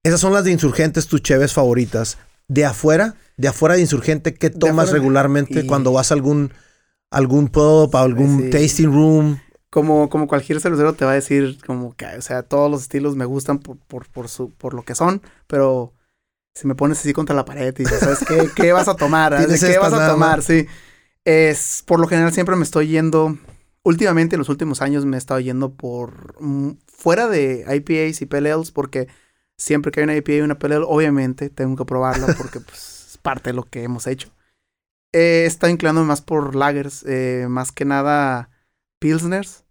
Esas 0.03 0.20
son 0.20 0.33
las 0.33 0.44
de 0.44 0.53
insurgentes, 0.53 1.07
tus 1.07 1.20
cheves 1.20 1.53
favoritas. 1.53 2.16
De 2.49 2.64
afuera, 2.64 3.16
de 3.37 3.49
afuera 3.49 3.75
de 3.75 3.83
insurgente, 3.83 4.33
¿qué 4.33 4.49
tomas 4.49 4.90
regularmente 4.90 5.66
cuando 5.66 5.92
vas 5.92 6.12
a 6.12 6.14
algún, 6.14 6.51
algún 7.11 7.49
pub, 7.49 7.94
algún 7.94 8.49
tasting 8.49 8.90
room? 8.90 9.38
Como, 9.75 10.09
como 10.09 10.29
cualquier 10.29 10.61
cervecero 10.61 10.93
te 10.93 11.05
va 11.05 11.11
a 11.11 11.15
decir 11.15 11.59
como 11.67 11.97
que, 11.97 12.07
o 12.07 12.23
sea, 12.23 12.45
todos 12.45 12.71
los 12.71 12.83
estilos 12.83 13.17
me 13.17 13.25
gustan 13.25 13.59
por, 13.59 13.77
por, 13.77 14.09
por, 14.09 14.29
su, 14.29 14.53
por 14.53 14.73
lo 14.73 14.85
que 14.85 14.95
son, 14.95 15.21
pero 15.49 15.93
si 16.55 16.69
me 16.69 16.77
pones 16.77 17.01
así 17.01 17.13
contra 17.13 17.35
la 17.35 17.45
pared 17.45 17.75
y 17.77 17.83
dices, 17.83 17.99
¿sabes 17.99 18.21
qué? 18.25 18.51
¿Qué 18.55 18.73
vas 18.73 18.87
a 18.87 18.95
tomar? 18.95 19.33
qué 19.61 19.79
vas 19.79 19.93
a 19.93 20.09
tomar? 20.09 20.45
Sí. 20.45 20.69
Es, 21.25 21.83
por 21.85 21.99
lo 21.99 22.07
general 22.07 22.33
siempre 22.33 22.55
me 22.55 22.63
estoy 22.63 22.87
yendo, 22.87 23.37
últimamente 23.83 24.37
en 24.37 24.39
los 24.39 24.49
últimos 24.49 24.81
años 24.81 25.07
me 25.07 25.17
he 25.17 25.19
estado 25.19 25.41
yendo 25.41 25.75
por, 25.75 26.41
mm, 26.41 26.75
fuera 26.87 27.27
de 27.27 27.65
IPAs 27.69 28.23
y 28.23 28.27
PLLs, 28.27 28.71
porque 28.71 29.09
siempre 29.59 29.91
que 29.91 29.99
hay 29.99 30.05
una 30.05 30.15
IPA 30.15 30.33
y 30.35 30.41
una 30.43 30.57
PLL, 30.57 30.85
obviamente 30.87 31.51
tengo 31.51 31.75
que 31.75 31.85
probarla 31.85 32.29
porque 32.39 32.61
pues, 32.61 33.09
es 33.11 33.19
parte 33.19 33.51
de 33.51 33.55
lo 33.55 33.65
que 33.65 33.83
hemos 33.83 34.07
hecho. 34.07 34.31
He 35.13 35.47
estado 35.47 35.73
inclinando 35.73 36.05
más 36.05 36.23
por 36.23 36.55
lagers, 36.55 37.05
eh, 37.09 37.47
más 37.49 37.73
que 37.73 37.85
nada 37.85 38.51
pilsners. 39.01 39.63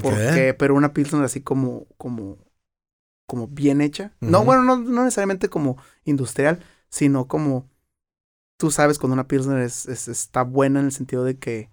Porque, 0.00 0.54
pero 0.58 0.74
una 0.74 0.94
pilsner 0.94 1.22
así 1.22 1.40
como, 1.42 1.86
como, 1.98 2.38
como 3.26 3.46
bien 3.48 3.80
hecha. 3.80 4.12
No, 4.20 4.44
bueno, 4.44 4.62
no, 4.62 4.76
no, 4.76 5.04
necesariamente 5.04 5.48
como 5.48 5.76
industrial, 6.04 6.60
sino 6.88 7.28
como 7.28 7.68
tú 8.56 8.70
sabes 8.70 8.98
cuando 8.98 9.14
una 9.14 9.28
pilsner 9.28 9.58
es, 9.58 9.86
está 9.86 10.42
buena 10.42 10.80
en 10.80 10.86
el 10.86 10.92
sentido 10.92 11.24
de 11.24 11.36
que 11.36 11.70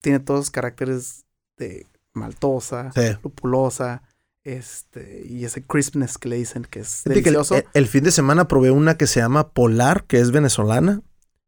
tiene 0.00 0.18
todos 0.18 0.40
los 0.40 0.50
caracteres 0.50 1.24
de 1.56 1.86
maltosa, 2.14 2.90
lupulosa, 3.22 4.02
este, 4.44 5.24
y 5.28 5.44
ese 5.44 5.62
crispness 5.62 6.18
que 6.18 6.28
le 6.28 6.36
dicen 6.36 6.66
que 6.68 6.80
es 6.80 7.02
delicioso. 7.04 7.56
el, 7.74 7.86
fin 7.86 8.02
de 8.02 8.10
semana 8.10 8.48
probé 8.48 8.70
una 8.70 8.96
que 8.96 9.06
se 9.06 9.20
llama 9.20 9.50
Polar, 9.50 10.04
que 10.04 10.18
es 10.18 10.32
venezolana. 10.32 11.02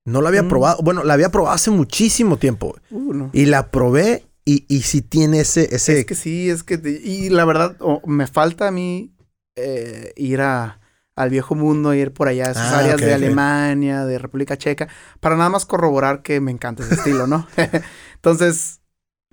No 0.05 0.21
la 0.21 0.29
había 0.29 0.43
mm. 0.43 0.49
probado, 0.49 0.83
bueno, 0.83 1.03
la 1.03 1.15
había 1.15 1.31
probado 1.31 1.55
hace 1.55 1.71
muchísimo 1.71 2.37
tiempo. 2.37 2.77
Uh, 2.91 3.31
y 3.33 3.47
la 3.47 3.71
probé 3.71 4.27
y, 4.45 4.67
y 4.69 4.83
si 4.83 5.03
tiene 5.03 5.41
ese, 5.41 5.75
ese... 5.75 6.01
Es 6.01 6.07
que 6.07 6.15
sí, 6.15 6.51
es 6.51 6.63
que... 6.63 6.75
y 7.03 7.31
la 7.31 7.45
verdad, 7.45 7.77
me 8.07 8.27
falta 8.27 8.69
a 8.69 8.71
mí 8.71 9.15
eh, 9.57 10.13
ir 10.17 10.41
a, 10.41 10.81
al 11.17 11.31
viejo 11.31 11.55
mundo, 11.55 11.95
ir 11.95 12.13
por 12.13 12.29
allá 12.29 12.49
a 12.49 12.51
esas 12.51 12.73
ah, 12.73 12.79
áreas 12.81 13.01
de 13.01 13.15
Alemania, 13.15 14.05
de 14.05 14.19
República 14.19 14.59
Checa, 14.59 14.89
para 15.21 15.37
nada 15.37 15.51
más 15.51 15.65
corroborar 15.65 16.23
que 16.23 16.41
me 16.41 16.51
encanta 16.51 16.83
ese 16.83 16.95
estilo, 16.95 17.27
¿no? 17.27 17.47
Entonces, 18.17 18.81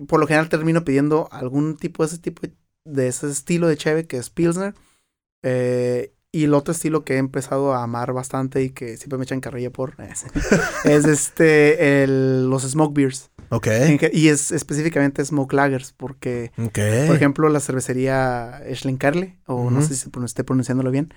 por 0.06 0.20
lo 0.20 0.26
general 0.26 0.48
termino 0.48 0.84
pidiendo 0.84 1.28
algún 1.32 1.76
tipo 1.76 2.02
de 2.02 2.06
ese 2.06 2.18
tipo 2.18 2.42
de 2.84 3.08
ese 3.08 3.30
estilo 3.30 3.68
de 3.68 3.76
cheve 3.76 4.06
que 4.06 4.16
es 4.16 4.30
Pilsner. 4.30 4.74
Eh, 5.44 6.14
y 6.34 6.44
el 6.44 6.54
otro 6.54 6.72
estilo 6.72 7.04
que 7.04 7.14
he 7.14 7.18
empezado 7.18 7.74
a 7.74 7.82
amar 7.82 8.12
bastante 8.14 8.62
y 8.62 8.70
que 8.70 8.96
siempre 8.96 9.18
me 9.18 9.24
echan 9.24 9.40
carrilla 9.40 9.70
por 9.70 9.96
es, 10.00 10.24
es 10.84 11.04
este 11.04 12.02
el, 12.02 12.48
los 12.48 12.62
smoke 12.62 12.94
beers. 12.94 13.30
Ok. 13.52 13.68
Y 14.14 14.28
es 14.28 14.50
específicamente 14.50 15.22
smoke 15.22 15.52
lagers, 15.52 15.92
porque, 15.92 16.52
por 16.56 17.14
ejemplo, 17.14 17.50
la 17.50 17.60
cervecería 17.60 18.62
Schlenkerle, 18.72 19.38
o 19.46 19.70
no 19.70 19.82
sé 19.82 19.94
si 19.94 20.08
esté 20.24 20.42
pronunciándolo 20.42 20.90
bien, 20.90 21.12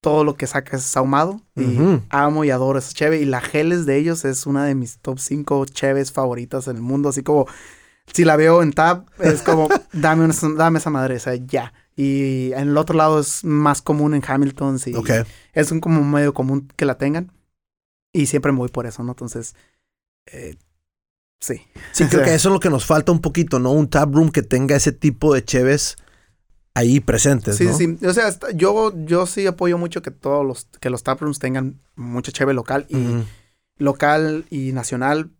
todo 0.00 0.22
lo 0.22 0.36
que 0.36 0.46
saca 0.46 0.76
es 0.76 0.96
ahumado. 0.96 1.40
Y 1.56 1.76
amo 2.10 2.44
y 2.44 2.50
adoro 2.50 2.78
esa 2.78 2.92
cheve. 2.92 3.20
Y 3.20 3.24
la 3.24 3.40
Geles 3.40 3.84
de 3.84 3.96
ellos 3.96 4.24
es 4.24 4.46
una 4.46 4.64
de 4.64 4.76
mis 4.76 4.98
top 4.98 5.18
5 5.18 5.66
cheves 5.66 6.12
favoritas 6.12 6.68
en 6.68 6.76
el 6.76 6.82
mundo. 6.82 7.08
Así 7.08 7.24
como, 7.24 7.46
si 8.12 8.24
la 8.24 8.36
veo 8.36 8.62
en 8.62 8.72
tab, 8.72 9.06
es 9.18 9.42
como, 9.42 9.68
dame, 9.92 10.28
dame 10.56 10.78
esa 10.78 10.90
madre, 10.90 11.16
o 11.16 11.20
sea, 11.20 11.34
ya. 11.34 11.72
Y 11.96 12.52
en 12.52 12.68
el 12.68 12.76
otro 12.76 12.96
lado 12.96 13.18
es 13.18 13.42
más 13.42 13.82
común 13.82 14.14
en 14.14 14.22
Hamilton. 14.24 14.78
Sí. 14.78 14.92
Es 15.52 15.72
un 15.72 15.80
como 15.80 16.04
medio 16.04 16.32
común 16.32 16.68
que 16.76 16.84
la 16.84 16.96
tengan. 16.96 17.32
Y 18.12 18.26
siempre 18.26 18.52
me 18.52 18.58
voy 18.58 18.68
por 18.68 18.86
eso, 18.86 19.02
¿no? 19.02 19.12
Entonces, 19.12 19.56
eh, 20.26 20.54
Sí. 21.44 21.60
Sí, 21.92 22.06
creo 22.06 22.24
que 22.24 22.34
eso 22.34 22.48
es 22.48 22.52
lo 22.52 22.60
que 22.60 22.70
nos 22.70 22.86
falta 22.86 23.12
un 23.12 23.20
poquito, 23.20 23.58
¿no? 23.58 23.72
Un 23.72 23.88
tap 23.88 24.14
room 24.14 24.30
que 24.30 24.42
tenga 24.42 24.76
ese 24.76 24.92
tipo 24.92 25.34
de 25.34 25.44
cheves 25.44 25.96
ahí 26.74 27.00
presentes, 27.00 27.56
sí, 27.56 27.68
Sí, 27.72 27.96
sí. 27.98 28.06
O 28.06 28.12
sea, 28.12 28.30
yo, 28.54 28.92
yo 29.04 29.26
sí 29.26 29.46
apoyo 29.46 29.78
mucho 29.78 30.02
que 30.02 30.10
todos 30.10 30.44
los, 30.44 30.64
que 30.80 30.90
los 30.90 31.02
tap 31.02 31.20
rooms 31.20 31.38
tengan 31.38 31.80
mucha 31.94 32.32
cheve 32.32 32.52
local 32.52 32.86
y 32.88 33.24
local 33.76 34.44
y 34.50 34.72
nacional, 34.72 35.30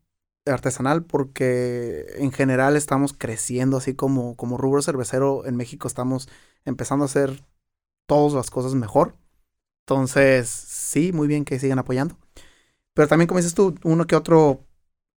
artesanal, 0.46 1.04
porque 1.04 2.06
en 2.16 2.30
general 2.30 2.76
estamos 2.76 3.14
creciendo 3.14 3.78
así 3.78 3.94
como, 3.94 4.36
como 4.36 4.58
rubro 4.58 4.82
cervecero 4.82 5.46
en 5.46 5.56
México 5.56 5.88
estamos 5.88 6.28
empezando 6.64 7.04
a 7.04 7.06
hacer 7.06 7.42
todas 8.06 8.34
las 8.34 8.50
cosas 8.50 8.74
mejor. 8.74 9.16
Entonces, 9.86 10.48
sí, 10.48 11.12
muy 11.12 11.28
bien 11.28 11.44
que 11.44 11.58
sigan 11.58 11.78
apoyando. 11.78 12.16
Pero 12.94 13.08
también, 13.08 13.26
como 13.26 13.38
dices 13.38 13.54
tú, 13.54 13.74
uno 13.82 14.06
que 14.06 14.16
otro 14.16 14.64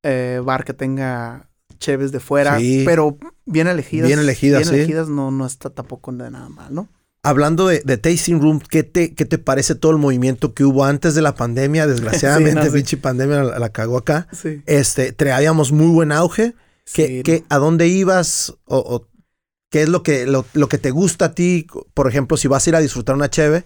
eh, 0.06 0.40
bar 0.42 0.64
que 0.64 0.72
tenga 0.72 1.48
cheves 1.78 2.12
de 2.12 2.20
fuera, 2.20 2.58
pero 2.84 3.18
bien 3.44 3.66
elegidas. 3.66 4.06
Bien 4.06 4.20
elegidas, 4.20 4.62
bien 4.62 4.74
elegidas 4.74 5.08
no, 5.08 5.30
no 5.30 5.46
está 5.46 5.70
tampoco 5.70 6.12
de 6.12 6.30
nada 6.30 6.48
mal, 6.48 6.72
¿no? 6.72 6.88
Hablando 7.22 7.66
de, 7.66 7.80
tasting 7.96 8.40
room, 8.40 8.60
¿qué 8.60 8.84
te, 8.84 9.12
¿qué 9.14 9.24
te 9.24 9.38
parece 9.38 9.74
todo 9.74 9.90
el 9.90 9.98
movimiento 9.98 10.54
que 10.54 10.62
hubo 10.62 10.84
antes 10.84 11.16
de 11.16 11.22
la 11.22 11.34
pandemia? 11.34 11.86
Desgraciadamente, 11.88 12.84
sí, 12.84 12.96
pandemia 12.96 13.42
la, 13.42 13.68
cagó 13.70 13.98
acá. 13.98 14.28
Sí. 14.30 14.62
Este, 14.66 15.12
traíamos 15.12 15.72
muy 15.72 15.88
buen 15.88 16.12
auge. 16.12 16.54
¿Qué, 16.94 17.42
¿A 17.48 17.58
dónde 17.58 17.88
ibas? 17.88 18.54
O, 18.64 19.08
¿Qué 19.72 19.82
es 19.82 19.88
lo 19.88 20.04
que, 20.04 20.24
lo, 20.26 20.44
que 20.68 20.78
te 20.78 20.92
gusta 20.92 21.26
a 21.26 21.34
ti? 21.34 21.66
Por 21.94 22.08
ejemplo, 22.08 22.36
si 22.36 22.46
vas 22.46 22.64
a 22.64 22.70
ir 22.70 22.76
a 22.76 22.80
disfrutar 22.80 23.16
una 23.16 23.28
cheve, 23.28 23.64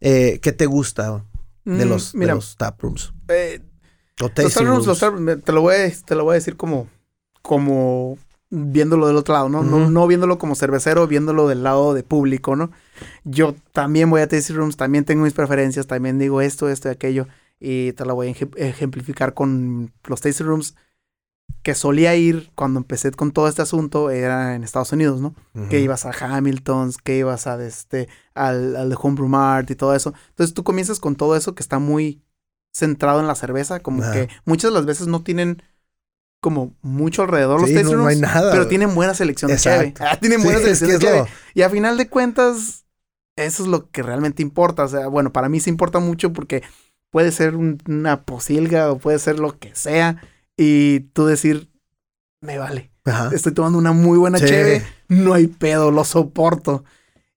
eh, 0.00 0.40
¿qué 0.40 0.52
te 0.52 0.64
gusta 0.64 1.22
de, 1.66 1.84
mm, 1.84 1.88
los, 1.88 2.12
de 2.14 2.26
los 2.26 2.56
tap 4.16 4.50
rooms? 4.64 5.02
Eh, 5.02 5.36
te, 5.36 5.52
lo 5.52 5.62
voy 5.62 5.74
a, 5.74 5.92
te 6.04 6.14
lo 6.14 6.24
voy 6.24 6.32
a 6.32 6.34
decir 6.34 6.56
como, 6.56 6.88
como 7.42 8.18
viéndolo 8.50 9.06
del 9.06 9.16
otro 9.16 9.34
lado, 9.34 9.48
¿no? 9.48 9.62
no, 9.62 9.90
no 9.90 10.06
viéndolo 10.06 10.38
como 10.38 10.54
cervecero, 10.54 11.06
viéndolo 11.06 11.48
del 11.48 11.62
lado 11.62 11.94
de 11.94 12.02
público, 12.02 12.54
¿no? 12.54 12.70
Yo 13.24 13.54
también 13.72 14.10
voy 14.10 14.20
a 14.20 14.28
tasting 14.28 14.56
rooms, 14.56 14.76
también 14.76 15.06
tengo 15.06 15.24
mis 15.24 15.32
preferencias, 15.32 15.86
también 15.86 16.18
digo 16.18 16.42
esto, 16.42 16.68
esto 16.68 16.88
y 16.88 16.92
aquello, 16.92 17.28
y 17.58 17.92
te 17.92 18.04
lo 18.04 18.14
voy 18.14 18.28
a 18.28 18.34
ejemplificar 18.56 19.32
con 19.32 19.90
los 20.04 20.20
tasting 20.20 20.46
rooms 20.46 20.74
que 21.62 21.74
solía 21.74 22.14
ir 22.16 22.50
cuando 22.54 22.80
empecé 22.80 23.10
con 23.12 23.30
todo 23.30 23.48
este 23.48 23.62
asunto 23.62 24.10
era 24.10 24.54
en 24.54 24.64
Estados 24.64 24.92
Unidos, 24.92 25.20
¿no? 25.20 25.34
Que 25.70 25.80
ibas 25.80 26.04
a 26.04 26.10
Hamilton's, 26.10 26.98
que 26.98 27.16
ibas 27.16 27.46
a 27.46 27.62
este, 27.64 28.08
al, 28.34 28.76
al 28.76 28.90
de 28.90 28.96
Homebrew 29.00 29.28
Mart 29.28 29.70
y 29.70 29.76
todo 29.76 29.94
eso. 29.94 30.12
Entonces 30.30 30.54
tú 30.54 30.64
comienzas 30.64 30.98
con 30.98 31.14
todo 31.14 31.36
eso 31.36 31.54
que 31.54 31.62
está 31.62 31.78
muy 31.78 32.20
centrado 32.72 33.20
en 33.20 33.26
la 33.26 33.34
cerveza, 33.34 33.80
como 33.80 34.02
que 34.12 34.28
muchas 34.44 34.70
de 34.70 34.74
las 34.74 34.86
veces 34.86 35.06
no 35.06 35.22
tienen 35.22 35.62
como 36.40 36.74
mucho 36.82 37.22
alrededor 37.22 37.60
los 37.60 37.70
no, 37.70 38.06
hay 38.06 38.16
nada. 38.16 38.50
pero 38.50 38.66
tienen 38.66 38.94
buena 38.94 39.14
selección 39.14 39.50
de 39.50 39.58
cheve. 39.58 39.94
Ah, 40.00 40.18
tienen 40.18 40.42
buena 40.42 40.58
selección 40.58 40.90
de 40.90 40.98
cheve. 40.98 41.24
Y 41.54 41.62
a 41.62 41.70
final 41.70 41.96
de 41.96 42.08
cuentas, 42.08 42.84
eso 43.36 43.62
es 43.62 43.68
lo 43.68 43.88
que 43.90 44.02
realmente 44.02 44.42
importa. 44.42 44.84
O 44.84 44.88
sea, 44.88 45.06
bueno, 45.06 45.32
para 45.32 45.48
mí 45.48 45.60
sí 45.60 45.70
importa 45.70 46.00
mucho 46.00 46.32
porque 46.32 46.64
puede 47.10 47.30
ser 47.30 47.54
una 47.54 48.22
posilga 48.22 48.90
o 48.90 48.98
puede 48.98 49.20
ser 49.20 49.38
lo 49.38 49.56
que 49.56 49.72
sea 49.76 50.20
y 50.56 51.00
tú 51.12 51.26
decir, 51.26 51.70
me 52.40 52.58
vale. 52.58 52.90
Estoy 53.32 53.52
tomando 53.52 53.78
una 53.78 53.92
muy 53.92 54.18
buena 54.18 54.38
cheve, 54.38 54.84
no 55.08 55.34
hay 55.34 55.46
pedo, 55.46 55.90
lo 55.90 56.04
soporto. 56.04 56.84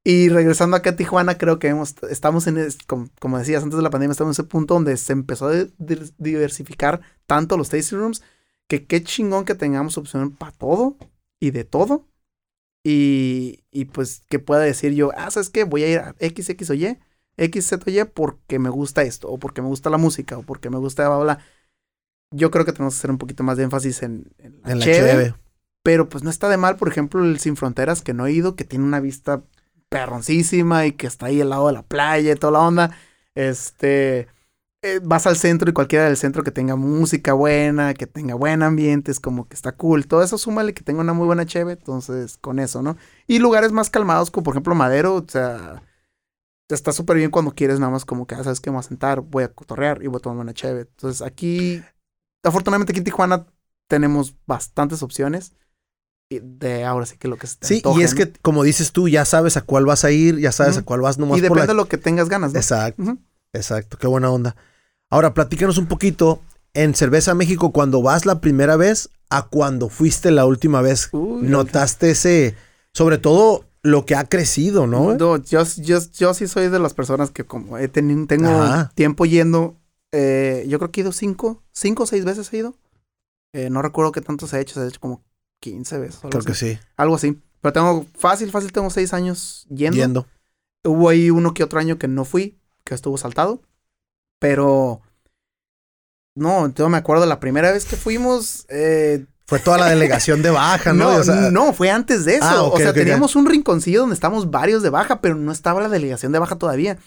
Y 0.08 0.30
regresando 0.30 0.78
acá 0.78 0.92
a 0.92 0.96
Tijuana, 0.96 1.40
creo 1.40 1.58
que 1.58 1.68
hemos, 1.68 1.96
estamos 2.12 2.46
en, 2.46 2.68
como, 2.86 3.40
decías 3.40 3.64
antes 3.64 3.76
de 3.76 3.82
la 3.82 3.90
pandemia, 3.90 4.12
estamos 4.12 4.38
en 4.38 4.44
ese 4.44 4.48
punto 4.48 4.76
donde 4.76 4.96
se 4.98 5.14
empezó 5.14 5.48
a 5.48 5.66
diversificar 6.20 7.02
tanto 7.26 7.58
los 7.58 7.70
tasting 7.70 7.98
rooms, 7.98 8.22
que 8.68 8.86
qué 8.86 9.04
chingón 9.04 9.46
que 9.46 9.56
tengamos 9.56 9.98
opción 9.98 10.30
para 10.30 10.52
todo 10.52 10.96
y 11.40 11.50
de 11.50 11.64
todo. 11.64 12.08
Y, 12.84 13.64
y, 13.72 13.86
pues 13.86 14.22
que 14.30 14.38
pueda 14.38 14.62
decir 14.62 14.94
yo, 14.94 15.10
ah, 15.18 15.32
¿sabes 15.32 15.50
qué? 15.50 15.64
Voy 15.64 15.84
a 15.84 15.92
ir 15.92 15.98
a 15.98 16.16
X, 16.20 16.52
X 16.52 16.70
o 16.70 16.76
Y, 16.76 17.00
X, 17.38 17.66
Z 17.66 17.84
o 17.88 17.90
Y 17.92 18.06
porque 18.06 18.60
me 18.60 18.70
gusta 18.70 19.02
esto, 19.02 19.28
o 19.28 19.40
porque 19.40 19.64
me 19.64 19.70
gusta 19.70 19.90
la 19.90 19.98
música, 19.98 20.38
o 20.38 20.44
porque 20.44 20.70
me 20.70 20.78
gusta 20.78 21.10
bla, 21.10 21.18
bla. 21.18 21.40
Yo 22.30 22.52
creo 22.52 22.64
que 22.64 22.74
tenemos 22.74 22.94
que 22.94 23.00
hacer 23.00 23.10
un 23.10 23.18
poquito 23.18 23.44
más 23.44 23.58
de 23.58 23.64
énfasis 23.64 24.04
en, 24.04 24.32
la, 24.64 24.74
en 24.74 25.36
Pero 25.82 26.10
pues 26.10 26.24
no 26.24 26.30
está 26.30 26.48
de 26.48 26.58
mal, 26.58 26.78
por 26.78 26.90
ejemplo, 26.90 27.26
el 27.26 27.40
Sin 27.40 27.56
Fronteras, 27.56 28.04
que 28.04 28.14
no 28.14 28.28
he 28.28 28.34
ido, 28.34 28.56
que 28.56 28.66
tiene 28.66 28.86
una 28.86 29.00
vista 29.00 29.42
perroncísima 29.90 30.86
y 30.86 30.94
que 30.94 31.08
está 31.08 31.28
ahí 31.28 31.42
al 31.42 31.50
lado 31.50 31.68
de 31.68 31.74
la 31.74 31.84
playa 31.84 32.34
y 32.34 32.36
toda 32.36 32.54
la 32.54 32.60
onda. 32.62 32.98
Este, 33.36 34.28
eh, 34.86 35.00
vas 35.04 35.26
al 35.26 35.36
centro 35.36 35.70
y 35.70 35.74
cualquiera 35.74 36.06
del 36.06 36.16
centro 36.18 36.44
que 36.44 36.52
tenga 36.52 36.76
música 36.76 37.34
buena, 37.34 37.96
que 37.96 38.06
tenga 38.08 38.36
buen 38.36 38.62
ambiente, 38.64 39.12
es 39.12 39.20
como 39.20 39.48
que 39.48 39.56
está 39.56 39.72
cool. 39.72 40.08
Todo 40.08 40.22
eso 40.24 40.38
súmale 40.38 40.74
que 40.76 40.84
tenga 40.84 41.02
una 41.02 41.14
muy 41.14 41.26
buena 41.26 41.46
cheve, 41.46 41.74
entonces 41.74 42.38
con 42.38 42.60
eso, 42.60 42.82
¿no? 42.84 42.98
Y 43.28 43.40
lugares 43.40 43.72
más 43.72 43.90
calmados, 43.90 44.30
como 44.32 44.44
por 44.44 44.54
ejemplo 44.54 44.76
Madero, 44.76 45.16
o 45.16 45.26
sea, 45.28 45.82
está 46.70 46.92
súper 46.92 47.18
bien 47.18 47.32
cuando 47.32 47.52
quieres 47.52 47.80
nada 47.80 47.92
más 47.92 48.06
como 48.06 48.28
que, 48.28 48.36
ah, 48.36 48.44
¿sabes 48.44 48.60
qué? 48.60 48.70
Me 48.70 48.76
voy 48.76 48.82
a 48.82 48.88
sentar, 48.88 49.22
voy 49.22 49.44
a 49.44 49.54
cotorrear 49.54 50.04
y 50.04 50.08
voy 50.08 50.18
a 50.18 50.22
tomar 50.22 50.40
una 50.40 50.54
cheve. 50.54 50.82
Entonces 50.82 51.22
aquí, 51.24 51.82
afortunadamente 52.44 52.92
aquí 52.94 53.00
en 53.00 53.06
Tijuana 53.06 53.48
tenemos 53.88 54.36
bastantes 54.46 55.04
opciones 55.04 55.54
de 56.30 56.84
ahora 56.84 57.06
sí 57.06 57.18
que 57.18 57.28
lo 57.28 57.38
que 57.38 57.48
se 57.48 57.58
Sí, 57.62 57.82
y 57.98 58.02
es 58.02 58.16
que 58.16 58.32
como 58.42 58.64
dices 58.64 58.92
tú, 58.92 59.08
ya 59.08 59.26
sabes 59.26 59.58
a 59.58 59.62
cuál 59.62 59.86
vas 59.86 60.04
a 60.06 60.12
ir, 60.12 60.40
ya 60.40 60.52
sabes 60.52 60.78
a 60.78 60.82
cuál 60.84 61.02
vas 61.02 61.18
nomás 61.18 61.38
Y 61.38 61.42
depende 61.42 61.68
de 61.68 61.74
lo 61.74 61.88
que 61.88 61.98
tengas 61.98 62.30
ganas, 62.30 62.54
¿no? 62.54 62.60
Exacto. 62.60 63.18
Exacto, 63.54 63.98
qué 63.98 64.08
buena 64.08 64.30
onda. 64.30 64.56
Ahora, 65.10 65.34
platícanos 65.34 65.78
un 65.78 65.86
poquito 65.86 66.42
en 66.74 66.94
Cerveza 66.94 67.34
México 67.34 67.72
cuando 67.72 68.02
vas 68.02 68.26
la 68.26 68.42
primera 68.42 68.76
vez 68.76 69.10
a 69.30 69.44
cuando 69.44 69.90
fuiste 69.90 70.32
la 70.32 70.46
última 70.46 70.82
vez. 70.82 71.10
¿Notaste 71.14 72.12
ese, 72.12 72.56
sobre 72.92 73.18
todo 73.18 73.66
lo 73.82 74.06
que 74.06 74.16
ha 74.16 74.26
crecido, 74.26 74.88
¿no? 74.88 75.16
yo, 75.18 75.64
yo, 75.64 76.34
sí 76.34 76.48
soy 76.48 76.70
de 76.70 76.80
las 76.80 76.94
personas 76.94 77.30
que 77.30 77.44
como 77.44 77.78
he 77.78 77.88
tenido, 77.88 78.26
tengo 78.26 78.68
tiempo 78.96 79.26
yendo, 79.26 79.78
eh, 80.12 80.66
yo 80.68 80.80
creo 80.80 80.92
que 80.92 81.02
he 81.02 81.04
ido 81.04 81.12
cinco, 81.12 81.64
cinco 81.72 82.04
o 82.04 82.06
seis 82.08 82.26
veces 82.26 82.52
he 82.52 82.58
ido. 82.58 82.76
Eh, 83.54 83.70
no 83.70 83.82
recuerdo 83.82 84.12
qué 84.12 84.22
tanto 84.22 84.48
se 84.48 84.58
ha 84.58 84.60
hecho, 84.60 84.74
se 84.74 84.82
ha 84.82 84.88
hecho 84.88 85.00
como 85.00 85.24
15 85.66 85.98
veces. 85.98 86.20
Creo 86.30 86.44
que 86.44 86.54
sí. 86.54 86.78
Algo 86.96 87.16
así. 87.16 87.42
Pero 87.60 87.74
tengo, 87.74 88.06
fácil, 88.16 88.52
fácil, 88.52 88.72
tengo 88.72 88.92
6 88.92 89.14
años 89.14 89.66
yendo. 89.70 89.98
Yendo. 89.98 90.28
Hubo 90.84 91.10
ahí 91.10 91.32
uno 91.32 91.56
que 91.56 91.64
otro 91.64 91.80
año 91.80 91.98
que 91.98 92.08
no 92.08 92.24
fui, 92.24 92.60
que 92.84 92.94
estuvo 92.94 93.18
saltado. 93.18 93.64
Pero. 94.40 95.02
No, 96.36 96.72
yo 96.72 96.88
me 96.90 96.98
acuerdo 96.98 97.26
la 97.26 97.40
primera 97.40 97.72
vez 97.72 97.86
que 97.86 97.96
fuimos. 97.96 98.68
Eh, 98.70 99.26
fue 99.48 99.58
toda 99.58 99.80
la 99.80 99.88
delegación 99.88 100.44
de 100.44 100.52
baja, 100.52 100.94
¿no? 100.94 101.24
No, 101.24 101.50
no 101.50 101.74
fue 101.74 101.90
antes 101.90 102.26
de 102.26 102.36
eso. 102.36 102.46
Ah, 102.46 102.62
o 102.62 102.78
sea, 102.78 102.94
teníamos 102.94 103.36
un 103.36 103.48
rinconcillo 103.48 104.02
donde 104.02 104.14
estamos 104.14 104.52
varios 104.52 104.84
de 104.84 104.92
baja, 104.92 105.20
pero 105.20 105.34
no 105.34 105.52
estaba 105.52 105.82
la 105.82 105.90
delegación 105.90 106.32
de 106.32 106.38
baja 106.38 106.58
todavía. 106.58 107.00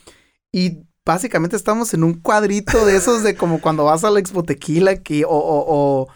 Y 0.51 0.83
básicamente 1.05 1.55
estamos 1.55 1.95
en 1.95 2.03
un 2.03 2.15
cuadrito 2.15 2.85
de 2.87 2.97
esos 2.97 3.23
de 3.23 3.37
como 3.37 3.61
cuando 3.61 3.85
vas 3.85 4.03
a 4.03 4.11
la 4.11 4.19
Expo 4.19 4.43
Tequila 4.43 4.97
que, 4.97 5.25
o, 5.25 5.31
o 5.31 6.09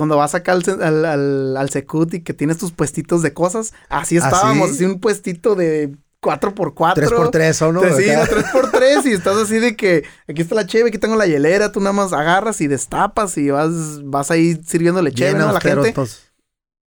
cuando 0.00 0.16
vas 0.16 0.34
acá 0.34 0.52
al, 0.52 0.62
al, 1.04 1.56
al, 1.56 1.70
Secut 1.70 2.14
y 2.14 2.22
que 2.22 2.34
tienes 2.34 2.58
tus 2.58 2.72
puestitos 2.72 3.22
de 3.22 3.32
cosas, 3.32 3.72
así 3.88 4.18
¿Ah, 4.18 4.24
estábamos, 4.24 4.70
así 4.70 4.84
un 4.84 5.00
puestito 5.00 5.54
de 5.54 5.96
4x4. 6.22 6.94
3x3 6.94 7.62
o 7.62 7.72
no. 7.72 7.80
Sí, 7.82 8.04
3x3 8.04 9.06
y 9.06 9.12
estás 9.12 9.36
así 9.36 9.58
de 9.58 9.76
que 9.76 10.04
aquí 10.28 10.42
está 10.42 10.54
la 10.54 10.66
cheve, 10.66 10.88
aquí 10.88 10.98
tengo 10.98 11.16
la 11.16 11.26
hielera, 11.26 11.72
tú 11.72 11.80
nada 11.80 11.92
más 11.92 12.12
agarras 12.12 12.60
y 12.60 12.66
destapas 12.66 13.36
y 13.38 13.50
vas, 13.50 14.02
vas 14.04 14.30
ahí 14.30 14.60
sirviéndole 14.64 15.12
cheve 15.12 15.40
a 15.40 15.52
la 15.52 15.60
gente. 15.60 15.94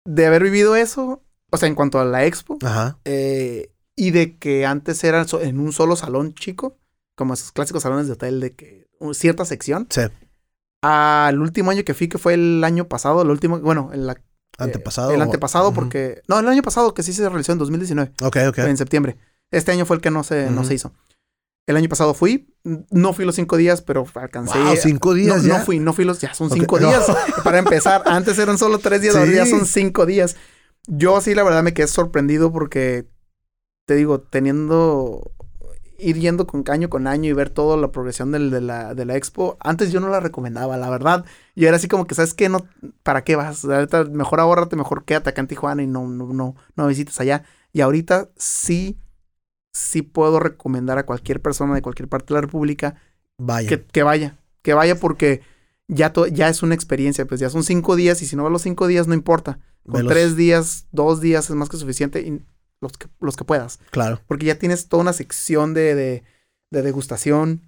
De 0.06 0.26
haber 0.26 0.44
vivido 0.44 0.76
eso, 0.76 1.24
o 1.52 1.58
sea, 1.58 1.68
en 1.68 1.76
cuanto 1.76 2.00
a 2.00 2.06
la 2.06 2.26
expo, 2.26 2.58
Ajá. 2.64 3.00
Eh, 3.06 3.72
y 3.96 4.12
de 4.12 4.38
que 4.38 4.66
antes 4.66 5.04
era 5.04 5.26
en 5.42 5.60
un 5.60 5.74
solo 5.74 5.96
salón 5.96 6.34
chico, 6.34 6.78
como 7.16 7.34
esos 7.34 7.52
clásicos 7.52 7.84
salones 7.84 8.08
de 8.08 8.14
hotel 8.14 8.40
de 8.40 8.54
que 8.54 8.86
cierta 9.14 9.46
sección. 9.46 9.88
Sí. 9.90 10.02
Al 10.86 11.40
último 11.42 11.72
año 11.72 11.84
que 11.84 11.94
fui, 11.94 12.08
que 12.08 12.18
fue 12.18 12.36
el 12.36 12.64
año 12.64 12.88
pasado, 12.88 13.22
el 13.22 13.30
último, 13.30 13.60
bueno, 13.60 13.90
el 13.94 14.10
eh, 14.10 14.14
antepasado. 14.58 15.12
el 15.12 15.22
antepasado, 15.22 15.74
porque. 15.74 16.22
No, 16.28 16.40
el 16.40 16.48
año 16.48 16.62
pasado 16.62 16.94
que 16.94 17.02
sí 17.02 17.14
se 17.14 17.28
realizó 17.28 17.54
en 17.54 17.58
2019. 17.58 18.14
Ok, 18.22 18.38
ok. 18.50 18.58
En 18.60 18.78
septiembre. 18.78 19.18
Este 19.52 19.72
año 19.72 19.86
fue 19.86 19.96
el 19.96 20.02
que 20.02 20.12
no 20.12 20.24
se, 20.24 20.50
no 20.52 20.64
se 20.64 20.76
hizo. 20.76 20.94
El 21.68 21.78
año 21.78 21.90
pasado 21.90 22.14
fui, 22.14 22.54
no 22.64 23.14
fui 23.14 23.26
los 23.26 23.36
cinco 23.36 23.58
días, 23.58 23.82
pero 23.82 24.06
alcancé. 24.14 24.60
Wow, 24.60 24.76
cinco 24.78 25.14
días 25.16 25.42
no, 25.42 25.50
ya. 25.50 25.58
No 25.58 25.66
fui, 25.66 25.80
no 25.80 25.94
fui 25.94 26.06
los, 26.06 26.22
ya 26.22 26.34
son 26.36 26.52
cinco 26.52 26.78
días. 26.78 27.06
Para 27.44 27.58
empezar, 27.58 28.04
antes 28.06 28.38
eran 28.38 28.60
solo 28.60 28.78
tres 28.78 29.02
días, 29.02 29.16
ahora 29.16 29.32
ya 29.32 29.46
son 29.48 29.66
cinco 29.66 30.06
días. 30.06 30.36
Yo 30.88 31.20
sí, 31.22 31.34
la 31.34 31.44
verdad, 31.44 31.64
me 31.64 31.74
quedé 31.74 31.88
sorprendido 31.88 32.52
porque, 32.52 33.08
te 33.88 33.96
digo, 33.96 34.22
teniendo, 34.22 35.32
ir 35.98 36.18
yendo 36.18 36.48
con 36.48 36.64
caño 36.64 36.90
con 36.90 37.08
año 37.08 37.30
y 37.30 37.34
ver 37.34 37.50
toda 37.50 37.78
la 37.78 37.92
progresión 37.92 38.32
del, 38.32 38.52
de, 38.52 38.62
la, 38.62 38.94
de 38.94 39.06
la 39.06 39.16
expo, 39.16 39.58
antes 39.60 39.92
yo 39.92 40.00
no 40.00 40.10
la 40.10 40.20
recomendaba, 40.20 40.78
la 40.78 40.90
verdad. 40.90 41.26
Y 41.56 41.66
era 41.66 41.78
así 41.78 41.88
como 41.88 42.08
que, 42.08 42.16
¿sabes 42.16 42.34
qué? 42.34 42.50
No, 42.50 42.66
¿Para 43.04 43.24
qué 43.24 43.36
vas? 43.36 43.66
Ahorita 43.66 44.06
mejor 44.06 44.40
ahórrate, 44.40 44.76
mejor 44.76 45.06
quédate 45.06 45.30
acá 45.30 45.42
en 45.42 45.48
Tijuana 45.48 45.84
y 45.84 45.88
no, 45.88 46.08
no, 46.08 46.34
no, 46.34 46.56
no 46.76 46.88
visites 46.88 47.20
allá. 47.20 47.44
Y 47.74 47.82
ahorita 47.82 48.30
sí 48.38 48.98
sí 49.76 50.02
puedo 50.02 50.40
recomendar 50.40 50.98
a 50.98 51.06
cualquier 51.06 51.42
persona 51.42 51.76
de 51.76 51.82
cualquier 51.82 52.08
parte 52.08 52.28
de 52.28 52.36
la 52.36 52.42
República 52.42 52.96
vaya. 53.38 53.68
Que, 53.92 54.04
vaya, 54.04 54.38
que 54.62 54.74
vaya 54.74 54.98
porque 54.98 55.42
ya, 55.90 56.14
ya 56.32 56.48
es 56.48 56.64
una 56.64 56.76
experiencia, 56.76 57.26
pues 57.26 57.42
ya 57.42 57.50
son 57.50 57.64
cinco 57.64 57.98
días 57.98 58.22
y 58.22 58.26
si 58.26 58.38
no 58.38 58.44
va 58.44 58.50
los 58.50 58.62
cinco 58.62 58.88
días 58.88 59.08
no 59.08 59.14
importa. 59.14 59.60
Con 59.86 60.08
tres 60.08 60.36
días, 60.36 60.88
dos 60.92 61.22
días 61.22 61.50
es 61.50 61.56
más 61.56 61.70
que 61.70 61.78
suficiente 61.78 62.22
y 62.22 62.42
los 62.86 62.98
que, 62.98 63.08
los 63.20 63.36
que 63.36 63.44
puedas. 63.44 63.80
Claro. 63.92 64.22
Porque 64.28 64.46
ya 64.46 64.58
tienes 64.58 64.88
toda 64.88 65.02
una 65.02 65.14
sección 65.14 65.74
de, 65.74 65.96
de, 65.96 66.24
de 66.72 66.82
degustación, 66.82 67.62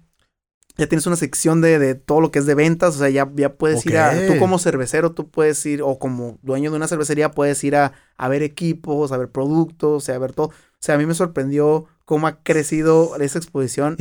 ya 0.76 0.86
tienes 0.86 1.06
una 1.06 1.16
sección 1.16 1.60
de, 1.60 1.80
de, 1.80 1.96
todo 1.96 2.20
lo 2.20 2.30
que 2.30 2.38
es 2.38 2.46
de 2.46 2.54
ventas, 2.54 2.94
o 2.94 2.98
sea, 3.00 3.08
ya, 3.10 3.28
ya 3.34 3.54
puedes 3.54 3.84
ir 3.84 3.98
a, 3.98 4.14
tú 4.28 4.38
como 4.38 4.60
cervecero, 4.60 5.10
tú 5.10 5.28
puedes 5.28 5.66
ir, 5.66 5.82
o 5.82 5.98
como 5.98 6.38
dueño 6.42 6.70
de 6.70 6.76
una 6.76 6.86
cervecería, 6.86 7.32
puedes 7.32 7.62
ir 7.64 7.74
a, 7.74 7.92
a 8.16 8.28
ver 8.28 8.44
equipos, 8.44 9.10
a 9.10 9.16
ver 9.16 9.28
productos, 9.28 10.08
a 10.08 10.18
ver 10.18 10.32
todo. 10.32 10.46
O 10.46 10.52
sea, 10.78 10.94
a 10.94 10.98
mí 10.98 11.04
me 11.04 11.14
sorprendió 11.14 11.86
cómo 12.04 12.28
ha 12.28 12.42
crecido 12.44 13.16
esa 13.16 13.38
exposición. 13.38 13.96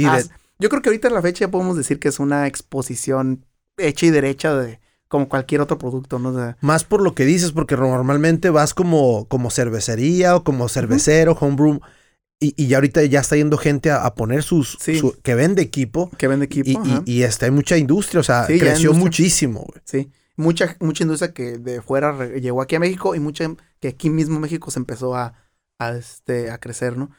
Yo 0.60 0.70
creo 0.70 0.82
que 0.82 0.90
ahorita 0.90 1.08
en 1.08 1.16
la 1.16 1.22
fecha 1.22 1.46
ya 1.46 1.52
podemos 1.52 1.78
decir 1.78 2.00
que 2.00 2.10
es 2.10 2.20
una 2.20 2.46
exposición 2.46 3.46
hecha 3.78 4.06
y 4.06 4.12
derecha 4.12 4.56
de 4.56 4.80
como 5.08 5.30
cualquier 5.30 5.62
otro 5.62 5.78
producto, 5.78 6.20
¿no? 6.20 6.56
Más 6.62 6.84
por 6.84 7.02
lo 7.02 7.14
que 7.16 7.26
dices, 7.26 7.52
porque 7.52 7.76
normalmente 7.76 8.50
vas 8.50 8.74
como, 8.74 9.28
como 9.28 9.50
cervecería 9.50 10.36
o 10.36 10.44
como 10.44 10.70
cervecero, 10.70 11.38
homebrew, 11.40 11.80
y, 12.40 12.54
y, 12.56 12.68
ya 12.68 12.78
ahorita 12.78 13.04
ya 13.06 13.22
está 13.22 13.36
yendo 13.36 13.58
gente 13.58 13.90
a, 13.90 14.14
poner 14.14 14.44
sus, 14.44 14.78
que 15.24 15.34
vende 15.34 15.64
equipo. 15.64 16.12
Que 16.18 16.28
vende 16.28 16.46
equipo. 16.46 16.84
Y, 17.06 17.12
y, 17.12 17.24
está, 17.24 17.46
hay 17.48 17.52
mucha 17.52 17.78
industria, 17.78 18.20
o 18.20 18.24
sea, 18.24 18.46
creció 18.46 18.94
muchísimo, 18.94 19.62
güey. 19.62 19.82
Sí, 19.86 20.12
mucha, 20.36 20.78
mucha 20.80 21.04
industria 21.04 21.34
que 21.34 21.58
de 21.58 21.82
fuera 21.82 22.28
llegó 22.36 22.62
aquí 22.62 22.76
a 22.76 22.80
México 22.80 23.16
y 23.16 23.20
mucha 23.20 23.50
que 23.80 23.88
aquí 23.88 24.12
mismo 24.12 24.40
México 24.40 24.70
se 24.70 24.78
empezó 24.78 25.16
a, 25.16 25.34
a, 25.80 25.92
este, 25.96 26.52
a 26.52 26.60
crecer, 26.60 26.96
¿no? 26.96 27.10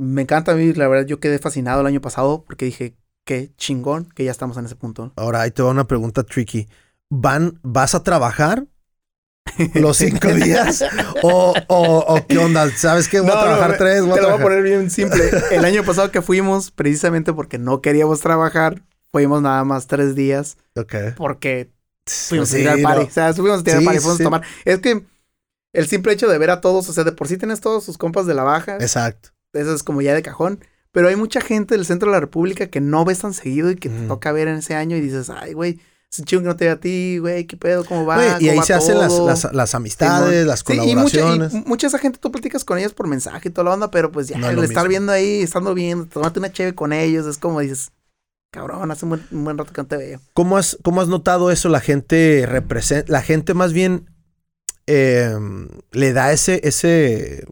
me 0.00 0.22
encanta 0.22 0.52
a 0.52 0.54
mí, 0.54 0.72
la 0.72 0.88
verdad, 0.88 1.06
yo 1.06 1.20
quedé 1.20 1.38
fascinado 1.38 1.82
el 1.82 1.86
año 1.86 2.00
pasado 2.00 2.42
porque 2.46 2.64
dije, 2.64 2.96
qué 3.24 3.52
chingón 3.56 4.06
que 4.06 4.24
ya 4.24 4.30
estamos 4.30 4.56
en 4.56 4.64
ese 4.64 4.74
punto. 4.74 5.12
Ahora, 5.16 5.42
ahí 5.42 5.50
te 5.50 5.62
va 5.62 5.70
una 5.70 5.86
pregunta 5.86 6.22
tricky. 6.22 6.68
¿Van, 7.10 7.58
¿Vas 7.62 7.94
a 7.94 8.02
trabajar 8.02 8.66
los 9.74 9.96
cinco 9.98 10.28
días? 10.28 10.84
¿O, 11.22 11.54
o, 11.68 12.26
qué 12.26 12.38
onda? 12.38 12.70
¿Sabes 12.70 13.08
qué? 13.08 13.20
Voy 13.20 13.30
a 13.30 13.40
trabajar 13.40 13.76
tres. 13.76 14.00
te 14.00 14.06
lo 14.06 14.30
voy 14.30 14.38
a 14.38 14.42
poner 14.42 14.62
bien 14.62 14.90
simple. 14.90 15.30
El 15.50 15.64
año 15.64 15.84
pasado 15.84 16.10
que 16.10 16.22
fuimos, 16.22 16.70
precisamente 16.70 17.32
porque 17.32 17.58
no 17.58 17.82
queríamos 17.82 18.20
trabajar, 18.20 18.82
fuimos 19.12 19.42
nada 19.42 19.64
más 19.64 19.86
tres 19.86 20.14
días. 20.14 20.56
Ok. 20.76 20.94
Porque 21.16 21.70
fuimos 22.06 22.52
a 22.54 22.56
tirar 22.56 22.80
party. 22.80 23.04
O 23.06 23.10
sea, 23.10 23.34
fuimos 23.34 23.60
a 23.60 23.64
tirar 23.64 23.78
al 23.80 23.84
party, 23.84 24.00
fuimos 24.00 24.20
a 24.20 24.24
tomar. 24.24 24.42
Es 24.64 24.78
que 24.78 25.04
el 25.72 25.88
simple 25.88 26.12
hecho 26.12 26.28
de 26.28 26.38
ver 26.38 26.50
a 26.50 26.60
todos, 26.60 26.88
o 26.88 26.92
sea, 26.92 27.04
de 27.04 27.12
por 27.12 27.28
sí 27.28 27.36
tienes 27.36 27.60
todos 27.60 27.84
sus 27.84 27.98
compas 27.98 28.26
de 28.26 28.34
la 28.34 28.44
baja. 28.44 28.76
Exacto 28.76 29.30
eso 29.52 29.74
es 29.74 29.82
como 29.82 30.02
ya 30.02 30.14
de 30.14 30.22
cajón. 30.22 30.60
Pero 30.92 31.08
hay 31.08 31.16
mucha 31.16 31.40
gente 31.40 31.76
del 31.76 31.86
centro 31.86 32.10
de 32.10 32.16
la 32.16 32.20
República 32.20 32.66
que 32.66 32.80
no 32.80 33.04
ves 33.04 33.20
tan 33.20 33.32
seguido 33.32 33.70
y 33.70 33.76
que 33.76 33.88
te 33.88 34.08
toca 34.08 34.32
ver 34.32 34.48
en 34.48 34.56
ese 34.56 34.74
año 34.74 34.96
y 34.96 35.00
dices, 35.00 35.30
ay, 35.30 35.52
güey, 35.52 35.78
es 36.10 36.24
chido 36.24 36.42
que 36.42 36.48
no 36.48 36.56
te 36.56 36.64
ve 36.64 36.70
a 36.72 36.80
ti, 36.80 37.18
güey, 37.18 37.46
qué 37.46 37.56
pedo, 37.56 37.84
cómo 37.84 38.04
va. 38.04 38.40
y 38.40 38.48
ahí 38.48 38.60
se 38.62 38.74
hacen 38.74 38.98
las, 38.98 39.52
las, 39.52 39.74
amistades, 39.74 40.44
las 40.44 40.64
colaboraciones. 40.64 41.52
y, 41.52 41.56
mucha, 41.56 41.68
mucha 41.68 41.86
esa 41.86 41.98
gente 41.98 42.18
tú 42.18 42.32
platicas 42.32 42.64
con 42.64 42.78
ellas 42.78 42.92
por 42.92 43.06
mensaje 43.06 43.48
y 43.48 43.52
toda 43.52 43.66
la 43.66 43.74
onda, 43.74 43.90
pero 43.90 44.10
pues 44.10 44.28
ya 44.28 44.36
el 44.36 44.58
estar 44.64 44.88
viendo 44.88 45.12
ahí, 45.12 45.42
estando 45.42 45.72
viendo, 45.72 46.06
tomarte 46.06 46.40
una 46.40 46.52
cheve 46.52 46.74
con 46.74 46.92
ellos, 46.92 47.26
es 47.26 47.38
como 47.38 47.60
dices, 47.60 47.92
cabrón, 48.50 48.90
hace 48.90 49.06
un 49.06 49.20
buen, 49.30 49.56
rato 49.56 49.72
que 49.72 49.82
no 49.82 49.86
te 49.86 49.96
veo. 49.96 50.20
¿Cómo 50.34 50.56
has, 50.56 50.76
cómo 50.82 51.00
has 51.00 51.08
notado 51.08 51.52
eso? 51.52 51.68
La 51.68 51.80
gente 51.80 52.44
representa, 52.46 53.10
la 53.12 53.22
gente 53.22 53.54
más 53.54 53.72
bien 53.72 54.10
em, 54.86 55.68
le 55.92 56.12
da 56.12 56.32
ese, 56.32 56.60
ese, 56.64 57.46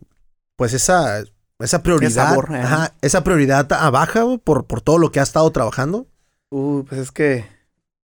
pues 0.56 0.72
esa 0.72 1.22
esa 1.60 1.82
prioridad, 1.82 2.92
esa 3.02 3.24
prioridad 3.24 3.72
a 3.72 3.90
baja 3.90 4.24
por, 4.44 4.66
por 4.66 4.80
todo 4.80 4.98
lo 4.98 5.10
que 5.10 5.18
ha 5.18 5.24
estado 5.24 5.50
trabajando. 5.50 6.06
Uh, 6.50 6.84
pues 6.84 7.00
es 7.00 7.10
que 7.10 7.57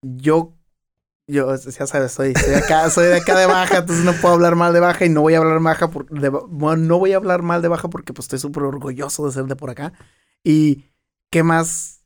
yo, 0.05 0.57
yo, 1.27 1.55
ya 1.57 1.87
sabes, 1.87 2.13
soy, 2.13 2.35
de 2.35 2.57
acá, 2.57 2.91
soy 2.91 3.07
de 3.07 3.17
acá 3.17 3.39
de 3.39 3.47
baja, 3.47 3.79
entonces 3.79 4.05
no 4.05 4.13
puedo 4.13 4.35
hablar 4.35 4.55
mal 4.55 4.73
de 4.73 4.81
baja 4.81 5.05
y 5.05 5.09
no 5.09 5.23
voy 5.23 5.35
a 5.35 5.39
hablar 5.39 5.61
baja 5.61 5.91
por, 5.91 6.07
bueno, 6.49 6.77
no 6.77 6.99
voy 6.99 7.13
a 7.13 7.17
hablar 7.17 7.43
mal 7.43 7.63
de 7.63 7.69
baja 7.69 7.89
porque 7.89 8.13
pues 8.13 8.27
estoy 8.27 8.39
súper 8.39 8.65
orgulloso 8.65 9.27
de 9.27 9.33
ser 9.33 9.45
de 9.45 9.57
por 9.57 9.71
acá. 9.71 9.93
Y 10.43 10.85
qué 11.31 11.43
más 11.43 12.03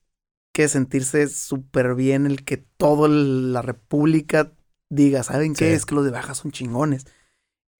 que 0.52 0.68
sentirse 0.68 1.28
súper 1.28 1.94
bien 1.94 2.26
el 2.26 2.44
que 2.44 2.56
toda 2.56 3.08
la 3.08 3.62
república 3.62 4.52
diga, 4.88 5.22
¿saben 5.22 5.54
qué? 5.54 5.74
Es 5.74 5.84
que 5.84 5.94
los 5.94 6.04
de 6.04 6.10
baja 6.10 6.34
son 6.34 6.52
chingones 6.52 7.06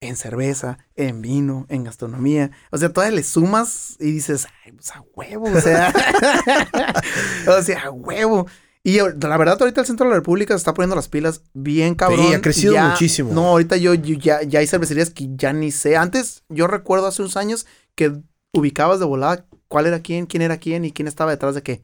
en 0.01 0.17
cerveza, 0.17 0.79
en 0.95 1.23
vino, 1.23 1.67
en 1.69 1.85
gastronomía. 1.85 2.51
O 2.71 2.79
sea, 2.79 2.93
todavía 2.93 3.17
le 3.17 3.23
sumas 3.23 3.97
y 3.99 4.13
dices, 4.13 4.47
ay, 4.65 4.73
pues 4.73 4.91
a 4.95 5.03
huevo, 5.15 5.47
o 5.51 5.61
sea, 5.61 5.93
o 7.49 7.63
sea, 7.63 7.85
a 7.85 7.91
huevo. 7.91 8.47
Y 8.83 8.99
la 8.99 9.37
verdad, 9.37 9.57
ahorita 9.61 9.81
el 9.81 9.87
centro 9.87 10.07
de 10.07 10.11
la 10.11 10.17
República 10.17 10.55
se 10.55 10.59
está 10.59 10.73
poniendo 10.73 10.97
las 10.97 11.09
pilas 11.09 11.43
bien 11.53 11.95
cabrón. 11.95 12.29
Sí, 12.29 12.35
ha 12.35 12.41
crecido 12.41 12.79
muchísimo. 12.79 13.33
No, 13.33 13.47
ahorita 13.49 13.77
yo, 13.77 13.95
ya, 13.95 14.43
ya 14.43 14.61
hay 14.61 14.67
cervecerías 14.67 15.11
que 15.11 15.29
ya 15.37 15.53
ni 15.53 15.71
sé. 15.71 15.97
Antes, 15.97 16.45
yo 16.49 16.67
recuerdo 16.67 17.07
hace 17.07 17.23
unos 17.23 17.37
años 17.37 17.67
que 17.95 18.13
ubicabas 18.53 19.01
de 19.01 19.07
volada 19.07 19.47
cuál 19.67 19.87
era 19.87 20.01
quién, 20.01 20.27
quién 20.27 20.43
era 20.43 20.59
quién 20.59 20.85
y 20.85 20.93
quién 20.93 21.09
estaba 21.09 21.31
detrás 21.31 21.55
de 21.55 21.63
qué. 21.63 21.83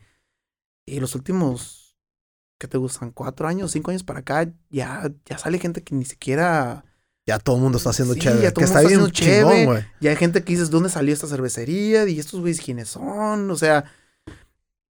Y 0.87 1.01
los 1.01 1.15
últimos, 1.15 1.97
¿qué 2.59 2.69
te 2.69 2.79
gustan? 2.79 3.11
Cuatro 3.11 3.49
años, 3.49 3.73
cinco 3.73 3.91
años 3.91 4.05
para 4.05 4.21
acá, 4.21 4.51
ya, 4.71 5.11
ya 5.27 5.39
sale 5.39 5.59
gente 5.59 5.83
que 5.83 5.95
ni 5.95 6.05
siquiera 6.05 6.85
ya 7.27 7.39
todo 7.39 7.57
el 7.57 7.63
mundo 7.63 7.79
está 7.79 7.91
haciendo 7.91 8.15
chévere. 8.15 8.43
Ya 8.43 8.53
todo 8.53 8.67
mundo 8.67 8.79
está 8.79 8.87
haciendo 8.87 9.09
chévere. 9.09 9.89
Ya 10.01 10.11
hay 10.11 10.17
gente 10.17 10.45
que 10.45 10.53
dices, 10.53 10.71
¿dónde 10.71 10.91
salió 10.91 11.15
esta 11.15 11.27
cervecería? 11.27 12.07
Y 12.07 12.19
estos 12.19 12.41
güeyes, 12.41 12.61
¿quiénes 12.61 12.91
son? 12.91 13.51
O 13.51 13.57
sea, 13.57 13.85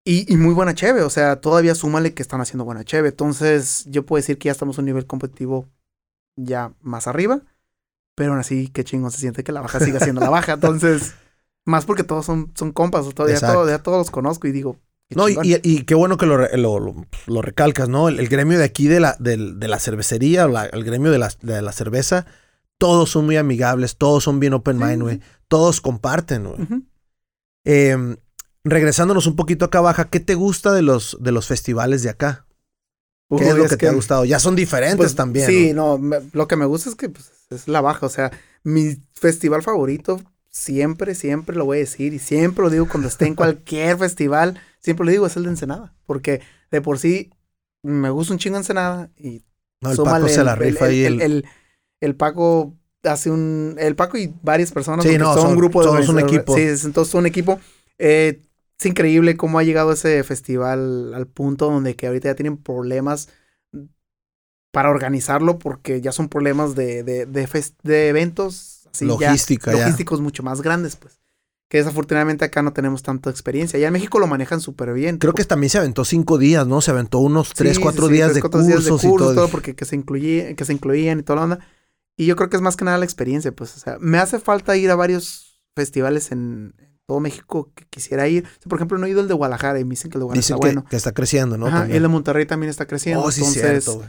y, 0.05 0.37
muy 0.37 0.55
buena 0.55 0.75
cheve. 0.75 1.03
O 1.03 1.11
sea, 1.11 1.41
todavía 1.41 1.75
súmale 1.75 2.15
que 2.15 2.23
están 2.23 2.41
haciendo 2.41 2.65
buena 2.65 2.85
cheve. 2.85 3.09
Entonces, 3.09 3.85
yo 3.89 4.05
puedo 4.05 4.21
decir 4.21 4.39
que 4.39 4.47
ya 4.47 4.53
estamos 4.53 4.79
a 4.79 4.83
un 4.83 4.87
nivel 4.87 5.07
competitivo 5.07 5.69
ya 6.37 6.73
más 6.81 7.07
arriba. 7.07 7.41
Pero 8.15 8.33
aún 8.33 8.41
así, 8.41 8.69
qué 8.69 8.85
chingón 8.85 9.11
se 9.11 9.19
siente 9.19 9.43
que 9.43 9.53
la 9.53 9.61
baja 9.61 9.81
siga 9.81 10.01
siendo 10.01 10.21
la 10.21 10.31
baja. 10.31 10.53
Entonces, 10.55 11.15
más 11.65 11.85
porque 11.85 12.05
todos 12.05 12.27
son, 12.27 12.53
son 12.55 12.73
compas. 12.73 13.09
Todavía, 13.15 13.39
ya 13.41 13.83
todos 13.83 13.99
los 13.99 14.11
conozco 14.11 14.47
y 14.47 14.53
digo, 14.53 14.79
no, 15.11 15.29
y, 15.29 15.85
qué 15.85 15.95
bueno 15.95 16.17
que 16.17 16.27
lo, 16.27 16.39
lo, 17.27 17.43
recalcas, 17.43 17.89
¿no? 17.89 18.09
El, 18.09 18.29
gremio 18.29 18.59
de 18.59 18.65
aquí 18.65 18.89
de 18.89 19.01
la, 19.01 19.17
de, 19.19 19.37
la 19.37 19.79
cervecería, 19.79 20.45
el 20.45 20.85
gremio 20.85 21.11
de 21.11 21.19
la, 21.19 21.31
de 21.41 21.63
la, 21.63 21.73
cerveza, 21.73 22.27
todos 22.79 23.11
son 23.11 23.27
muy 23.27 23.37
amigables, 23.37 23.97
todos 23.97 24.25
son 24.25 24.41
bien 24.41 24.55
open 24.55 24.79
mind, 24.79 25.03
güey. 25.03 25.21
Todos 25.49 25.81
comparten, 25.81 26.45
güey. 26.45 26.85
Em, 27.65 28.17
regresándonos 28.65 29.27
un 29.27 29.37
poquito 29.37 29.67
acá 29.67 29.79
abajo, 29.79 30.05
¿qué 30.11 30.21
te 30.21 30.35
gusta 30.35 30.73
de 30.73 30.83
los, 30.83 31.17
de 31.21 31.33
los 31.33 31.47
festivales 31.47 32.03
de 32.03 32.11
acá? 32.11 32.47
¿Qué 33.37 33.49
es 33.49 33.57
lo 33.57 33.69
que, 33.69 33.77
te 33.77 33.89
ha 33.89 33.93
gustado? 33.93 34.25
Ya 34.25 34.39
son 34.39 34.55
diferentes 34.55 34.97
pues, 34.97 35.15
también. 35.15 35.47
Sí, 35.47 35.73
no, 35.73 36.01
lo 36.33 36.47
que 36.47 36.57
me 36.57 36.67
gusta 36.67 36.91
es 36.91 36.97
que 36.97 37.09
pues, 37.09 37.31
es 37.51 37.69
la 37.69 37.81
baja. 37.81 38.07
O 38.07 38.09
sea, 38.09 38.31
mi 38.63 38.97
festival 39.15 39.63
favorito, 39.63 40.21
siempre, 40.51 41.15
siempre 41.15 41.57
lo 41.57 41.65
voy 41.65 41.79
a 41.79 41.81
decir 41.81 42.15
y 42.15 42.19
siempre 42.19 42.63
lo 42.63 42.71
digo 42.71 42.87
cuando 42.89 43.09
esté 43.09 43.27
en 43.27 43.35
cualquier 43.35 43.99
festival 43.99 44.61
siempre 44.85 45.07
le 45.07 45.13
digo, 45.13 45.27
es 45.27 45.37
el 45.37 45.45
de 45.45 45.51
Ensenada. 45.51 45.95
Porque 46.07 46.43
de 46.71 46.81
por 46.81 46.99
sí 46.99 47.31
me 47.83 48.11
gusta 48.11 48.35
un 48.35 48.39
chingo 48.39 48.59
Ensenada 48.59 49.11
y. 49.17 49.43
No, 49.81 49.91
el 49.91 49.97
Paco 49.97 50.29
se 50.29 50.45
la 50.45 50.55
rifa 50.55 50.91
y 50.91 51.05
el, 51.05 51.45
el, 52.01 52.17
Paco 52.17 52.75
hace 53.03 53.31
un. 53.31 53.77
El 53.79 53.97
Paco 53.97 54.17
y 54.19 54.33
varias 54.43 54.73
personas. 54.73 55.05
Sí, 55.05 55.19
no, 55.19 55.35
son, 55.35 55.51
un 55.51 55.57
grupo 55.57 55.81
de. 55.81 55.89
Todos 55.89 56.09
un 56.09 56.21
equipo. 56.21 56.55
Sí, 56.55 56.63
entonces 56.63 57.11
son 57.11 57.21
un 57.21 57.27
equipo. 57.27 57.59
Eh, 57.99 58.43
es 58.79 58.87
increíble 58.87 59.37
cómo 59.37 59.59
ha 59.59 59.63
llegado 59.63 59.93
ese 59.93 60.23
festival 60.25 61.15
al 61.15 61.27
punto 61.27 61.71
donde 61.71 61.97
que 61.97 62.07
ahorita 62.07 62.29
ya 62.29 62.35
tienen 62.35 62.57
problemas 62.57 63.29
para 64.73 64.91
organizarlo 64.91 65.59
porque 65.59 66.01
ya 66.01 66.13
son 66.13 66.29
problemas 66.29 66.75
de, 66.75 67.05
de, 67.05 67.27
de, 67.27 67.65
de 67.83 68.09
eventos 68.09 68.75
Logística, 69.01 69.73
logísticos 69.73 70.21
mucho 70.21 70.43
más 70.43 70.63
grandes, 70.63 70.97
pues 70.97 71.21
Que 71.69 71.79
desafortunadamente 71.79 72.45
acá 72.45 72.63
no 72.63 72.73
tenemos 72.73 73.03
tanta 73.03 73.31
experiencia. 73.31 73.79
Ya 73.79 73.89
en 73.89 73.93
México 73.93 74.19
lo 74.19 74.27
manejan 74.27 74.61
súper 74.61 74.93
bien. 74.93 75.19
Creo 75.19 75.33
que 75.33 75.45
también 75.45 75.71
se 75.71 75.79
aventó 75.79 76.05
cinco 76.05 76.39
días, 76.39 76.67
¿no? 76.67 76.81
Se 76.81 76.91
aventó 76.91 77.19
unos 77.19 77.55
tres, 77.55 77.79
cuatro, 77.79 78.09
días, 78.09 78.35
de 78.35 78.41
cursos 78.41 78.67
días, 78.67 78.85
de 78.85 78.91
cursos 78.91 79.05
y 79.05 79.17
todo. 79.17 79.49
porque 79.49 79.75
que 79.75 79.85
se, 79.85 79.97
incluye, 79.97 80.55
que 80.57 80.65
se 80.65 80.73
incluían 80.73 81.19
y 81.19 81.23
toda 81.23 81.37
la 81.37 81.45
onda. 81.45 81.59
Y 82.17 82.27
yo 82.27 82.37
creo 82.37 82.49
que 82.49 82.57
es 82.57 82.63
más 82.63 82.77
que 82.77 82.85
nada 82.85 82.99
la 82.99 83.05
experiencia, 83.05 83.51
pues. 83.51 83.77
O 83.77 83.81
sea, 83.81 83.99
me 83.99 84.19
hace 84.19 84.39
falta 84.39 84.77
ir 84.77 84.91
a 84.91 84.95
varios 84.95 85.61
festivales 85.75 86.31
en, 86.31 86.75
todo 87.07 87.21
México 87.21 87.71
que 87.75 87.85
quisiera 87.91 88.27
ir. 88.29 88.45
por 88.69 88.79
ejemplo, 88.79 88.99
no 88.99 89.07
he 89.07 89.11
ido 89.11 89.21
el 89.21 89.29
de 89.29 89.35
Guadalajara 89.35 89.79
y 89.81 89.85
me 89.85 89.91
dicen 89.91 90.11
que 90.11 90.19
el 90.19 90.21
de 90.21 90.25
Guadalajara 90.25 90.55
está 90.55 90.57
bueno. 90.57 90.85
Que 90.89 90.97
está 90.97 91.13
creciendo, 91.13 91.59
¿no? 91.59 91.85
el 91.85 92.03
de 92.03 92.09
Monterrey 92.09 92.47
también 92.47 92.71
está 92.71 92.87
creciendo. 92.87 93.23
Oh, 93.23 93.31
sí, 93.31 93.41
entonces, 93.41 93.85
cierto, 93.85 94.05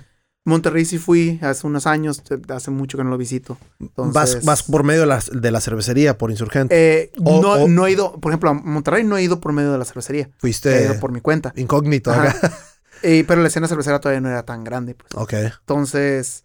Monterrey 0.46 0.86
sí 0.86 1.00
fui 1.00 1.40
hace 1.42 1.66
unos 1.66 1.88
años, 1.88 2.22
hace 2.50 2.72
mucho 2.72 2.98
que 2.98 3.04
no 3.04 3.10
lo 3.10 3.18
visito. 3.18 3.58
¿Vas, 3.96 4.64
por 4.64 4.84
medio 4.84 5.02
de 5.02 5.08
la, 5.08 5.20
de 5.32 5.52
la 5.52 5.60
cervecería, 5.60 6.18
por 6.18 6.30
insurgente? 6.30 6.76
Eh, 6.78 7.12
no, 7.20 7.68
no 7.68 7.88
he 7.88 7.92
ido, 7.92 8.14
por 8.20 8.32
ejemplo, 8.32 8.52
a 8.52 8.54
Monterrey 8.54 9.04
no 9.04 9.18
he 9.18 9.24
ido 9.24 9.42
por 9.42 9.54
medio 9.54 9.72
de 9.72 9.80
la 9.80 9.86
cervecería. 9.86 10.30
Fuiste. 10.38 10.78
He 10.78 10.86
ido 10.86 11.00
por 11.00 11.12
mi 11.12 11.20
cuenta. 11.20 11.52
Incógnito. 11.56 12.14
pero 13.02 13.42
la 13.42 13.48
escena 13.48 13.68
cervecera 13.68 14.00
todavía 14.00 14.22
no 14.22 14.30
era 14.30 14.44
tan 14.44 14.64
grande. 14.64 14.94
Pues. 14.94 15.10
Ok. 15.16 15.34
Entonces, 15.34 16.45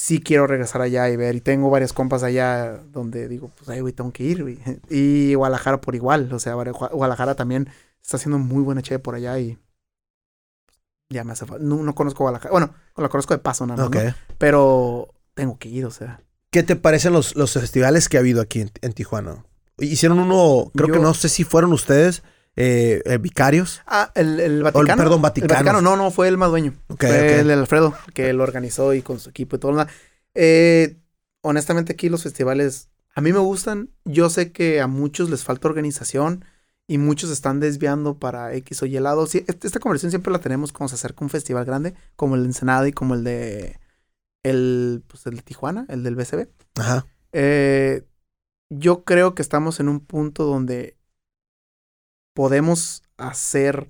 sí 0.00 0.18
quiero 0.18 0.46
regresar 0.46 0.80
allá 0.80 1.10
y 1.10 1.16
ver. 1.16 1.34
Y 1.34 1.40
tengo 1.42 1.68
varias 1.68 1.92
compas 1.92 2.22
allá 2.22 2.78
donde 2.90 3.28
digo, 3.28 3.50
pues 3.58 3.68
ahí, 3.68 3.80
güey, 3.80 3.92
tengo 3.92 4.12
que 4.12 4.24
ir, 4.24 4.42
güey. 4.42 4.58
Y 4.88 5.34
Guadalajara 5.34 5.82
por 5.82 5.94
igual. 5.94 6.32
O 6.32 6.38
sea, 6.38 6.54
Guadalajara 6.54 7.34
también 7.34 7.68
está 8.02 8.16
haciendo 8.16 8.38
muy 8.38 8.62
buena 8.62 8.80
che 8.80 8.98
por 8.98 9.14
allá 9.14 9.38
y 9.38 9.58
ya 11.10 11.22
me 11.22 11.32
hace 11.32 11.44
falta. 11.44 11.62
No, 11.62 11.94
conozco 11.94 12.24
Guadalajara. 12.24 12.50
Bueno, 12.50 12.74
la 12.96 13.10
conozco 13.10 13.34
de 13.34 13.38
paso 13.38 13.66
nada 13.66 13.88
más. 13.90 14.14
Pero 14.38 15.12
tengo 15.34 15.58
que 15.58 15.68
ir, 15.68 15.84
o 15.84 15.90
sea. 15.90 16.22
¿Qué 16.50 16.62
te 16.62 16.76
parecen 16.76 17.12
los, 17.12 17.36
los 17.36 17.52
festivales 17.52 18.08
que 18.08 18.16
ha 18.16 18.20
habido 18.20 18.40
aquí 18.40 18.66
en, 18.80 18.92
Tijuana? 18.94 19.44
Hicieron 19.78 20.18
uno, 20.18 20.70
creo 20.74 20.88
que 20.88 20.98
no 20.98 21.14
sé 21.14 21.28
si 21.28 21.44
fueron 21.44 21.72
ustedes, 21.72 22.22
eh, 22.56 23.02
eh, 23.04 23.18
vicarios. 23.18 23.80
Ah, 23.86 24.10
el, 24.14 24.62
Vaticano. 24.62 25.02
perdón, 25.02 25.22
Vaticano. 25.22 25.52
El 25.52 25.56
Vaticano, 25.56 25.80
no, 25.80 25.96
no, 25.96 26.10
fue 26.10 26.28
el 26.28 26.36
más 26.36 26.50
dueño. 26.50 26.74
fue 26.98 27.40
el 27.40 27.50
Alfredo, 27.50 27.94
que 28.14 28.32
lo 28.32 28.42
organizó 28.42 28.94
y 28.94 29.02
con 29.02 29.18
su 29.20 29.30
equipo 29.30 29.56
y 29.56 29.58
todo. 29.58 29.86
Eh, 30.34 30.96
honestamente, 31.42 31.92
aquí 31.92 32.08
los 32.08 32.22
festivales 32.22 32.90
a 33.14 33.20
mí 33.20 33.32
me 33.32 33.38
gustan. 33.38 33.90
Yo 34.04 34.30
sé 34.30 34.52
que 34.52 34.80
a 34.80 34.86
muchos 34.86 35.30
les 35.30 35.44
falta 35.44 35.68
organización 35.68 36.44
y 36.86 36.98
muchos 36.98 37.30
están 37.30 37.60
desviando 37.60 38.18
para 38.18 38.52
X 38.54 38.82
o 38.82 38.86
Y 38.86 38.98
lado. 38.98 39.26
Sí, 39.26 39.44
esta 39.46 39.78
conversación 39.78 40.10
siempre 40.10 40.32
la 40.32 40.40
tenemos 40.40 40.72
cuando 40.72 40.88
se 40.88 40.96
acerca 40.96 41.24
un 41.24 41.30
festival 41.30 41.64
grande, 41.64 41.94
como 42.16 42.34
el 42.34 42.42
de 42.42 42.48
Ensenada 42.48 42.88
y 42.88 42.92
como 42.92 43.14
el 43.14 43.24
de 43.24 43.78
el, 44.42 45.04
pues 45.06 45.26
el 45.26 45.36
de 45.36 45.42
Tijuana, 45.42 45.86
el 45.88 46.02
del 46.02 46.16
BCB. 46.16 46.48
Ajá. 46.76 47.06
Eh, 47.32 48.04
yo 48.70 49.04
creo 49.04 49.34
que 49.34 49.42
estamos 49.42 49.80
en 49.80 49.88
un 49.88 50.00
punto 50.00 50.44
donde 50.44 50.96
podemos 52.34 53.02
hacer 53.16 53.88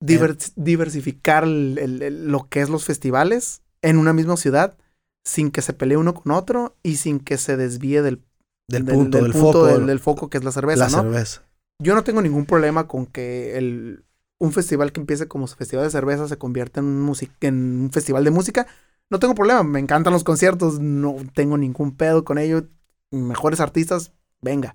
diversificar 0.00 1.46
lo 1.46 2.48
que 2.48 2.60
es 2.60 2.68
los 2.68 2.84
festivales 2.84 3.62
en 3.82 3.98
una 3.98 4.12
misma 4.12 4.36
ciudad 4.36 4.76
sin 5.24 5.50
que 5.50 5.62
se 5.62 5.72
pelee 5.72 5.96
uno 5.96 6.14
con 6.14 6.32
otro 6.32 6.76
y 6.82 6.96
sin 6.96 7.20
que 7.20 7.38
se 7.38 7.56
desvíe 7.56 8.02
del, 8.02 8.22
del, 8.68 8.84
punto, 8.84 9.22
del, 9.22 9.32
foco, 9.32 9.66
del, 9.66 10.00
foco 10.00 10.28
que 10.28 10.38
es 10.38 10.44
la 10.44 10.52
cerveza, 10.52 10.84
la 10.84 10.90
cerveza. 10.90 11.42
Yo 11.78 11.94
no 11.94 12.04
tengo 12.04 12.22
ningún 12.22 12.46
problema 12.46 12.88
con 12.88 13.06
que 13.06 13.56
el, 13.56 14.04
un 14.38 14.52
festival 14.52 14.92
que 14.92 15.00
empiece 15.00 15.28
como 15.28 15.46
festival 15.46 15.84
de 15.84 15.90
cerveza 15.90 16.26
se 16.28 16.38
convierta 16.38 16.80
en 16.80 16.86
un, 16.86 17.16
en 17.40 17.82
un 17.82 17.92
festival 17.92 18.24
de 18.24 18.30
música. 18.30 18.66
No 19.10 19.18
tengo 19.18 19.34
problema, 19.34 19.62
me 19.62 19.78
encantan 19.78 20.12
los 20.12 20.24
conciertos, 20.24 20.80
no 20.80 21.16
tengo 21.34 21.56
ningún 21.58 21.96
pedo 21.96 22.24
con 22.24 22.38
ello. 22.38 22.64
Mejores 23.10 23.60
artistas, 23.60 24.12
venga. 24.40 24.74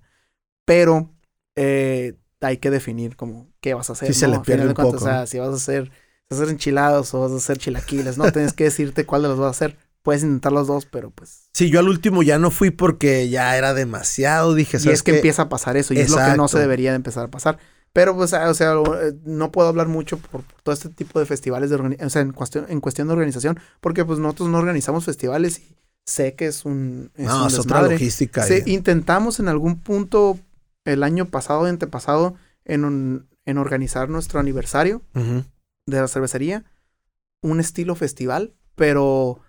Pero 0.66 1.10
eh, 1.56 2.16
hay 2.42 2.58
que 2.58 2.70
definir 2.70 3.16
como 3.16 3.48
qué 3.62 3.74
vas 3.74 3.90
a 3.90 3.94
hacer. 3.94 4.14
Si 4.14 4.20
se 4.20 4.28
le 4.28 4.40
pierde 4.40 4.68
un 4.68 4.74
poco. 4.74 4.98
O 4.98 5.00
sea, 5.00 5.26
si 5.28 5.40
vas 5.40 5.50
a 5.50 5.56
hacer, 5.56 5.92
vas 6.30 6.40
a 6.40 6.44
hacer 6.44 6.50
enchilados 6.54 7.14
o 7.14 7.22
vas 7.22 7.32
a 7.32 7.38
hacer 7.38 7.58
chilaquiles, 7.58 8.18
¿no? 8.18 8.32
Tienes 8.32 8.54
que 8.54 8.66
decirte 8.66 9.06
cuál 9.06 9.24
de 9.24 9.30
los 9.30 9.40
vas 9.40 9.48
a 9.48 9.52
hacer 9.52 9.78
puedes 10.08 10.24
intentar 10.24 10.54
los 10.54 10.68
dos, 10.68 10.86
pero 10.86 11.10
pues. 11.10 11.50
Sí, 11.52 11.70
yo 11.70 11.82
al 11.82 11.90
último 11.90 12.24
ya 12.24 12.40
no 12.40 12.50
fui 12.50 12.72
porque 12.72 13.28
ya 13.28 13.58
era 13.58 13.74
demasiado, 13.74 14.56
dije, 14.56 14.80
¿sabes 14.80 14.86
Y 14.86 14.94
es 14.94 15.04
que 15.04 15.18
empieza 15.18 15.42
a 15.42 15.50
pasar 15.50 15.76
eso, 15.76 15.94
y 15.94 16.00
es 16.00 16.10
lo 16.10 16.16
que 16.16 16.38
no 16.38 16.48
se 16.48 16.60
debería 16.60 16.92
de 16.92 16.96
empezar 16.96 17.26
a 17.26 17.28
pasar. 17.28 17.60
Pero, 17.92 18.16
pues, 18.16 18.32
o 18.32 18.54
sea, 18.54 18.74
eh, 18.74 19.14
no 19.26 19.52
puedo 19.52 19.68
hablar 19.68 19.90
mucho 19.90 20.18
por, 20.18 20.44
todo 20.64 20.72
este 20.72 20.88
tipo 20.88 21.20
de 21.20 21.26
festivales, 21.26 21.70
de 21.70 21.76
o 21.76 22.10
sea, 22.10 22.22
en 22.22 22.32
cuestión, 22.32 22.68
en 22.70 22.80
cuestión 22.80 23.10
de 23.10 23.16
organización, 23.16 23.60
porque 23.82 24.06
pues 24.06 24.18
nosotros 24.18 24.48
no 24.48 24.60
organizamos 24.60 25.04
festivales 25.04 25.60
y 25.60 25.76
sé 26.06 26.36
que 26.36 26.46
es 26.46 26.64
un... 26.64 27.12
Es 27.16 27.26
no, 27.26 27.48
es 27.48 27.60
otra 27.60 27.82
logística. 27.82 28.46
Intentamos 28.66 29.42
en 29.42 29.50
algún 29.50 29.82
punto, 29.82 30.40
el 30.88 31.04
año 31.04 31.26
pasado, 31.30 31.66
antepasado, 31.66 32.36
en, 32.66 33.28
en 33.46 33.58
organizar 33.58 34.10
nuestro 34.10 34.40
aniversario 34.40 35.02
de 35.14 36.02
la 36.02 36.08
cervecería, 36.08 36.66
un 37.42 37.60
estilo 37.60 37.96
festival, 37.96 38.56
pero 38.76 39.40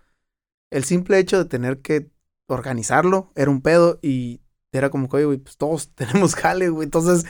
el 0.71 0.85
simple 0.85 1.19
hecho 1.19 1.39
de 1.39 1.45
tener 1.45 1.81
que 1.81 2.11
organizarlo 2.47 3.33
era 3.35 3.51
un 3.51 3.61
pedo 3.61 3.99
y 4.03 4.41
era 4.73 4.91
como 4.91 5.09
que, 5.09 5.25
güey, 5.25 5.39
pues 5.39 5.57
todos 5.57 5.89
tenemos 5.95 6.35
jale, 6.35 6.69
güey. 6.69 6.85
Entonces, 6.85 7.25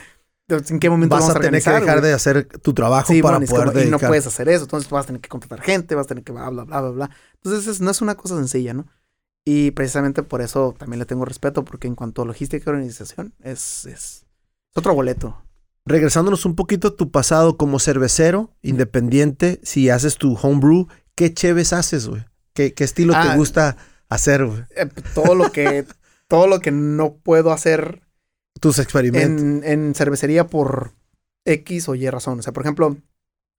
¿en 0.47 0.79
qué 0.79 0.89
momento 0.89 1.15
vas 1.15 1.27
vamos 1.27 1.35
a, 1.37 1.39
tener 1.39 1.63
que 1.63 1.69
dejar 1.69 2.01
de 2.01 2.13
hacer 2.13 2.47
tu 2.47 2.73
trabajo 2.73 3.13
para 3.21 3.39
poder 3.39 3.87
Y 3.87 3.89
no 3.89 3.99
puedes 3.99 4.27
hacer 4.27 4.49
eso, 4.49 4.63
entonces 4.63 4.89
vas 4.89 5.05
a 5.05 5.07
tener 5.07 5.21
que 5.21 5.29
contratar 5.29 5.61
gente, 5.61 5.95
vas 5.95 6.05
a 6.05 6.09
tener 6.09 6.23
que 6.23 6.31
bla, 6.31 6.49
bla, 6.49 6.63
bla, 6.63 6.81
bla, 6.81 6.91
bla. 6.91 7.09
Entonces, 7.43 7.79
no 7.81 7.91
es 7.91 8.01
una 8.01 8.15
cosa 8.15 8.35
sencilla, 8.35 8.73
¿no? 8.73 8.87
Y 9.51 9.71
precisamente 9.71 10.21
por 10.21 10.43
eso 10.43 10.75
también 10.77 10.99
le 10.99 11.07
tengo 11.07 11.25
respeto, 11.25 11.65
porque 11.65 11.87
en 11.87 11.95
cuanto 11.95 12.21
a 12.21 12.25
logística 12.25 12.63
y 12.63 12.69
organización, 12.69 13.33
es, 13.41 13.87
es, 13.87 14.27
otro 14.75 14.93
boleto. 14.93 15.41
Regresándonos 15.87 16.45
un 16.45 16.55
poquito 16.55 16.89
a 16.89 16.95
tu 16.95 17.09
pasado 17.09 17.57
como 17.57 17.79
cervecero, 17.79 18.51
independiente, 18.61 19.59
si 19.63 19.89
haces 19.89 20.17
tu 20.17 20.35
homebrew, 20.35 20.87
¿qué 21.15 21.33
cheves 21.33 21.73
haces, 21.73 22.07
güey? 22.07 22.23
¿Qué, 22.53 22.75
estilo 22.77 23.13
te 23.13 23.27
ah, 23.27 23.35
gusta 23.37 23.75
hacer, 24.07 24.67
eh, 24.75 24.87
todo 25.15 25.33
lo 25.33 25.51
que, 25.51 25.83
todo 26.27 26.45
lo 26.45 26.59
que 26.59 26.69
no 26.69 27.15
puedo 27.15 27.51
hacer. 27.51 28.03
Tus 28.59 28.77
experimentos. 28.77 29.63
En, 29.63 29.95
cervecería 29.95 30.45
por 30.45 30.91
X 31.45 31.89
o 31.89 31.95
Y 31.95 32.07
razón. 32.07 32.37
O 32.37 32.43
sea, 32.43 32.53
por 32.53 32.61
ejemplo, 32.61 32.97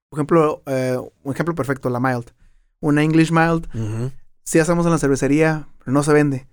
por 0.08 0.18
ejemplo, 0.20 0.62
eh, 0.66 0.98
un 1.24 1.32
ejemplo 1.32 1.56
perfecto, 1.56 1.90
la 1.90 1.98
mild. 1.98 2.30
Una 2.78 3.02
English 3.02 3.32
mild. 3.32 3.66
Si 4.44 4.58
hacemos 4.58 4.86
en 4.86 4.92
la 4.92 4.98
cervecería, 4.98 5.68
pero 5.78 5.92
no 5.92 6.02
se 6.02 6.12
vende. 6.12 6.48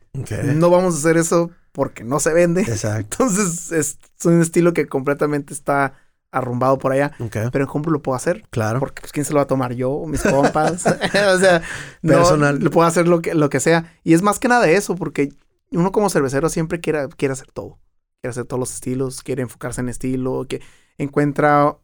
No 0.56 0.70
vamos 0.70 0.96
a 0.96 0.98
hacer 0.98 1.18
eso 1.18 1.52
porque 1.72 2.04
no 2.04 2.20
se 2.20 2.34
vende. 2.34 2.62
Exacto. 2.62 3.18
Entonces 3.24 3.72
es 3.72 3.98
un 4.26 4.42
estilo 4.42 4.74
que 4.74 4.88
completamente 4.88 5.54
está 5.54 5.94
arrumbado 6.32 6.78
por 6.78 6.92
allá. 6.92 7.12
Pero 7.18 7.64
en 7.64 7.70
Homebrew 7.72 7.94
lo 7.94 8.02
puedo 8.02 8.16
hacer. 8.16 8.44
Claro. 8.50 8.80
Porque, 8.80 9.02
pues, 9.02 9.12
¿quién 9.12 9.26
se 9.26 9.34
lo 9.34 9.38
va 9.38 9.44
a 9.44 9.48
tomar? 9.48 9.74
Yo, 9.74 10.06
mis 10.08 10.24
compas. 10.24 10.86
o 11.36 11.40
sea, 11.40 11.62
Personal. 12.02 12.60
lo 12.60 12.72
puedo 12.72 12.88
hacer 12.88 13.08
lo 13.08 13.22
que, 13.22 13.34
lo 13.34 13.50
que 13.50 13.60
sea. 13.60 13.94
Y 14.04 14.14
es 14.14 14.22
más 14.22 14.40
que 14.40 14.48
nada 14.48 14.70
eso, 14.70 14.96
porque 14.96 15.30
uno 15.72 15.92
como 15.92 16.10
cervecero 16.10 16.50
siempre 16.50 16.80
quiere, 16.80 17.08
quiere 17.10 17.34
hacer 17.34 17.52
todo. 17.52 17.80
Quiere 18.22 18.32
hacer 18.32 18.46
todos 18.46 18.60
los 18.60 18.74
estilos, 18.74 19.24
quiere 19.24 19.44
enfocarse 19.44 19.82
en 19.82 19.90
estilo, 19.90 20.46
que 20.48 20.62
encuentra 20.98 21.78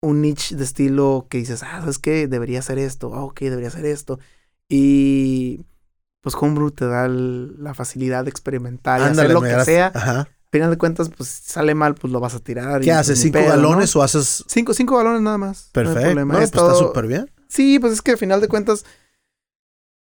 un 0.00 0.20
niche 0.20 0.56
de 0.56 0.64
estilo 0.64 1.26
que 1.30 1.38
dices, 1.38 1.62
ah, 1.62 1.80
¿sabes 1.80 1.98
qué? 1.98 2.26
Debería 2.28 2.58
hacer 2.58 2.78
esto. 2.78 3.14
Ah, 3.14 3.24
ok, 3.24 3.40
debería 3.40 3.68
hacer 3.68 3.86
esto. 3.86 4.18
Y 4.74 5.66
pues 6.22 6.34
Homebrew 6.34 6.70
te 6.70 6.86
da 6.86 7.08
la 7.08 7.74
facilidad 7.74 8.24
de 8.24 8.30
experimentar 8.30 9.00
y 9.00 9.04
hacer 9.04 9.30
lo 9.30 9.42
que 9.42 9.64
sea. 9.64 9.92
Ajá 9.94 10.28
final 10.52 10.70
de 10.70 10.76
cuentas, 10.76 11.10
pues 11.16 11.30
sale 11.30 11.74
mal, 11.74 11.94
pues 11.94 12.12
lo 12.12 12.20
vas 12.20 12.34
a 12.34 12.38
tirar. 12.38 12.82
¿Qué 12.82 12.92
haces? 12.92 13.18
¿Cinco 13.18 13.38
galones 13.42 13.96
o 13.96 14.02
haces...? 14.02 14.44
Cinco, 14.46 14.74
cinco 14.74 14.98
galones 14.98 15.22
nada 15.22 15.38
más. 15.38 15.70
Perfecto. 15.72 16.14
No 16.14 16.28
pues 16.28 16.44
está 16.44 16.74
súper 16.74 17.06
bien. 17.06 17.30
Sí, 17.48 17.78
pues 17.78 17.94
es 17.94 18.02
que 18.02 18.12
al 18.12 18.18
final 18.18 18.40
de 18.40 18.48
cuentas 18.48 18.84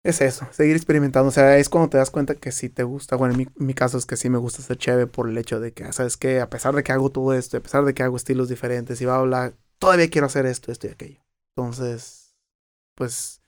es 0.04 0.22
eso, 0.22 0.48
seguir 0.52 0.76
experimentando. 0.76 1.30
O 1.30 1.32
sea, 1.32 1.58
es 1.58 1.70
cuando 1.70 1.90
te 1.90 1.98
das 1.98 2.10
cuenta 2.10 2.34
que 2.34 2.52
sí 2.52 2.68
te 2.68 2.82
gusta. 2.82 3.16
Bueno, 3.16 3.36
en 3.36 3.52
mi, 3.56 3.74
caso 3.76 4.00
es 4.00 4.08
que 4.08 4.18
sí 4.18 4.30
me 4.30 4.40
gusta 4.40 4.64
ser 4.64 4.78
chévere 4.78 5.06
por 5.06 5.30
el 5.30 5.38
hecho 5.38 5.60
de 5.60 5.72
que, 5.72 5.94
¿sabes 5.94 6.18
que 6.18 6.42
A 6.42 6.50
pesar 6.50 6.74
de 6.74 6.82
que 6.82 6.94
hago 6.94 7.12
todo 7.12 7.34
esto, 7.34 7.58
a 7.58 7.62
pesar 7.62 7.86
de 7.86 7.94
que 7.94 8.02
hago 8.02 8.18
estilos 8.18 8.50
diferentes 8.50 9.00
y 9.02 9.06
va 9.06 9.16
a 9.16 9.20
hablar, 9.20 9.54
todavía 9.78 10.10
quiero 10.10 10.26
hacer 10.26 10.48
esto, 10.48 10.72
esto 10.72 10.88
y 10.88 10.90
aquello. 10.90 11.22
Entonces, 11.56 12.36
pues, 12.96 13.39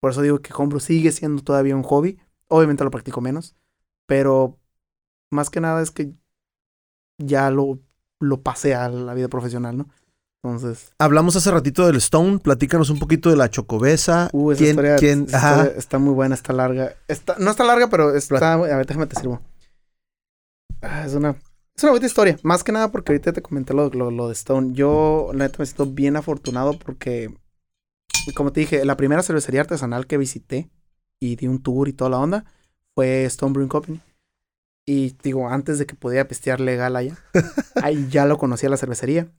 por 0.00 0.10
eso 0.10 0.22
digo 0.22 0.40
que 0.40 0.52
Homebrew 0.54 0.80
sigue 0.80 1.12
siendo 1.12 1.42
todavía 1.42 1.76
un 1.76 1.82
hobby. 1.82 2.18
Obviamente 2.48 2.84
lo 2.84 2.90
practico 2.90 3.20
menos, 3.20 3.54
pero 4.06 4.58
más 5.30 5.50
que 5.50 5.60
nada 5.60 5.80
es 5.82 5.90
que 5.90 6.12
ya 7.18 7.50
lo, 7.50 7.78
lo 8.18 8.42
pasé 8.42 8.74
a 8.74 8.88
la 8.88 9.14
vida 9.14 9.28
profesional, 9.28 9.76
¿no? 9.76 9.88
Entonces. 10.42 10.92
Hablamos 10.98 11.36
hace 11.36 11.50
ratito 11.50 11.86
del 11.86 11.96
Stone, 11.96 12.38
platícanos 12.38 12.88
un 12.88 12.98
poquito 12.98 13.28
de 13.28 13.36
la 13.36 13.50
Chocobesa. 13.50 14.30
Uh, 14.32 14.52
esa 14.52 14.96
¿Quién, 14.96 15.26
está 15.76 15.98
muy 15.98 16.14
buena, 16.14 16.34
está 16.34 16.52
larga. 16.52 16.94
Está, 17.08 17.36
no 17.38 17.50
está 17.50 17.64
larga, 17.64 17.90
pero 17.90 18.14
está. 18.14 18.54
A 18.54 18.56
ver, 18.56 18.86
déjame 18.86 19.06
te 19.06 19.20
sirvo. 19.20 19.42
Ah, 20.80 21.04
es 21.06 21.14
una. 21.14 21.36
Es 21.76 21.84
una 21.84 21.92
buena 21.92 22.06
historia. 22.06 22.38
Más 22.42 22.64
que 22.64 22.72
nada 22.72 22.90
porque 22.90 23.12
ahorita 23.12 23.32
te 23.32 23.42
comenté 23.42 23.74
lo, 23.74 23.90
lo, 23.90 24.26
de 24.28 24.32
Stone. 24.32 24.72
Yo, 24.72 25.30
la 25.32 25.44
neta, 25.44 25.58
me 25.58 25.66
siento 25.66 25.86
bien 25.86 26.16
afortunado 26.16 26.78
porque, 26.78 27.34
como 28.34 28.52
te 28.52 28.60
dije, 28.60 28.84
la 28.84 28.96
primera 28.96 29.22
cervecería 29.22 29.62
artesanal 29.62 30.06
que 30.06 30.18
visité 30.18 30.70
y 31.18 31.36
di 31.36 31.46
un 31.46 31.62
tour 31.62 31.88
y 31.88 31.92
toda 31.92 32.10
la 32.10 32.18
onda 32.18 32.44
fue 32.94 33.24
Stone 33.24 33.52
Brewing 33.52 33.68
Company. 33.68 34.00
Y 34.86 35.16
digo, 35.22 35.48
antes 35.48 35.78
de 35.78 35.86
que 35.86 35.94
pudiera 35.94 36.26
pistear 36.26 36.60
legal 36.60 36.96
allá, 36.96 37.16
ahí 37.82 38.08
ya 38.10 38.26
lo 38.26 38.38
conocía 38.38 38.68
la 38.68 38.76
cervecería. 38.76 39.30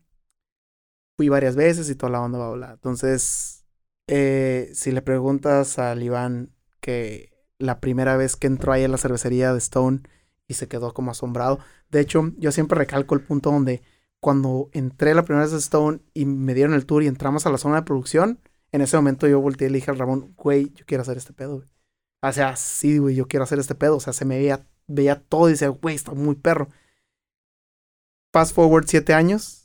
Fui 1.16 1.28
varias 1.28 1.56
veces 1.56 1.90
y 1.90 1.94
toda 1.94 2.10
la 2.12 2.20
onda 2.20 2.38
va 2.38 2.46
a 2.46 2.48
hablar. 2.48 2.72
Entonces, 2.74 3.64
eh, 4.06 4.70
si 4.74 4.92
le 4.92 5.02
preguntas 5.02 5.78
al 5.78 6.02
Iván 6.02 6.54
que 6.80 7.32
la 7.58 7.80
primera 7.80 8.16
vez 8.16 8.36
que 8.36 8.46
entró 8.46 8.72
ahí 8.72 8.84
a 8.84 8.88
la 8.88 8.98
cervecería 8.98 9.52
de 9.52 9.58
Stone 9.58 10.02
y 10.48 10.54
se 10.54 10.68
quedó 10.68 10.92
como 10.92 11.10
asombrado. 11.10 11.58
De 11.90 12.00
hecho, 12.00 12.32
yo 12.38 12.52
siempre 12.52 12.78
recalco 12.78 13.14
el 13.14 13.22
punto 13.22 13.50
donde 13.50 13.82
cuando 14.20 14.68
entré 14.72 15.14
la 15.14 15.24
primera 15.24 15.44
vez 15.44 15.54
a 15.54 15.58
Stone 15.58 16.00
y 16.14 16.24
me 16.24 16.54
dieron 16.54 16.74
el 16.74 16.86
tour 16.86 17.02
y 17.02 17.08
entramos 17.08 17.46
a 17.46 17.50
la 17.50 17.58
zona 17.58 17.76
de 17.76 17.82
producción, 17.82 18.40
en 18.72 18.80
ese 18.80 18.96
momento 18.96 19.28
yo 19.28 19.40
volteé 19.40 19.68
y 19.68 19.70
le 19.70 19.78
dije 19.78 19.90
al 19.90 19.98
Ramón, 19.98 20.34
güey, 20.36 20.72
yo 20.74 20.84
quiero 20.86 21.02
hacer 21.02 21.18
este 21.18 21.32
pedo, 21.32 21.56
güey. 21.56 21.68
O 22.22 22.32
sea, 22.32 22.56
sí, 22.56 22.98
güey, 22.98 23.14
yo 23.14 23.28
quiero 23.28 23.44
hacer 23.44 23.58
este 23.58 23.74
pedo. 23.74 23.96
O 23.96 24.00
sea, 24.00 24.12
se 24.12 24.24
me 24.24 24.38
veía, 24.38 24.66
veía 24.86 25.20
todo 25.20 25.48
y 25.48 25.52
decía, 25.52 25.68
güey, 25.68 25.94
está 25.94 26.12
muy 26.12 26.36
perro. 26.36 26.68
Fast 28.32 28.54
forward 28.54 28.86
siete 28.86 29.12
años 29.12 29.62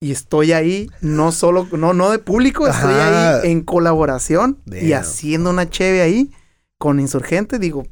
y 0.00 0.12
estoy 0.12 0.52
ahí, 0.52 0.90
no 1.00 1.32
solo, 1.32 1.66
no, 1.72 1.94
no 1.94 2.10
de 2.10 2.18
público, 2.18 2.66
estoy 2.68 2.92
ahí 2.92 3.50
en 3.50 3.62
colaboración 3.62 4.60
y 4.66 4.92
haciendo 4.92 5.50
una 5.50 5.68
cheve 5.70 6.02
ahí 6.02 6.30
con 6.78 7.00
Insurgente. 7.00 7.58
Digo, 7.58 7.86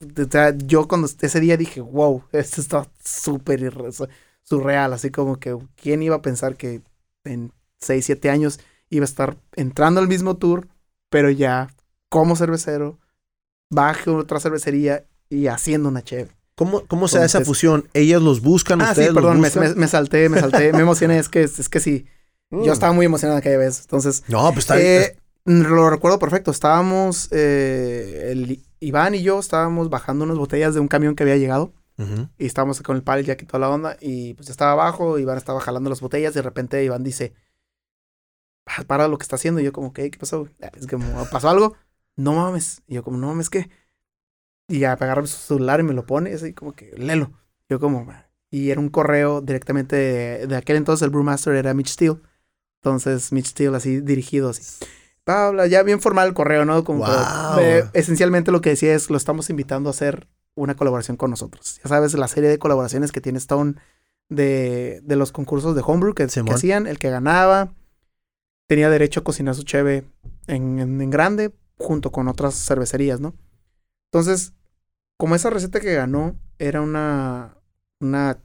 o 0.00 0.30
sea, 0.30 0.54
yo 0.56 0.86
cuando 0.86 1.08
ese 1.08 1.40
día 1.40 1.56
dije, 1.56 1.80
wow, 1.80 2.22
esto 2.32 2.60
está 2.60 2.86
súper 3.02 3.72
surreal. 4.42 4.92
Así 4.92 5.10
como 5.10 5.40
que, 5.40 5.56
¿quién 5.74 6.02
iba 6.02 6.16
a 6.16 6.22
pensar 6.22 6.56
que 6.56 6.82
en 7.24 7.50
seis, 7.80 8.04
siete 8.04 8.28
años 8.28 8.60
iba 8.90 9.04
a 9.04 9.06
estar 9.06 9.36
entrando 9.56 10.00
al 10.00 10.08
mismo 10.08 10.36
tour, 10.36 10.68
pero 11.10 11.30
ya 11.30 11.68
como 12.08 12.36
cervecero, 12.36 12.98
baje 13.70 14.10
otra 14.10 14.40
cervecería 14.40 15.04
y 15.28 15.48
haciendo 15.48 15.88
una 15.88 16.02
cheve. 16.02 16.30
¿Cómo, 16.54 16.86
cómo 16.86 17.08
se 17.08 17.18
da 17.18 17.24
esa 17.24 17.44
fusión? 17.44 17.88
¿Ellos 17.94 18.22
los 18.22 18.40
buscan? 18.40 18.80
Ah, 18.80 18.90
ustedes 18.90 19.08
sí, 19.08 19.14
perdón, 19.14 19.40
me, 19.40 19.50
me, 19.74 19.88
salté, 19.88 20.28
me 20.28 20.38
salté, 20.38 20.72
me 20.72 20.80
emocioné. 20.80 21.18
Es 21.18 21.28
que, 21.28 21.42
es 21.42 21.68
que 21.68 21.80
sí, 21.80 22.06
yo 22.50 22.58
mm. 22.58 22.72
estaba 22.72 22.92
muy 22.92 23.06
emocionado 23.06 23.38
aquella 23.38 23.58
vez. 23.58 23.80
Entonces, 23.80 24.22
no, 24.28 24.44
pues 24.52 24.58
está 24.58 24.80
eh, 24.80 25.16
Lo 25.44 25.90
recuerdo 25.90 26.20
perfecto. 26.20 26.52
Estábamos, 26.52 27.28
eh, 27.32 28.28
el 28.30 28.62
Iván 28.80 29.16
y 29.16 29.22
yo 29.22 29.40
estábamos 29.40 29.90
bajando 29.90 30.24
unas 30.24 30.38
botellas 30.38 30.74
de 30.74 30.80
un 30.80 30.88
camión 30.88 31.16
que 31.16 31.24
había 31.24 31.36
llegado. 31.36 31.72
Y 32.38 32.46
estábamos 32.46 32.82
con 32.82 32.96
el 32.96 33.04
pallet 33.04 33.24
ya 33.24 33.36
que 33.36 33.46
toda 33.46 33.60
la 33.60 33.70
onda. 33.70 33.96
Y 34.00 34.34
pues 34.34 34.50
estaba 34.50 34.72
abajo, 34.72 35.18
Iván 35.18 35.38
estaba 35.38 35.60
jalando 35.60 35.90
las 35.90 36.00
botellas. 36.00 36.32
Y 36.32 36.36
de 36.36 36.42
repente 36.42 36.82
Iván 36.84 37.04
dice, 37.04 37.34
para 38.86 39.08
lo 39.08 39.18
que 39.18 39.22
está 39.22 39.36
haciendo. 39.36 39.60
Y 39.60 39.64
yo 39.64 39.72
como, 39.72 39.92
¿qué? 39.92 40.10
¿Qué 40.10 40.18
pasó? 40.18 40.48
Ah, 40.62 40.70
es 40.74 40.86
que 40.86 40.98
pasó 41.30 41.48
algo. 41.48 41.74
No 42.16 42.34
mames. 42.34 42.82
Y 42.86 42.94
yo 42.94 43.02
como, 43.02 43.18
no 43.18 43.28
mames, 43.28 43.50
¿qué? 43.50 43.70
Y 44.68 44.80
ya 44.80 44.92
agarra 44.92 45.26
su 45.26 45.36
celular 45.36 45.80
y 45.80 45.82
me 45.82 45.92
lo 45.92 46.06
pone, 46.06 46.32
así 46.32 46.52
como 46.52 46.72
que, 46.72 46.92
lelo. 46.96 47.32
Yo 47.68 47.80
como, 47.80 48.06
y 48.50 48.70
era 48.70 48.80
un 48.80 48.88
correo 48.88 49.40
directamente 49.40 49.96
de, 50.46 50.56
aquel 50.56 50.76
entonces 50.76 51.04
el 51.04 51.10
Brewmaster 51.10 51.54
era 51.54 51.74
Mitch 51.74 51.88
Steele. 51.88 52.20
Entonces 52.82 53.32
Mitch 53.32 53.48
Steele 53.48 53.76
así 53.76 54.00
dirigido 54.00 54.50
así. 54.50 54.62
Pablo, 55.24 55.64
ya 55.66 55.82
bien 55.82 56.00
formal 56.00 56.28
el 56.28 56.34
correo, 56.34 56.64
¿no? 56.64 56.84
Como 56.84 57.06
esencialmente 57.94 58.52
lo 58.52 58.60
que 58.60 58.70
decía 58.70 58.94
es, 58.94 59.10
lo 59.10 59.16
estamos 59.16 59.48
invitando 59.50 59.88
a 59.88 59.90
hacer 59.90 60.28
una 60.54 60.76
colaboración 60.76 61.16
con 61.16 61.30
nosotros. 61.30 61.80
Ya 61.82 61.88
sabes, 61.88 62.14
la 62.14 62.28
serie 62.28 62.48
de 62.48 62.58
colaboraciones 62.58 63.10
que 63.10 63.20
tiene 63.20 63.38
Stone 63.38 63.74
de, 64.28 65.00
de 65.02 65.16
los 65.16 65.32
concursos 65.32 65.74
de 65.74 65.82
Homebrew 65.84 66.14
que, 66.14 66.26
que, 66.26 66.52
hacían, 66.52 66.86
el 66.86 66.98
que 66.98 67.10
ganaba 67.10 67.72
tenía 68.66 68.90
derecho 68.90 69.20
a 69.20 69.24
cocinar 69.24 69.54
su 69.54 69.62
cheve 69.62 70.04
en, 70.46 70.78
en 70.78 71.10
grande 71.10 71.52
junto 71.76 72.12
con 72.12 72.28
otras 72.28 72.54
cervecerías, 72.54 73.20
¿no? 73.20 73.34
Entonces, 74.10 74.52
como 75.16 75.34
esa 75.34 75.50
receta 75.50 75.80
que 75.80 75.94
ganó 75.94 76.38
era 76.58 76.80
una, 76.80 77.58
una 78.00 78.42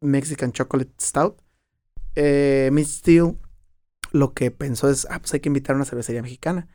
Mexican 0.00 0.52
Chocolate 0.52 0.92
Stout, 1.00 1.40
eh, 2.14 2.70
Mitch 2.72 2.88
Steele 2.88 3.36
lo 4.12 4.32
que 4.32 4.50
pensó 4.50 4.88
es, 4.88 5.06
ah, 5.10 5.18
pues 5.18 5.34
hay 5.34 5.40
que 5.40 5.48
invitar 5.48 5.74
a 5.74 5.76
una 5.76 5.84
cervecería 5.84 6.22
mexicana. 6.22 6.68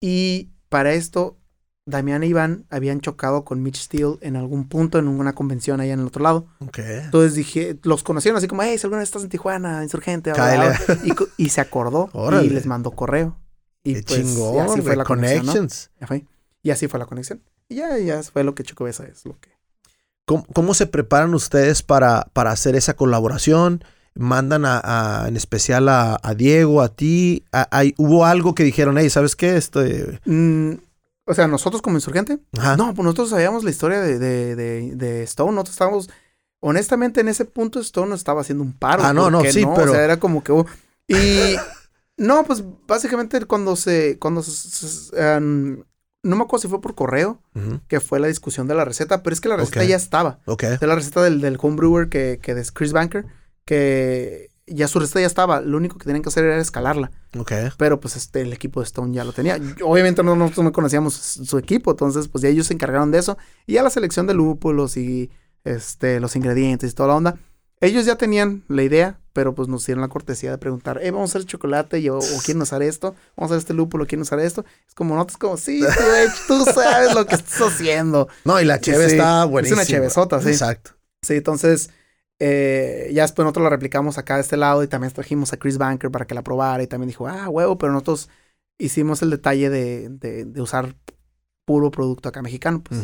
Y 0.00 0.50
para 0.68 0.92
esto, 0.92 1.38
Damián 1.86 2.22
e 2.22 2.26
Iván 2.28 2.64
habían 2.70 3.00
chocado 3.00 3.44
con 3.44 3.62
Mitch 3.62 3.76
Steele 3.76 4.16
en 4.22 4.36
algún 4.36 4.68
punto, 4.68 4.98
en 4.98 5.06
una 5.06 5.34
convención 5.34 5.80
allá 5.80 5.92
en 5.92 6.00
el 6.00 6.06
otro 6.06 6.22
lado. 6.22 6.46
Entonces 6.60 7.34
dije, 7.34 7.78
los 7.82 8.02
conocieron 8.02 8.38
así 8.38 8.48
como, 8.48 8.62
hey, 8.62 8.78
si 8.78 8.86
alguna 8.86 9.00
vez 9.00 9.08
estás 9.08 9.22
en 9.22 9.28
Tijuana, 9.28 9.82
insurgente, 9.82 10.32
y, 11.04 11.12
y, 11.44 11.48
se 11.50 11.60
acordó 11.60 12.10
y 12.42 12.48
les 12.48 12.66
mandó 12.66 12.92
correo. 12.92 13.36
Y 13.82 14.00
pues, 14.00 14.06
chingón, 14.06 14.60
así 14.60 14.80
fue 14.80 14.96
la 14.96 15.04
connections. 15.04 15.90
Y 16.62 16.70
así 16.70 16.88
fue 16.88 16.98
la 16.98 17.06
conexión. 17.06 17.42
Y 17.68 17.76
ya, 17.76 17.98
ya 17.98 18.22
fue 18.22 18.44
lo 18.44 18.54
que 18.54 18.62
Chocobesa 18.62 19.04
es 19.04 19.26
lo 19.26 19.38
que. 19.38 19.50
¿Cómo, 20.24 20.72
se 20.72 20.86
preparan 20.86 21.34
ustedes 21.34 21.82
para, 21.82 22.28
para 22.32 22.50
hacer 22.50 22.76
esa 22.76 22.94
colaboración? 22.94 23.84
¿Mandan 24.14 24.62
a, 24.64 25.26
en 25.28 25.36
especial 25.36 25.86
a, 25.90 26.18
Diego, 26.34 26.80
a 26.80 26.88
ti? 26.88 27.44
hay, 27.52 27.94
¿Hubo 27.98 28.24
algo 28.24 28.54
que 28.54 28.64
dijeron, 28.64 28.96
hey, 28.96 29.10
¿sabes 29.10 29.36
qué? 29.36 29.58
Este... 29.58 30.18
Mm, 30.24 30.76
o 31.26 31.34
sea, 31.34 31.48
nosotros 31.48 31.80
como 31.80 31.96
insurgente. 31.96 32.38
No, 32.52 32.94
pues 32.94 33.04
nosotros 33.04 33.30
sabíamos 33.30 33.64
la 33.64 33.70
historia 33.70 34.00
de, 34.00 34.18
de, 34.18 34.94
de, 34.94 35.22
Stone. 35.22 35.52
Nosotros 35.52 35.74
estábamos. 35.74 36.10
Honestamente, 36.60 37.20
en 37.20 37.28
ese 37.28 37.44
punto 37.44 37.80
Stone 37.80 38.08
nos 38.10 38.20
estaba 38.20 38.42
haciendo 38.42 38.64
un 38.64 38.72
paro. 38.72 39.02
Ah, 39.04 39.12
no, 39.12 39.30
no, 39.30 39.42
sí, 39.44 39.64
pero. 39.74 39.90
O 39.90 39.94
sea, 39.94 40.04
era 40.04 40.18
como 40.18 40.44
que. 40.44 40.52
Uh, 40.52 40.66
y. 41.08 41.56
no, 42.18 42.44
pues 42.44 42.62
básicamente 42.86 43.42
cuando 43.46 43.76
se. 43.76 44.18
Cuando 44.18 44.42
se, 44.42 45.16
em, 45.16 45.82
no 46.22 46.36
me 46.36 46.42
acuerdo 46.42 46.62
si 46.62 46.68
fue 46.68 46.80
por 46.80 46.94
correo, 46.94 47.40
que 47.86 48.00
fue 48.00 48.18
la 48.18 48.28
discusión 48.28 48.66
de 48.66 48.74
la 48.74 48.84
receta, 48.84 49.22
pero 49.22 49.34
es 49.34 49.40
que 49.40 49.48
la 49.50 49.56
receta 49.56 49.84
ya 49.84 49.96
estaba. 49.96 50.40
Ok. 50.46 50.64
De 50.64 50.86
la 50.86 50.94
receta 50.94 51.22
del, 51.22 51.40
del 51.42 51.58
homebrewer 51.60 52.08
que, 52.08 52.38
que 52.42 52.52
es 52.52 52.72
Chris 52.72 52.92
Banker, 52.92 53.26
que 53.66 54.48
ya 54.66 54.88
su 54.88 54.98
receta 54.98 55.20
ya 55.20 55.26
estaba. 55.26 55.60
Lo 55.60 55.76
único 55.76 55.98
que 55.98 56.04
tenían 56.04 56.22
que 56.22 56.28
hacer 56.28 56.44
era 56.44 56.58
escalarla. 56.58 57.10
Ok. 57.38 57.52
Pero 57.76 58.00
pues 58.00 58.16
este, 58.16 58.42
el 58.42 58.52
equipo 58.52 58.80
de 58.80 58.84
Stone 58.84 59.14
ya 59.14 59.24
lo 59.24 59.32
tenía. 59.32 59.58
Obviamente 59.82 60.22
no, 60.22 60.36
nosotros 60.36 60.64
no 60.64 60.72
conocíamos 60.72 61.14
su 61.14 61.58
equipo, 61.58 61.92
entonces 61.92 62.28
pues 62.28 62.42
ya 62.42 62.48
ellos 62.48 62.66
se 62.66 62.74
encargaron 62.74 63.10
de 63.10 63.18
eso. 63.18 63.36
Y 63.66 63.74
ya 63.74 63.82
la 63.82 63.90
selección 63.90 64.26
de 64.26 64.34
lúpulos 64.34 64.96
y 64.96 65.30
este, 65.64 66.20
los 66.20 66.36
ingredientes 66.36 66.92
y 66.92 66.94
toda 66.94 67.08
la 67.10 67.16
onda. 67.16 67.38
Ellos 67.80 68.06
ya 68.06 68.16
tenían 68.16 68.64
la 68.68 68.82
idea, 68.82 69.18
pero 69.32 69.54
pues 69.54 69.68
nos 69.68 69.84
dieron 69.84 70.00
la 70.00 70.08
cortesía 70.08 70.50
de 70.52 70.58
preguntar, 70.58 71.00
eh, 71.02 71.10
vamos 71.10 71.34
a 71.34 71.38
hacer 71.38 71.46
chocolate 71.46 71.98
y, 71.98 72.08
o, 72.08 72.18
quieren 72.42 72.62
usar 72.62 72.82
esto, 72.82 73.14
vamos 73.36 73.50
a 73.50 73.54
hacer 73.56 73.58
este 73.58 73.74
lúpulo, 73.74 74.06
quieren 74.06 74.22
usar 74.22 74.40
esto. 74.40 74.64
Es 74.88 74.94
como 74.94 75.16
notas 75.16 75.36
como, 75.36 75.56
sí, 75.56 75.82
tú, 76.48 76.64
sabes 76.64 77.14
lo 77.14 77.26
que 77.26 77.34
estás 77.34 77.60
haciendo. 77.60 78.28
No, 78.44 78.60
y 78.60 78.64
la 78.64 78.80
cheve 78.80 79.06
está 79.06 79.44
buenísima. 79.44 79.82
Es 79.82 79.88
una 79.90 79.98
chevezota, 79.98 80.40
sí. 80.40 80.50
Exacto. 80.50 80.92
Sí, 81.22 81.34
entonces, 81.34 81.90
eh, 82.46 83.10
ya 83.14 83.22
después 83.22 83.42
nosotros 83.44 83.64
la 83.64 83.70
replicamos 83.70 84.18
acá 84.18 84.34
de 84.34 84.42
este 84.42 84.58
lado 84.58 84.82
y 84.82 84.86
también 84.86 85.10
trajimos 85.14 85.54
a 85.54 85.56
Chris 85.56 85.78
Banker 85.78 86.10
para 86.10 86.26
que 86.26 86.34
la 86.34 86.42
probara 86.42 86.82
y 86.82 86.86
también 86.86 87.08
dijo, 87.08 87.26
ah, 87.26 87.48
huevo, 87.48 87.78
pero 87.78 87.90
nosotros 87.90 88.28
hicimos 88.76 89.22
el 89.22 89.30
detalle 89.30 89.70
de, 89.70 90.10
de, 90.10 90.60
usar 90.60 90.94
puro 91.64 91.90
producto 91.90 92.28
acá 92.28 92.42
mexicano, 92.42 92.82
pues. 92.82 93.00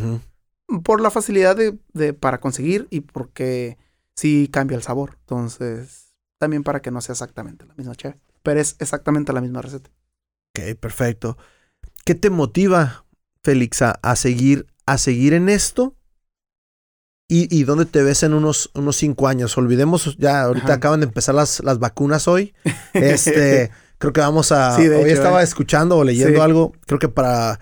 Por 0.84 1.00
la 1.00 1.10
facilidad 1.10 1.56
de, 1.56 1.78
de, 1.94 2.12
para 2.12 2.38
conseguir 2.38 2.86
y 2.90 3.00
porque 3.00 3.78
sí 4.14 4.50
cambia 4.52 4.76
el 4.76 4.82
sabor. 4.82 5.16
Entonces, 5.20 6.12
también 6.38 6.62
para 6.62 6.82
que 6.82 6.90
no 6.90 7.00
sea 7.00 7.14
exactamente 7.14 7.64
la 7.64 7.74
misma 7.76 7.94
cheve, 7.94 8.20
pero 8.42 8.60
es 8.60 8.76
exactamente 8.78 9.32
la 9.32 9.40
misma 9.40 9.62
receta. 9.62 9.90
Ok, 10.50 10.76
perfecto. 10.78 11.38
¿Qué 12.04 12.14
te 12.14 12.28
motiva, 12.28 13.06
Félix, 13.42 13.80
a, 13.80 14.16
seguir, 14.16 14.66
a 14.84 14.98
seguir 14.98 15.32
en 15.32 15.48
esto? 15.48 15.96
¿Y, 17.30 17.46
¿Y, 17.56 17.62
dónde 17.64 17.86
te 17.86 18.02
ves 18.02 18.24
en 18.24 18.34
unos, 18.34 18.70
unos 18.74 18.96
cinco 18.96 19.28
años? 19.28 19.56
Olvidemos, 19.56 20.16
ya 20.18 20.42
ahorita 20.42 20.74
acaban 20.74 21.00
de 21.00 21.06
empezar 21.06 21.34
las, 21.34 21.62
las 21.62 21.78
vacunas 21.78 22.26
hoy. 22.28 22.52
Este, 22.92 23.70
creo 23.98 24.12
que 24.12 24.20
vamos 24.20 24.50
a... 24.50 24.76
hoy 24.76 25.10
estaba 25.10 25.40
eh. 25.40 25.44
escuchando 25.44 25.96
o 25.96 26.04
leyendo 26.04 26.42
algo, 26.42 26.72
creo 26.86 26.98
que 26.98 27.08
para 27.08 27.60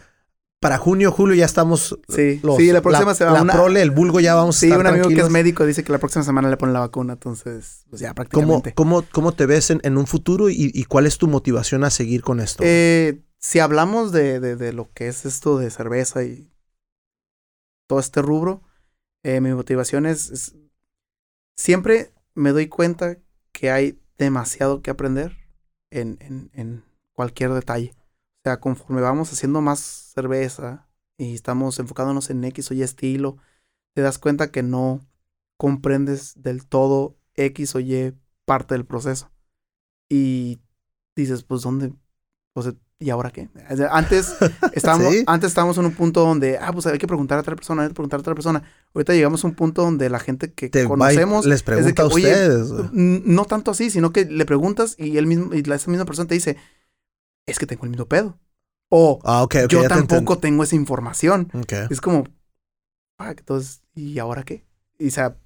para 0.61 0.79
junio, 0.79 1.13
julio 1.13 1.37
ya 1.37 1.45
estamos. 1.45 1.99
Sí, 2.09 2.41
sí, 2.57 2.73
la 2.73 2.83
próxima 2.83 3.15
semana. 3.15 3.45
La 3.45 3.53
prole, 3.53 3.81
el 3.81 3.91
vulgo 3.91 4.21
ya 4.21 4.35
vamos 4.35 4.61
a 4.61 4.67
estar. 4.67 4.79
Sí, 4.79 4.81
un 4.81 4.87
amigo 4.87 5.09
que 5.09 5.21
es 5.21 5.31
médico 5.31 5.65
dice 5.65 5.85
que 5.85 5.93
la 5.93 5.99
próxima 5.99 6.25
semana 6.25 6.49
le 6.49 6.57
ponen 6.57 6.73
la 6.73 6.81
vacuna, 6.81 7.13
entonces, 7.13 7.85
pues 7.89 8.01
ya 8.01 8.15
prácticamente. 8.15 8.75
¿Cómo, 8.75 9.05
cómo, 9.13 9.33
te 9.33 9.47
ves 9.47 9.71
en, 9.71 9.97
un 9.97 10.07
futuro 10.07 10.49
y, 10.51 10.85
cuál 10.85 11.07
es 11.07 11.19
tu 11.19 11.29
motivación 11.29 11.85
a 11.85 11.91
seguir 11.91 12.23
con 12.23 12.41
esto? 12.41 12.65
Eh, 12.67 13.21
si 13.39 13.61
hablamos 13.61 14.11
de, 14.11 14.41
de, 14.41 14.73
lo 14.73 14.91
que 14.93 15.09
es 15.09 15.27
esto 15.27 15.59
de 15.59 15.71
cerveza 15.71 16.25
y 16.25 16.51
todo 17.87 18.01
este 18.01 18.21
rubro, 18.21 18.63
eh, 19.23 19.41
mi 19.41 19.53
motivación 19.53 20.07
es, 20.07 20.55
Siempre 21.57 22.15
me 22.35 22.53
doy 22.53 22.69
cuenta 22.69 23.19
que 23.53 23.73
hay 23.73 24.01
demasiado 24.17 24.81
que 24.81 24.91
aprender 24.91 25.37
en, 25.91 26.19
en, 26.53 26.85
cualquier 27.15 27.53
detalle 27.53 27.99
conforme 28.57 29.03
vamos 29.03 29.33
haciendo 29.33 29.61
más 29.61 29.81
cerveza 29.81 30.89
y 31.19 31.35
estamos 31.35 31.79
enfocándonos 31.79 32.31
en 32.31 32.45
X 32.45 32.71
o 32.71 32.75
Y 32.75 32.83
estilo, 32.83 33.37
te 33.95 34.03
das 34.03 34.19
cuenta 34.19 34.51
que 34.51 34.63
no 34.63 35.01
comprendes 35.57 36.41
del 36.41 36.67
todo 36.67 37.19
X 37.35 37.75
o 37.75 37.81
Y 37.81 38.17
parte 38.45 38.75
del 38.75 38.87
proceso. 38.87 39.31
Y 40.09 40.61
dices, 41.17 41.43
pues, 41.43 41.63
¿dónde? 41.63 41.93
O 42.55 42.63
sea, 42.63 42.75
¿y 43.01 43.11
ahora 43.11 43.31
qué? 43.31 43.49
Antes 43.91 44.35
estábamos, 44.73 45.15
antes 45.27 45.49
estábamos 45.49 45.79
en 45.79 45.87
un 45.87 45.93
punto 45.93 46.21
donde, 46.21 46.59
ah, 46.59 46.73
pues 46.73 46.87
hay 46.87 46.99
que 46.99 47.07
preguntar 47.07 47.39
a 47.39 47.43
otra 47.43 47.55
persona, 47.55 47.83
hay 47.83 47.89
que 47.89 47.95
preguntar 47.95 48.19
a 48.19 48.23
otra 48.23 48.35
persona. 48.35 48.63
Ahorita 48.95 49.15
llegamos 49.15 49.45
a 49.45 49.49
un 49.49 49.55
punto 49.55 49.83
donde 49.83 50.11
la 50.11 50.19
gente 50.19 50.53
que 50.53 50.71
conocemos 50.85 51.47
les 51.47 51.63
pregunta 51.63 52.03
a 52.03 52.07
ustedes. 52.07 52.71
no 52.93 53.45
tanto 53.45 53.71
así, 53.71 53.91
sino 53.91 54.13
que 54.13 54.25
le 54.25 54.45
preguntas 54.45 54.95
y 54.99 55.17
él 55.17 55.27
mismo, 55.27 55.55
y 55.55 55.61
esa 55.61 55.91
misma 55.91 56.05
persona 56.05 56.29
te 56.29 56.35
dice, 56.35 56.57
es 57.47 57.59
que 57.59 57.67
tengo 57.67 57.85
el 57.85 57.91
mismo 57.91 58.07
pedo. 58.07 58.39
O 58.91 59.21
ah, 59.25 59.47
yo 59.69 59.87
tampoco 59.87 60.39
tengo 60.39 60.65
esa 60.65 60.75
información. 60.77 61.51
Es 61.91 62.01
como, 62.01 62.25
ah, 63.19 63.31
entonces, 63.37 63.83
¿y 63.95 64.19
ahora 64.19 64.43
qué? 64.43 64.65
Y 64.99 65.09
o 65.09 65.11
sea, 65.11 65.37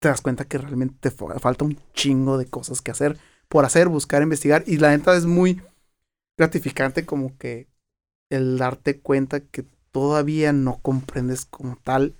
te 0.00 0.08
das 0.08 0.20
cuenta 0.22 0.46
que 0.46 0.56
realmente 0.56 0.96
te 1.00 1.10
falta 1.10 1.64
un 1.64 1.78
chingo 1.92 2.38
de 2.38 2.46
cosas 2.46 2.80
que 2.80 2.90
hacer, 2.90 3.18
por 3.48 3.64
hacer, 3.64 3.88
buscar, 3.88 4.22
investigar. 4.22 4.64
Y 4.66 4.78
la 4.78 4.90
neta 4.90 5.14
es 5.16 5.26
muy 5.26 5.60
gratificante 6.40 7.04
como 7.04 7.36
que 7.36 7.68
el 8.30 8.56
darte 8.56 8.98
cuenta 9.00 9.40
que 9.40 9.66
todavía 9.92 10.52
no 10.52 10.78
comprendes 10.80 11.44
como 11.44 11.76
tal 11.76 12.16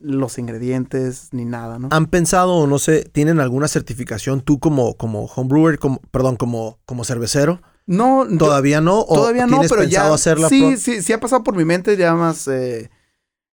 los 0.00 0.38
ingredientes 0.38 1.28
ni 1.32 1.44
nada, 1.44 1.78
¿no? 1.78 1.88
¿Han 1.92 2.06
pensado 2.06 2.54
o 2.54 2.66
no 2.66 2.78
sé, 2.78 3.04
tienen 3.04 3.38
alguna 3.38 3.68
certificación 3.68 4.40
tú 4.40 4.58
como, 4.58 4.96
como 4.96 5.26
homebrewer, 5.26 5.78
como, 5.78 6.00
perdón, 6.10 6.36
como, 6.36 6.78
como 6.84 7.04
cervecero? 7.04 7.62
No, 7.86 8.26
todavía 8.38 8.80
no. 8.80 9.00
¿O 9.00 9.14
todavía 9.14 9.46
no, 9.46 9.60
pero 9.68 9.84
ya. 9.84 10.12
Hacerla 10.12 10.48
sí, 10.48 10.76
sí, 10.76 11.02
sí 11.02 11.12
ha 11.12 11.20
pasado 11.20 11.42
por 11.42 11.56
mi 11.56 11.64
mente 11.64 11.96
ya 11.96 12.14
más 12.14 12.46
eh, 12.48 12.90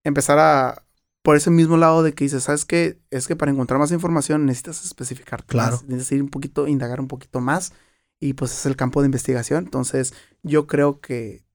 empezar 0.04 0.38
a 0.40 0.84
por 1.24 1.36
ese 1.36 1.50
mismo 1.50 1.76
lado 1.76 2.04
de 2.04 2.14
que 2.14 2.24
dices, 2.24 2.44
¿sabes 2.44 2.66
qué? 2.66 3.00
Es 3.10 3.28
que 3.28 3.36
para 3.36 3.52
encontrar 3.52 3.80
más 3.80 3.92
información 3.92 4.46
necesitas 4.46 4.86
especificar. 4.86 5.44
Claro. 5.46 5.82
necesitas 5.88 6.12
ir 6.14 6.24
un 6.24 6.30
poquito, 6.30 6.68
indagar 6.68 7.00
un 7.00 7.08
poquito 7.08 7.40
más 7.40 7.74
y 8.20 8.34
pues 8.34 8.52
es 8.52 8.66
el 8.66 8.76
campo 8.76 9.02
de 9.02 9.08
investigación. 9.08 9.66
Entonces, 9.66 10.14
yo 10.44 10.68
creo 10.68 11.00
que 11.00 11.46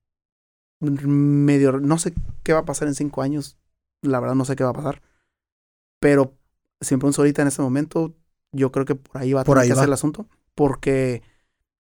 medio, 0.80 1.80
no 1.80 1.98
sé 1.98 2.14
qué 2.42 2.52
va 2.52 2.60
a 2.60 2.64
pasar 2.64 2.88
en 2.88 2.94
cinco 2.94 3.22
años, 3.22 3.56
la 4.02 4.20
verdad 4.20 4.34
no 4.34 4.44
sé 4.44 4.56
qué 4.56 4.64
va 4.64 4.70
a 4.70 4.74
pasar, 4.74 5.02
pero 6.00 6.36
siempre 6.80 7.06
un 7.06 7.12
solita 7.12 7.42
en 7.42 7.48
este 7.48 7.62
momento, 7.62 8.14
yo 8.50 8.72
creo 8.72 8.84
que 8.84 8.96
por 8.96 9.20
ahí 9.20 9.32
va 9.32 9.42
a 9.42 9.44
tener 9.44 9.62
que 9.62 9.74
ser 9.74 9.84
el 9.84 9.92
asunto, 9.92 10.28
porque 10.54 11.22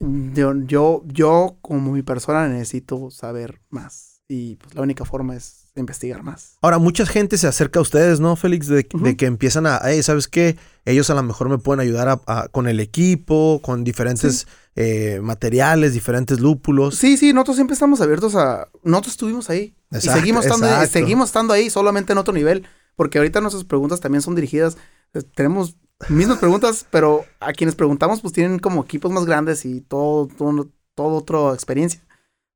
yo, 0.00 0.52
yo, 0.64 1.02
yo 1.06 1.58
como 1.62 1.92
mi 1.92 2.02
persona 2.02 2.48
necesito 2.48 3.10
saber 3.10 3.60
más 3.70 4.11
y 4.32 4.56
pues 4.56 4.74
la 4.74 4.80
única 4.80 5.04
forma 5.04 5.36
es 5.36 5.66
investigar 5.76 6.22
más. 6.22 6.56
Ahora, 6.62 6.78
mucha 6.78 7.04
gente 7.04 7.36
se 7.36 7.46
acerca 7.46 7.80
a 7.80 7.82
ustedes, 7.82 8.18
¿no, 8.18 8.34
Félix? 8.34 8.66
De, 8.66 8.86
que 8.86 9.26
empiezan 9.26 9.66
a, 9.66 9.78
hey, 9.84 10.02
¿sabes 10.02 10.26
qué? 10.26 10.56
Ellos 10.86 11.10
a 11.10 11.14
lo 11.14 11.22
mejor 11.22 11.50
me 11.50 11.58
pueden 11.58 11.80
ayudar 11.80 12.20
a, 12.26 12.48
con 12.48 12.66
el 12.66 12.80
equipo, 12.80 13.60
con 13.62 13.84
diferentes 13.84 14.46
eh, 14.74 15.20
materiales, 15.22 15.92
diferentes 15.92 16.40
lúpulos. 16.40 16.94
Sí, 16.94 17.18
sí, 17.18 17.34
nosotros 17.34 17.56
siempre 17.56 17.74
estamos 17.74 18.00
abiertos 18.00 18.34
a... 18.34 18.68
Nosotros 18.82 19.12
estuvimos 19.12 19.50
ahí. 19.50 19.74
y 19.90 20.00
seguimos 20.00 20.46
estando, 20.46 20.66
ahí, 20.66 20.88
seguimos 20.88 21.28
estando 21.28 21.52
ahí, 21.52 21.68
solamente 21.68 22.12
en 22.12 22.18
otro 22.18 22.32
nivel. 22.32 22.66
Porque 22.96 23.18
ahorita 23.18 23.42
nuestras 23.42 23.64
preguntas 23.64 24.00
también 24.00 24.22
son 24.22 24.34
dirigidas. 24.34 24.78
Eh, 25.12 25.22
tenemos 25.34 25.76
mismas 26.08 26.38
preguntas, 26.38 26.86
pero 26.90 27.26
a 27.38 27.52
quienes 27.52 27.74
preguntamos 27.74 28.22
pues 28.22 28.32
tienen 28.32 28.58
como 28.58 28.82
equipos 28.82 29.12
más 29.12 29.26
grandes 29.26 29.66
y 29.66 29.82
todo, 29.82 30.26
todo, 30.26 30.70
todo 30.94 31.16
otra 31.16 31.52
experiencia. 31.52 32.02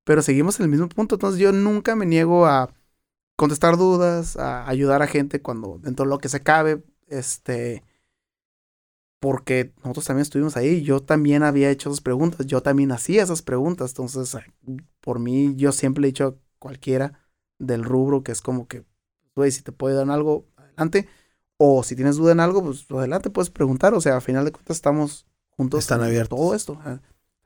Pero 0.07 0.23
seguimos 0.23 0.61
en 0.61 0.65
el 0.65 0.71
mismo 0.71 0.89
punto. 0.89 1.17
Entonces 1.17 1.41
yo 1.41 1.51
nunca 1.51 1.97
me 1.97 2.07
niego 2.07 2.47
a 2.47 2.73
contestar 3.35 3.77
dudas, 3.77 4.37
a 4.37 4.69
ayudar 4.69 5.03
a 5.03 5.09
gente 5.09 5.43
cuando 5.43 5.81
dentro 5.83 6.05
de 6.07 6.11
lo 6.11 6.19
que 6.19 6.29
se 6.29 6.45
cabe, 6.45 6.85
este, 7.09 7.83
porque 9.19 9.73
nosotros 9.79 10.05
también 10.05 10.23
estuvimos 10.23 10.57
ahí, 10.57 10.83
yo 10.83 11.01
también 11.01 11.43
había 11.43 11.71
hecho 11.71 11.91
esas 11.91 12.01
preguntas, 12.01 12.47
yo 12.47 12.63
también 12.63 12.93
hacía 12.93 13.25
esas 13.25 13.43
preguntas, 13.43 13.91
entonces 13.91 14.37
por 15.01 15.19
mí 15.19 15.57
yo 15.57 15.73
siempre 15.73 16.05
he 16.05 16.07
dicho 16.07 16.25
a 16.25 16.35
cualquiera 16.61 17.19
del 17.59 17.83
rubro 17.83 18.23
que 18.23 18.31
es 18.31 18.41
como 18.41 18.69
que, 18.69 18.85
güey, 19.35 19.51
si 19.51 19.63
te 19.63 19.73
puede 19.73 19.97
dar 19.97 20.09
algo, 20.09 20.47
adelante, 20.57 21.09
o 21.57 21.83
si 21.83 21.97
tienes 21.97 22.17
duda 22.17 22.31
en 22.31 22.41
algo, 22.41 22.63
pues 22.63 22.89
adelante 22.91 23.29
puedes 23.29 23.51
preguntar, 23.51 23.93
o 23.93 24.01
sea, 24.01 24.17
a 24.17 24.21
final 24.21 24.45
de 24.45 24.53
cuentas 24.53 24.77
estamos 24.77 25.27
juntos 25.51 25.81
Están 25.81 26.03
abiertos. 26.03 26.39
todo 26.39 26.55
esto, 26.55 26.79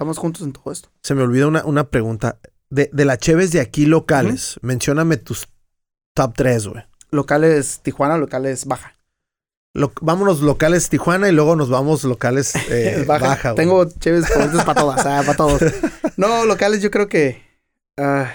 estamos 0.01 0.17
juntos 0.17 0.41
en 0.41 0.55
todo 0.55 0.73
esto. 0.73 0.89
Se 1.03 1.15
me 1.15 1.23
olvidó 1.23 1.49
una, 1.49 1.63
una 1.67 1.91
pregunta. 1.91 2.39
De, 2.71 2.89
de 2.91 3.05
las 3.05 3.19
cheves 3.19 3.53
de 3.53 3.61
aquí 3.61 3.85
locales, 3.85 4.59
mencióname 4.63 5.19
tus 5.19 5.47
Top 6.15 6.33
3, 6.35 6.69
güey. 6.69 6.85
Locales 7.11 7.81
Tijuana, 7.83 8.17
locales 8.17 8.65
Baja. 8.65 8.95
vámonos 10.01 10.41
locales 10.41 10.89
Tijuana 10.89 11.29
y 11.29 11.33
luego 11.33 11.55
nos 11.55 11.69
vamos 11.69 12.05
locales 12.05 12.55
eh, 12.71 13.05
Baja. 13.07 13.55
Tengo 13.55 13.85
chéves 13.85 14.25
para 14.65 14.81
todas, 14.81 15.05
ah, 15.05 15.23
para 15.27 15.37
todos. 15.37 15.61
No, 16.17 16.47
locales 16.47 16.81
yo 16.81 16.91
creo 16.91 17.09
que... 17.09 17.43
Ah, 17.99 18.31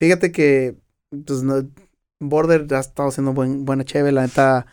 fíjate 0.00 0.30
que... 0.30 0.76
Pues, 1.10 1.42
Border 2.20 2.72
ha 2.74 2.80
estado 2.80 3.08
haciendo 3.08 3.32
buena 3.32 3.84
cheve, 3.84 4.12
la 4.12 4.22
neta... 4.22 4.66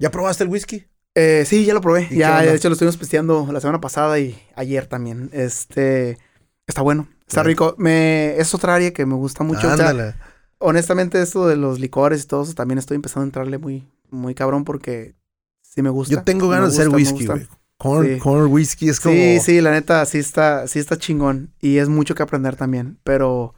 ¿Ya 0.00 0.10
probaste 0.10 0.42
el 0.42 0.50
whisky? 0.50 0.86
Eh, 1.14 1.44
sí, 1.46 1.64
ya 1.64 1.74
lo 1.74 1.80
probé. 1.80 2.08
Ya, 2.10 2.42
de 2.42 2.54
hecho, 2.54 2.68
lo 2.68 2.74
estuvimos 2.74 2.96
pisteando 2.96 3.48
la 3.50 3.60
semana 3.60 3.80
pasada 3.80 4.18
y 4.18 4.40
ayer 4.54 4.86
también. 4.86 5.30
Este... 5.32 6.18
Está 6.66 6.82
bueno, 6.82 7.08
está 7.26 7.42
rico. 7.42 7.74
Me, 7.78 8.36
es 8.38 8.54
otra 8.54 8.76
área 8.76 8.92
que 8.92 9.04
me 9.04 9.14
gusta 9.14 9.42
mucho. 9.42 9.68
Ándale 9.68 10.14
honestamente, 10.60 11.20
esto 11.20 11.48
de 11.48 11.56
los 11.56 11.80
licores 11.80 12.22
y 12.22 12.26
todo 12.26 12.44
eso, 12.44 12.54
también 12.54 12.78
estoy 12.78 12.94
empezando 12.94 13.22
a 13.22 13.26
entrarle 13.26 13.58
muy, 13.58 13.88
muy 14.10 14.34
cabrón 14.34 14.64
porque 14.64 15.14
sí 15.62 15.82
me 15.82 15.90
gusta. 15.90 16.14
Yo 16.14 16.22
tengo 16.22 16.48
ganas 16.48 16.76
de 16.76 16.82
hacer 16.82 16.94
whisky, 16.94 17.26
güey. 17.26 17.48
Corn, 17.76 18.52
whisky 18.52 18.90
es 18.90 19.00
como... 19.00 19.14
Sí, 19.14 19.40
sí, 19.40 19.60
la 19.62 19.70
neta, 19.70 20.04
sí 20.04 20.18
está, 20.18 20.68
sí 20.68 20.78
está 20.78 20.98
chingón. 20.98 21.54
Y 21.60 21.78
es 21.78 21.88
mucho 21.88 22.14
que 22.14 22.22
aprender 22.22 22.54
también. 22.54 22.98
Pero, 23.04 23.54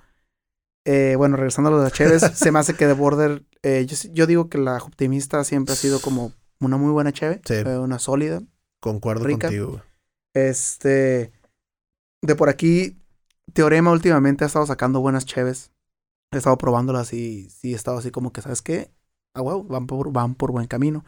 eh, 0.84 1.14
bueno, 1.16 1.36
regresando 1.36 1.70
a 1.70 1.72
lo 1.72 1.82
de 1.82 1.90
cheves, 1.90 2.22
se 2.34 2.52
me 2.52 2.60
hace 2.60 2.74
que 2.74 2.86
de 2.86 2.92
Border... 2.92 3.42
Eh, 3.64 3.84
yo, 3.86 4.26
digo 4.28 4.48
que 4.48 4.58
la 4.58 4.76
optimista 4.76 5.42
siempre 5.42 5.72
ha 5.72 5.76
sido 5.76 6.00
como 6.00 6.32
una 6.66 6.76
muy 6.76 6.92
buena 6.92 7.12
cheve. 7.12 7.40
Sí. 7.44 7.54
Eh, 7.54 7.78
una 7.78 7.98
sólida. 7.98 8.42
Concuerdo 8.80 9.28
contigo. 9.28 9.82
Este... 10.34 11.32
De 12.22 12.36
por 12.36 12.48
aquí, 12.48 12.98
Teorema 13.52 13.90
últimamente 13.90 14.44
ha 14.44 14.46
estado 14.46 14.66
sacando 14.66 15.00
buenas 15.00 15.26
cheves 15.26 15.72
he 16.32 16.38
estado 16.38 16.58
probándolas 16.58 17.12
y 17.12 17.48
sí 17.50 17.72
he 17.72 17.76
estado 17.76 17.98
así 17.98 18.10
como 18.10 18.32
que, 18.32 18.42
¿sabes 18.42 18.62
qué? 18.62 18.90
Ah, 19.34 19.42
wow, 19.42 19.62
van 19.64 19.86
por, 19.86 20.12
van 20.12 20.34
por 20.34 20.52
buen 20.52 20.66
camino. 20.66 21.04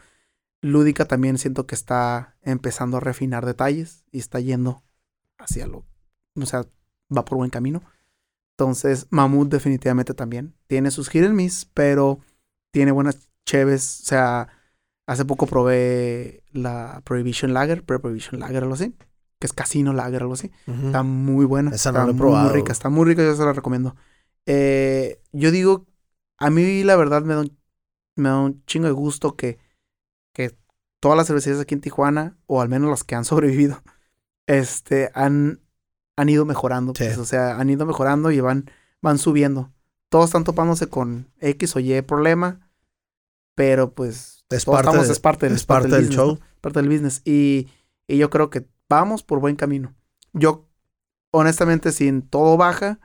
Lúdica 0.61 1.05
también 1.05 1.37
siento 1.37 1.67
que 1.67 1.75
está 1.75 2.37
empezando 2.41 2.97
a 2.97 3.01
refinar 3.01 3.45
detalles 3.45 4.05
y 4.11 4.19
está 4.19 4.39
yendo 4.39 4.83
hacia 5.37 5.67
lo, 5.67 5.85
o 6.35 6.45
sea, 6.45 6.65
va 7.15 7.25
por 7.25 7.37
buen 7.37 7.49
camino. 7.49 7.81
Entonces, 8.53 9.07
Mamut 9.09 9.49
definitivamente 9.49 10.13
también 10.13 10.55
tiene 10.67 10.91
sus 10.91 11.09
hit 11.09 11.25
and 11.25 11.35
miss, 11.35 11.65
pero 11.73 12.19
tiene 12.71 12.91
buenas 12.91 13.29
cheves. 13.45 14.01
O 14.01 14.05
sea, 14.05 14.47
hace 15.07 15.25
poco 15.25 15.47
probé 15.47 16.43
la 16.51 17.01
Prohibition 17.05 17.53
Lager, 17.53 17.83
Pre-Prohibition 17.83 18.39
Lager, 18.39 18.63
algo 18.63 18.75
así, 18.75 18.95
que 19.39 19.47
es 19.47 19.53
Casino 19.53 19.93
Lager, 19.93 20.21
algo 20.21 20.33
así. 20.33 20.51
Está 20.67 21.03
muy 21.03 21.45
buena. 21.45 21.71
Esa 21.71 21.89
está 21.89 22.05
no 22.05 22.13
muy 22.13 22.49
rica, 22.49 22.71
está 22.71 22.89
muy 22.89 23.05
rica, 23.05 23.23
yo 23.23 23.35
se 23.35 23.43
la 23.43 23.53
recomiendo. 23.53 23.95
Eh, 24.45 25.21
yo 25.31 25.51
digo, 25.51 25.87
a 26.37 26.49
mí 26.49 26.83
la 26.83 26.95
verdad 26.95 27.23
me 27.23 27.33
da 27.33 27.41
un, 27.41 27.57
me 28.15 28.29
da 28.29 28.39
un 28.39 28.63
chingo 28.65 28.87
de 28.87 28.93
gusto 28.93 29.35
que, 29.35 29.59
que 30.33 30.55
todas 30.99 31.17
las 31.17 31.27
cervecerías 31.27 31.61
aquí 31.61 31.75
en 31.75 31.81
Tijuana, 31.81 32.37
o 32.47 32.61
al 32.61 32.69
menos 32.69 32.89
las 32.89 33.03
que 33.03 33.15
han 33.15 33.25
sobrevivido, 33.25 33.81
este, 34.47 35.11
han, 35.13 35.61
han 36.15 36.29
ido 36.29 36.45
mejorando. 36.45 36.93
Pues, 36.93 37.17
o 37.17 37.25
sea, 37.25 37.59
han 37.59 37.69
ido 37.69 37.85
mejorando 37.85 38.31
y 38.31 38.39
van, 38.39 38.71
van 39.01 39.17
subiendo. 39.17 39.71
Todos 40.09 40.25
están 40.25 40.43
topándose 40.43 40.87
con 40.87 41.31
X 41.39 41.75
o 41.75 41.79
Y 41.79 42.01
problema, 42.01 42.64
pero 43.55 43.93
pues 43.93 44.45
es 44.49 44.65
parte, 44.65 44.89
estamos, 44.89 45.09
es 45.09 45.19
parte, 45.19 45.47
es 45.47 45.65
parte, 45.65 45.87
del, 45.89 46.09
show. 46.09 46.39
Parte 46.61 46.81
del 46.81 46.89
business. 46.89 47.21
Y, 47.25 47.67
y 48.07 48.17
yo 48.17 48.29
creo 48.29 48.49
que 48.49 48.67
vamos 48.87 49.23
por 49.23 49.39
buen 49.39 49.55
camino. 49.55 49.95
Yo, 50.33 50.67
honestamente, 51.31 51.91
sin 51.91 52.21
todo 52.21 52.57
baja, 52.57 52.99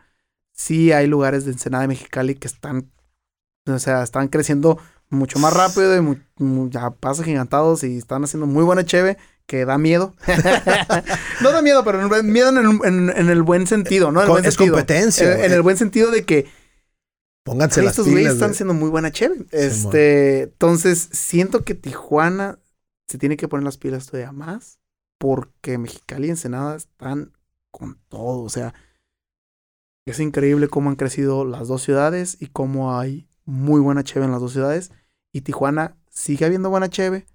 sí 0.52 0.92
hay 0.92 1.06
lugares 1.06 1.44
de 1.44 1.52
Ensenada 1.52 1.82
de 1.82 1.88
Mexicali 1.88 2.34
que 2.34 2.48
están, 2.48 2.90
o 3.66 3.78
sea, 3.78 4.02
están 4.02 4.28
creciendo 4.28 4.78
mucho 5.08 5.38
más 5.38 5.52
rápido 5.52 5.96
y 6.00 6.70
ya 6.70 6.90
pasos 6.90 7.24
gigantados 7.24 7.82
y 7.82 7.98
están 7.98 8.24
haciendo 8.24 8.46
muy 8.46 8.64
buena 8.64 8.84
cheve 8.84 9.18
que 9.46 9.64
da 9.64 9.78
miedo. 9.78 10.14
no 11.40 11.50
da 11.50 11.62
miedo, 11.62 11.84
pero 11.84 12.22
miedo 12.22 12.50
en 12.50 13.28
el, 13.28 13.42
buen 13.42 13.66
sentido, 13.66 14.12
¿no? 14.12 14.38
es 14.38 14.56
competencia. 14.56 15.44
En, 15.44 15.52
el 15.52 15.62
buen 15.62 15.76
sentido 15.76 16.10
de 16.10 16.24
que 16.24 16.46
Pónganse 17.44 17.84
Estos 17.84 18.08
güeyes 18.08 18.34
están 18.34 18.50
haciendo 18.50 18.74
muy 18.74 18.90
buena 18.90 19.10
cheve. 19.10 19.46
Este, 19.50 20.42
entonces 20.42 21.08
siento 21.12 21.64
que 21.64 21.74
Tijuana 21.74 22.58
se 23.08 23.18
tiene 23.18 23.36
que 23.36 23.48
poner 23.48 23.64
las 23.64 23.78
pilas 23.78 24.06
todavía 24.06 24.32
más 24.32 24.78
porque 25.18 25.78
Mexicali 25.78 26.28
y 26.28 26.30
Ensenada 26.30 26.76
están 26.76 27.32
con 27.70 27.98
todo, 28.08 28.42
o 28.42 28.48
sea, 28.48 28.74
es 30.06 30.18
increíble 30.18 30.68
cómo 30.68 30.90
han 30.90 30.96
crecido 30.96 31.44
las 31.44 31.68
dos 31.68 31.82
ciudades 31.82 32.36
y 32.40 32.46
cómo 32.46 32.98
hay 32.98 33.28
muy 33.44 33.80
buena 33.80 34.02
cheve 34.02 34.24
en 34.24 34.32
las 34.32 34.40
dos 34.40 34.52
ciudades. 34.52 34.90
Y 35.32 35.42
Tijuana 35.42 35.96
sigue 36.10 36.46
habiendo 36.46 36.70
buena 36.70 36.88
cheve, 36.88 37.26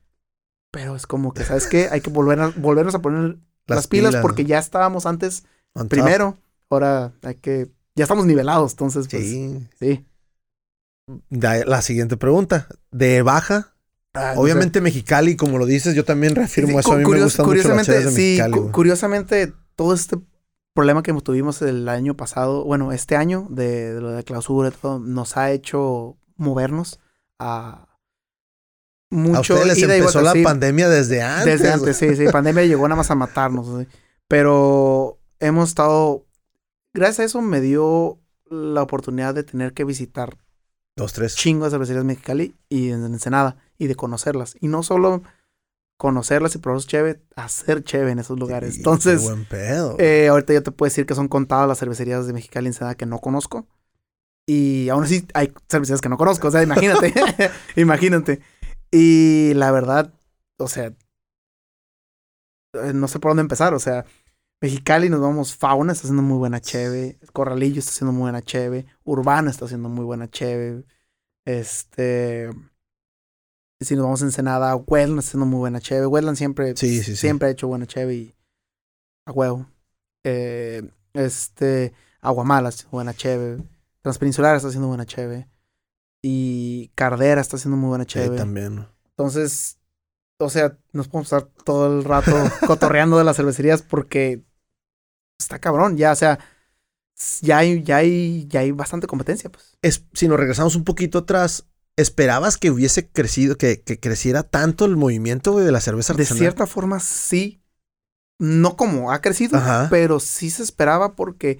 pero 0.71 0.95
es 0.95 1.07
como 1.07 1.33
que, 1.33 1.43
¿sabes 1.43 1.67
qué? 1.67 1.87
Hay 1.91 2.01
que 2.01 2.09
volver 2.09 2.39
a, 2.39 2.47
volvernos 2.57 2.95
a 2.95 3.01
poner 3.01 3.37
las, 3.67 3.87
pilas, 3.87 4.17
porque 4.17 4.45
ya 4.45 4.59
estábamos 4.59 5.05
antes 5.05 5.45
primero. 5.89 6.37
Ahora 6.69 7.13
hay 7.23 7.35
que. 7.35 7.71
Ya 7.95 8.03
estamos 8.03 8.25
nivelados, 8.25 8.73
entonces. 8.73 9.07
Pues, 9.09 9.23
sí. 9.23 9.67
Sí. 9.79 10.05
La 11.29 11.81
siguiente 11.81 12.17
pregunta. 12.17 12.67
¿De 12.91 13.21
baja? 13.21 13.75
Ah, 14.13 14.33
Obviamente 14.37 14.79
Mexicali, 14.79 15.35
como 15.35 15.57
lo 15.57 15.65
dices, 15.65 15.93
yo 15.93 16.05
también 16.05 16.35
reafirmo 16.35 16.79
eso. 16.79 16.93
A 16.93 16.97
mí 16.97 17.05
me 17.05 17.21
gustan 17.21 17.45
mucho 17.45 17.67
las 17.75 17.87
de 17.87 18.11
sí, 18.11 18.39
curiosamente, 18.71 19.53
todo 19.75 19.93
este 19.93 20.17
problema 20.73 21.03
que 21.03 21.13
tuvimos 21.13 21.61
el 21.61 21.87
año 21.89 22.15
pasado, 22.15 22.63
bueno, 22.63 22.93
este 22.93 23.17
año 23.17 23.47
de, 23.49 23.93
de 23.93 24.01
lo 24.01 24.11
de 24.11 24.23
clausura 24.23 24.69
y 24.69 24.71
todo, 24.71 24.99
nos 24.99 25.35
ha 25.35 25.51
hecho 25.51 26.17
movernos 26.37 26.99
a 27.39 27.95
mucho. 29.09 29.37
A 29.37 29.41
ustedes 29.41 29.79
les 29.79 29.89
empezó 29.89 30.21
la 30.21 30.33
pandemia 30.43 30.89
desde 30.89 31.21
antes. 31.21 31.59
Desde 31.59 31.73
antes, 31.73 31.97
sí, 31.97 32.15
sí. 32.15 32.25
Pandemia 32.31 32.65
llegó 32.65 32.87
nada 32.87 32.97
más 32.97 33.11
a 33.11 33.15
matarnos. 33.15 33.85
Pero 34.27 35.19
hemos 35.39 35.69
estado. 35.69 36.25
Gracias 36.95 37.19
a 37.19 37.23
eso 37.25 37.41
me 37.41 37.61
dio 37.61 38.19
la 38.49 38.81
oportunidad 38.81 39.35
de 39.35 39.43
tener 39.43 39.73
que 39.73 39.83
visitar 39.83 40.37
Dos, 40.97 41.11
tres. 41.11 41.35
Chingos 41.35 41.67
de 41.67 41.71
cervecerías 41.71 42.05
Mexicali 42.05 42.55
y 42.69 42.91
en 42.91 43.03
Ensenada 43.03 43.57
y 43.77 43.87
de 43.87 43.95
conocerlas. 43.95 44.55
Y 44.61 44.69
no 44.69 44.81
solo 44.81 45.23
conocerlas 45.97 46.55
y 46.55 46.59
probarlos 46.59 46.87
chévere, 46.87 47.21
hacer 47.35 47.83
chévere 47.83 48.11
en 48.11 48.19
esos 48.19 48.39
lugares. 48.39 48.77
Entonces, 48.77 49.21
buen 49.23 49.43
pedo. 49.43 49.97
Eh, 49.99 50.29
ahorita 50.29 50.53
yo 50.53 50.63
te 50.63 50.71
puedo 50.71 50.87
decir 50.89 51.05
que 51.05 51.15
son 51.15 51.27
contadas 51.27 51.67
las 51.67 51.79
cervecerías 51.79 52.27
de 52.27 52.33
Mexicali 52.33 52.67
y 52.67 52.69
Ensenada 52.69 52.95
que 52.95 53.05
no 53.05 53.19
conozco. 53.19 53.67
Y 54.47 54.87
aún 54.87 55.03
así 55.03 55.27
hay 55.33 55.51
cervecerías 55.69 55.99
que 55.99 56.07
no 56.07 56.17
conozco. 56.17 56.47
O 56.47 56.51
sea, 56.51 56.63
imagínate. 56.63 57.13
imagínate. 57.75 58.39
Y 58.89 59.53
la 59.55 59.71
verdad, 59.71 60.13
o 60.57 60.69
sea, 60.69 60.93
eh, 62.73 62.93
no 62.93 63.09
sé 63.09 63.19
por 63.19 63.31
dónde 63.31 63.41
empezar. 63.41 63.73
O 63.73 63.79
sea, 63.79 64.05
Mexicali 64.61 65.09
nos 65.09 65.19
vamos, 65.21 65.55
Fauna 65.55 65.93
está 65.93 66.03
haciendo 66.03 66.23
muy 66.23 66.37
buena 66.37 66.61
cheve, 66.61 67.19
Corralillo 67.33 67.79
está 67.79 67.91
haciendo 67.91 68.13
muy 68.13 68.21
buena 68.21 68.41
cheve, 68.41 68.85
Urbana 69.03 69.51
está 69.51 69.65
haciendo 69.65 69.89
muy 69.89 70.05
buena 70.05 70.29
cheve, 70.29 70.85
este, 71.45 72.49
si 73.79 73.95
nos 73.95 74.05
vamos 74.05 74.21
a 74.21 74.25
Ensenada, 74.25 74.75
Wetland 74.75 75.19
está 75.19 75.29
haciendo 75.29 75.45
muy 75.45 75.59
buena 75.59 75.81
cheve, 75.81 76.07
Wetland 76.07 76.37
siempre, 76.37 76.75
siempre 76.75 77.47
ha 77.47 77.51
hecho 77.51 77.67
buena 77.67 77.85
cheve 77.85 78.15
y 78.15 78.35
a 79.25 79.31
huevo, 79.31 79.67
eh, 80.23 80.89
este, 81.13 81.93
Aguamala 82.21 82.69
está 82.69 82.79
haciendo 82.79 82.95
buena 82.95 83.13
cheve, 83.13 83.63
Transpeninsular 84.01 84.55
está 84.55 84.69
haciendo 84.69 84.87
buena 84.87 85.05
cheve 85.05 85.49
y 86.21 86.91
Cardera 86.95 87.41
está 87.41 87.57
haciendo 87.57 87.77
muy 87.77 87.89
buena 87.89 88.05
cheve. 88.05 88.29
Sí, 88.29 88.35
también. 88.35 88.87
Entonces, 89.09 89.79
o 90.39 90.49
sea, 90.49 90.77
nos 90.91 91.07
podemos 91.07 91.27
estar 91.27 91.47
todo 91.63 91.97
el 91.97 92.03
rato 92.03 92.31
cotorreando 92.67 93.17
de 93.17 93.23
las 93.23 93.37
cervecerías 93.37 93.81
porque 93.81 94.43
está 95.39 95.59
cabrón, 95.59 95.97
ya, 95.97 96.11
o 96.11 96.15
sea, 96.15 96.39
ya 97.41 97.59
hay, 97.59 97.83
ya 97.83 97.97
hay, 97.97 98.45
ya 98.47 98.61
hay 98.61 98.71
bastante 98.71 99.07
competencia, 99.07 99.49
pues. 99.49 99.77
Es, 99.81 100.05
si 100.13 100.27
nos 100.27 100.39
regresamos 100.39 100.75
un 100.75 100.83
poquito 100.83 101.19
atrás, 101.19 101.65
¿esperabas 101.95 102.57
que 102.57 102.71
hubiese 102.71 103.07
crecido, 103.07 103.57
que, 103.57 103.81
que 103.81 103.99
creciera 103.99 104.43
tanto 104.43 104.85
el 104.85 104.97
movimiento 104.97 105.57
de 105.57 105.71
la 105.71 105.79
cerveza 105.79 106.13
artesanal? 106.13 106.39
De 106.39 106.45
cierta 106.45 106.67
forma, 106.67 106.99
sí. 106.99 107.61
No 108.37 108.75
como 108.75 109.13
ha 109.13 109.21
crecido, 109.21 109.61
pero 109.89 110.19
sí 110.19 110.49
se 110.49 110.61
esperaba 110.61 111.15
porque 111.15 111.59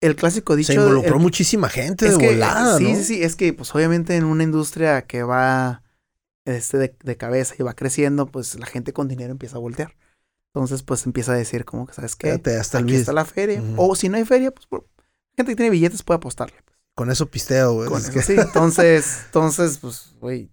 el 0.00 0.14
clásico 0.14 0.54
dicho... 0.54 0.72
Se 0.72 0.78
involucró 0.78 1.18
muchísima 1.18 1.68
gente 1.68 2.08
de 2.08 2.14
volada, 2.14 2.78
Sí, 2.78 2.94
sí, 2.94 3.02
sí. 3.02 3.22
Es 3.24 3.34
que, 3.34 3.52
pues, 3.52 3.74
obviamente 3.74 4.14
en 4.14 4.24
una 4.24 4.44
industria 4.44 5.02
que 5.02 5.24
va 5.24 5.82
este, 6.48 6.78
de, 6.78 6.96
de 7.02 7.16
cabeza 7.16 7.54
y 7.58 7.62
va 7.62 7.74
creciendo, 7.74 8.26
pues 8.26 8.58
la 8.58 8.66
gente 8.66 8.92
con 8.92 9.08
dinero 9.08 9.32
empieza 9.32 9.56
a 9.56 9.60
voltear. 9.60 9.94
Entonces, 10.54 10.82
pues 10.82 11.04
empieza 11.06 11.32
a 11.32 11.36
decir 11.36 11.64
como 11.64 11.86
que, 11.86 11.92
¿sabes 11.92 12.16
qué? 12.16 12.30
hasta 12.58 12.78
Aquí 12.78 12.94
está 12.94 13.12
la 13.12 13.24
feria. 13.24 13.62
O 13.76 13.94
si 13.94 14.08
no 14.08 14.16
hay 14.16 14.24
feria, 14.24 14.50
pues 14.50 14.66
gente 15.36 15.52
que 15.52 15.56
tiene 15.56 15.70
billetes 15.70 16.02
puede 16.02 16.16
apostarle. 16.16 16.56
Pues. 16.64 16.76
Con 16.94 17.10
eso 17.10 17.26
pisteo, 17.26 17.74
güey. 17.74 17.88
Con 17.88 18.00
eso, 18.00 18.22
sí. 18.22 18.34
Entonces, 18.38 19.24
entonces, 19.26 19.78
pues, 19.78 20.14
güey, 20.20 20.50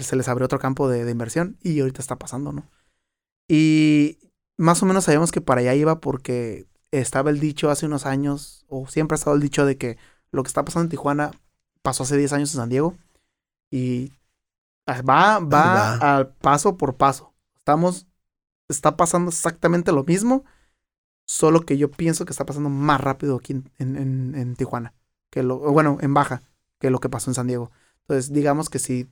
se 0.00 0.16
les 0.16 0.28
abrió 0.28 0.46
otro 0.46 0.58
campo 0.58 0.88
de, 0.88 1.10
inversión 1.10 1.58
y 1.62 1.80
ahorita 1.80 2.00
está 2.00 2.16
pasando, 2.16 2.52
¿no? 2.52 2.70
Y 3.48 4.18
más 4.56 4.82
o 4.82 4.86
menos 4.86 5.04
sabemos 5.04 5.32
que 5.32 5.40
para 5.40 5.60
allá 5.60 5.74
iba 5.74 6.00
porque 6.00 6.66
estaba 6.92 7.30
el 7.30 7.40
dicho 7.40 7.70
hace 7.70 7.86
unos 7.86 8.06
años, 8.06 8.64
o 8.68 8.86
siempre 8.86 9.16
ha 9.16 9.18
estado 9.18 9.34
el 9.34 9.42
dicho 9.42 9.66
de 9.66 9.76
que 9.76 9.98
lo 10.30 10.42
que 10.42 10.48
está 10.48 10.64
pasando 10.64 10.84
en 10.84 10.90
Tijuana 10.90 11.32
pasó 11.82 12.04
hace 12.04 12.16
10 12.16 12.32
años 12.32 12.54
en 12.54 12.60
San 12.60 12.68
Diego 12.70 12.96
y 13.70 14.12
va, 14.88 15.38
va, 15.38 16.16
al 16.16 16.28
paso 16.28 16.76
por 16.76 16.96
paso. 16.96 17.34
Estamos 17.56 18.06
está 18.68 18.96
pasando 18.96 19.30
exactamente 19.30 19.92
lo 19.92 20.04
mismo, 20.04 20.44
solo 21.26 21.60
que 21.60 21.76
yo 21.76 21.90
pienso 21.90 22.24
que 22.24 22.32
está 22.32 22.46
pasando 22.46 22.70
más 22.70 23.00
rápido 23.00 23.36
aquí 23.36 23.62
en, 23.78 24.34
en, 24.34 24.56
Tijuana, 24.56 24.94
que 25.30 25.42
lo, 25.42 25.58
bueno, 25.58 25.98
en 26.00 26.14
Baja, 26.14 26.42
que 26.78 26.90
lo 26.90 27.00
que 27.00 27.08
pasó 27.08 27.30
en 27.30 27.34
San 27.34 27.46
Diego. 27.46 27.70
Entonces, 28.00 28.32
digamos 28.32 28.68
que 28.70 28.78
si 28.78 29.08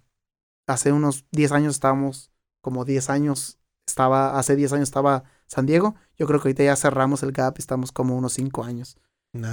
hace 0.66 0.92
unos 0.92 1.24
10 1.32 1.52
años 1.52 1.74
estábamos, 1.74 2.30
como 2.60 2.84
10 2.84 3.10
años, 3.10 3.58
estaba, 3.86 4.38
hace 4.38 4.56
10 4.56 4.74
años 4.74 4.88
estaba 4.88 5.24
San 5.46 5.66
Diego, 5.66 5.94
yo 6.16 6.26
creo 6.26 6.40
que 6.40 6.48
ahorita 6.48 6.64
ya 6.64 6.76
cerramos 6.76 7.22
el 7.22 7.32
gap 7.32 7.58
estamos 7.58 7.92
como 7.92 8.16
unos 8.16 8.34
5 8.34 8.64
años. 8.64 8.96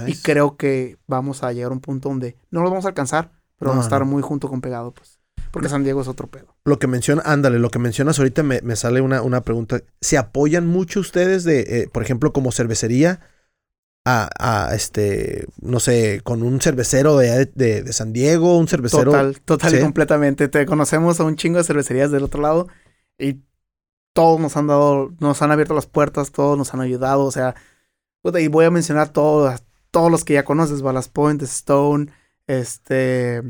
Y 0.06 0.14
creo 0.16 0.58
que 0.58 0.98
vamos 1.06 1.42
a 1.42 1.54
llegar 1.54 1.70
a 1.70 1.74
un 1.74 1.80
punto 1.80 2.10
donde 2.10 2.36
no 2.50 2.62
lo 2.62 2.68
vamos 2.68 2.84
a 2.84 2.88
alcanzar, 2.88 3.32
pero 3.56 3.70
vamos 3.70 3.86
a 3.86 3.88
estar 3.88 4.04
muy 4.04 4.22
junto 4.22 4.50
con 4.50 4.60
pegado, 4.60 4.92
pues. 4.92 5.19
Porque 5.50 5.68
San 5.68 5.82
Diego 5.84 6.00
es 6.00 6.08
otro 6.08 6.28
pedo. 6.28 6.54
Lo 6.64 6.78
que 6.78 6.86
menciona, 6.86 7.22
ándale, 7.24 7.58
lo 7.58 7.70
que 7.70 7.78
mencionas 7.78 8.18
ahorita 8.18 8.42
me, 8.42 8.60
me 8.62 8.76
sale 8.76 9.00
una, 9.00 9.22
una, 9.22 9.42
pregunta. 9.42 9.80
¿Se 10.00 10.16
apoyan 10.16 10.66
mucho 10.66 11.00
ustedes 11.00 11.44
de, 11.44 11.60
eh, 11.60 11.88
por 11.92 12.02
ejemplo, 12.02 12.32
como 12.32 12.52
cervecería? 12.52 13.20
A, 14.04 14.30
a, 14.38 14.74
este, 14.74 15.46
no 15.60 15.78
sé, 15.78 16.22
con 16.24 16.42
un 16.42 16.60
cervecero 16.60 17.18
de, 17.18 17.50
de, 17.54 17.82
de 17.82 17.92
San 17.92 18.12
Diego, 18.12 18.56
un 18.56 18.66
cervecero. 18.66 19.10
Total, 19.10 19.40
total 19.42 19.74
y 19.74 19.80
completamente. 19.80 20.48
Te 20.48 20.64
conocemos 20.64 21.20
a 21.20 21.24
un 21.24 21.36
chingo 21.36 21.58
de 21.58 21.64
cervecerías 21.64 22.10
del 22.10 22.24
otro 22.24 22.40
lado 22.40 22.68
y 23.18 23.40
todos 24.12 24.40
nos 24.40 24.56
han 24.56 24.66
dado, 24.66 25.12
nos 25.20 25.42
han 25.42 25.50
abierto 25.50 25.74
las 25.74 25.86
puertas, 25.86 26.32
todos 26.32 26.56
nos 26.56 26.72
han 26.74 26.80
ayudado. 26.80 27.24
O 27.24 27.30
sea, 27.30 27.54
y 28.38 28.48
voy 28.48 28.64
a 28.64 28.70
mencionar 28.70 29.10
todos, 29.10 29.62
todos 29.90 30.10
los 30.10 30.24
que 30.24 30.34
ya 30.34 30.44
conoces: 30.44 30.82
Ballast 30.82 31.12
Point, 31.12 31.42
Stone, 31.42 32.12
este, 32.46 33.42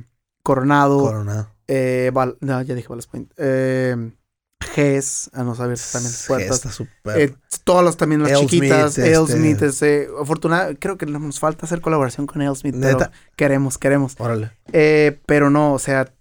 Coronado. 0.42 1.00
Coronado. 1.00 1.48
Eh, 1.72 2.10
no, 2.40 2.62
ya 2.62 2.74
dije 2.74 2.88
Ballast 2.88 3.08
Point. 3.08 3.32
Eh, 3.36 4.12
Gess, 4.60 5.30
a 5.32 5.44
nos 5.44 5.60
abierto 5.60 5.84
también 5.92 6.12
puertas. 6.26 6.56
está 6.56 6.72
súper. 6.72 7.20
Eh, 7.20 7.34
todas 7.62 7.84
las 7.84 7.96
también 7.96 8.22
las 8.22 8.40
chiquitas. 8.40 8.98
Elsmith, 8.98 9.62
este... 9.62 10.08
afortunadamente, 10.20 10.80
creo 10.80 10.98
que 10.98 11.06
nos 11.06 11.38
falta 11.38 11.66
hacer 11.66 11.80
colaboración 11.80 12.26
con 12.26 12.42
Elsmith. 12.42 12.74
Pero 12.80 12.98
queremos, 13.36 13.78
queremos. 13.78 14.16
Órale. 14.18 14.50
Eh, 14.72 15.20
pero 15.26 15.48
no, 15.48 15.72
o 15.72 15.78
sea, 15.78 16.12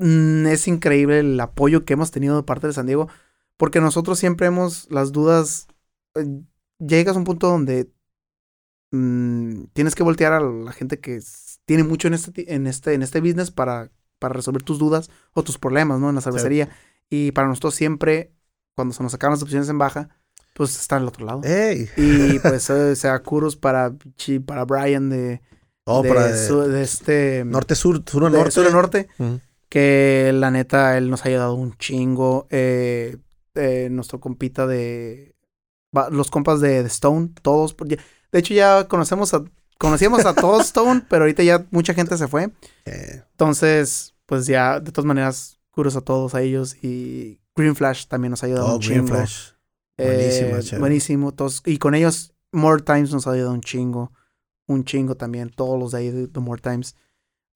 mm, 0.00 0.46
es 0.46 0.66
increíble 0.66 1.20
el 1.20 1.38
apoyo 1.38 1.84
que 1.84 1.92
hemos 1.92 2.10
tenido 2.10 2.36
de 2.36 2.42
parte 2.42 2.66
de 2.66 2.72
San 2.72 2.86
Diego. 2.86 3.08
Porque 3.56 3.80
nosotros 3.80 4.18
siempre 4.18 4.48
hemos 4.48 4.90
las 4.90 5.12
dudas. 5.12 5.68
Eh, 6.16 6.26
llegas 6.78 7.14
a 7.14 7.20
un 7.20 7.24
punto 7.24 7.48
donde 7.48 7.88
mm, 8.90 9.66
tienes 9.72 9.94
que 9.94 10.02
voltear 10.02 10.32
a 10.32 10.40
la 10.40 10.72
gente 10.72 10.98
que 10.98 11.20
tiene 11.66 11.84
mucho 11.84 12.08
en 12.08 12.14
este, 12.14 12.52
en 12.52 12.66
este, 12.66 12.94
en 12.94 13.02
este 13.02 13.20
business 13.20 13.52
para 13.52 13.92
para 14.18 14.34
resolver 14.34 14.62
tus 14.62 14.78
dudas 14.78 15.10
o 15.32 15.42
tus 15.42 15.58
problemas, 15.58 16.00
¿no? 16.00 16.08
En 16.08 16.14
la 16.14 16.20
cervecería. 16.20 16.68
Y 17.08 17.32
para 17.32 17.48
nosotros 17.48 17.74
siempre, 17.74 18.32
cuando 18.74 18.94
se 18.94 19.02
nos 19.02 19.12
sacaron 19.12 19.34
las 19.34 19.42
opciones 19.42 19.68
en 19.68 19.78
baja, 19.78 20.08
pues 20.54 20.78
está 20.80 20.96
al 20.96 21.06
otro 21.06 21.26
lado. 21.26 21.42
¡Ey! 21.44 21.88
Y 21.96 22.38
pues, 22.38 22.68
eh, 22.70 22.96
sea, 22.96 23.18
Kuros 23.22 23.56
para, 23.56 23.94
para 24.46 24.64
Brian 24.64 25.10
de... 25.10 25.42
Oh, 25.84 26.02
de, 26.02 26.08
para 26.08 26.26
de, 26.26 26.82
este... 26.82 27.44
Norte-sur, 27.44 28.02
sur-norte. 28.06 28.50
Sur-norte. 28.50 29.08
Que 29.68 30.32
la 30.34 30.50
neta, 30.50 30.96
él 30.96 31.10
nos 31.10 31.24
ha 31.24 31.28
ayudado 31.28 31.54
un 31.54 31.76
chingo. 31.76 32.46
Eh, 32.50 33.18
eh, 33.54 33.88
nuestro 33.90 34.18
compita 34.18 34.66
de... 34.66 35.34
Los 36.10 36.30
compas 36.30 36.60
de, 36.60 36.80
Stone, 36.80 37.30
todos. 37.40 37.74
De 37.78 38.38
hecho, 38.38 38.52
ya 38.52 38.86
conocemos 38.88 39.32
a 39.32 39.44
conocíamos 39.78 40.24
a 40.24 40.34
todos 40.34 40.66
Stone, 40.66 41.04
pero 41.08 41.24
ahorita 41.24 41.42
ya 41.42 41.66
mucha 41.70 41.94
gente 41.94 42.16
se 42.16 42.28
fue. 42.28 42.50
Entonces, 42.84 44.14
pues 44.26 44.46
ya, 44.46 44.80
de 44.80 44.92
todas 44.92 45.06
maneras, 45.06 45.60
curos 45.70 45.96
a 45.96 46.00
todos 46.00 46.34
a 46.34 46.42
ellos. 46.42 46.76
Y 46.82 47.40
Green 47.54 47.76
Flash 47.76 48.06
también 48.06 48.30
nos 48.30 48.42
ha 48.42 48.46
ayudado 48.46 48.66
oh, 48.66 48.74
un 48.76 48.80
Green 48.80 49.06
Flash. 49.06 49.50
buenísimo, 49.96 50.56
eh, 50.56 50.78
buenísimo. 50.78 51.32
Todos, 51.32 51.62
y 51.64 51.78
con 51.78 51.94
ellos, 51.94 52.34
More 52.52 52.82
Times 52.82 53.12
nos 53.12 53.26
ha 53.26 53.32
ayudado 53.32 53.52
un 53.52 53.60
chingo. 53.60 54.12
Un 54.66 54.84
chingo 54.84 55.16
también. 55.16 55.50
Todos 55.50 55.78
los 55.78 55.92
de 55.92 55.98
ahí 55.98 56.10
de, 56.10 56.40
More 56.40 56.60
Times. 56.60 56.96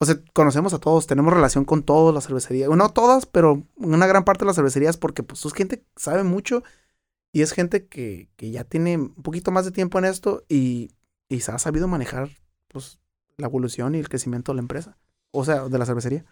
O 0.03 0.07
sea, 0.07 0.19
conocemos 0.33 0.73
a 0.73 0.79
todos, 0.79 1.07
tenemos 1.07 1.35
relación 1.35 1.67
con 1.67 1.83
todas 1.83 2.15
las 2.15 2.27
cervecerías. 2.27 2.71
No 2.71 2.89
todas, 2.89 3.27
pero 3.27 3.65
una 3.77 4.07
gran 4.07 4.25
parte 4.25 4.41
de 4.41 4.47
las 4.47 4.57
cervecerías 4.57 4.97
porque 4.97 5.23
pues 5.23 5.45
es 5.45 5.53
gente 5.53 5.81
que 5.81 5.87
sabe 5.97 6.23
mucho 6.23 6.63
y 7.33 7.43
es 7.43 7.53
gente 7.53 7.87
que, 7.87 8.31
que 8.37 8.51
ya 8.51 8.65
tiene 8.65 8.97
un 8.97 9.23
poquito 9.23 9.51
más 9.51 9.67
de 9.67 9.73
tiempo 9.73 9.99
en 9.99 10.07
esto 10.07 10.43
y 10.49 10.91
y 11.31 11.41
se 11.41 11.53
ha 11.53 11.59
sabido 11.59 11.89
manejar 11.89 12.29
pues, 12.69 12.99
la 13.39 13.47
evolución 13.47 13.95
y 13.95 13.99
el 13.99 14.09
crecimiento 14.11 14.53
de 14.53 14.57
la 14.57 14.63
empresa, 14.63 14.99
o 15.31 15.45
sea, 15.45 15.69
de 15.69 15.79
la 15.79 15.87
cervecería. 15.87 16.27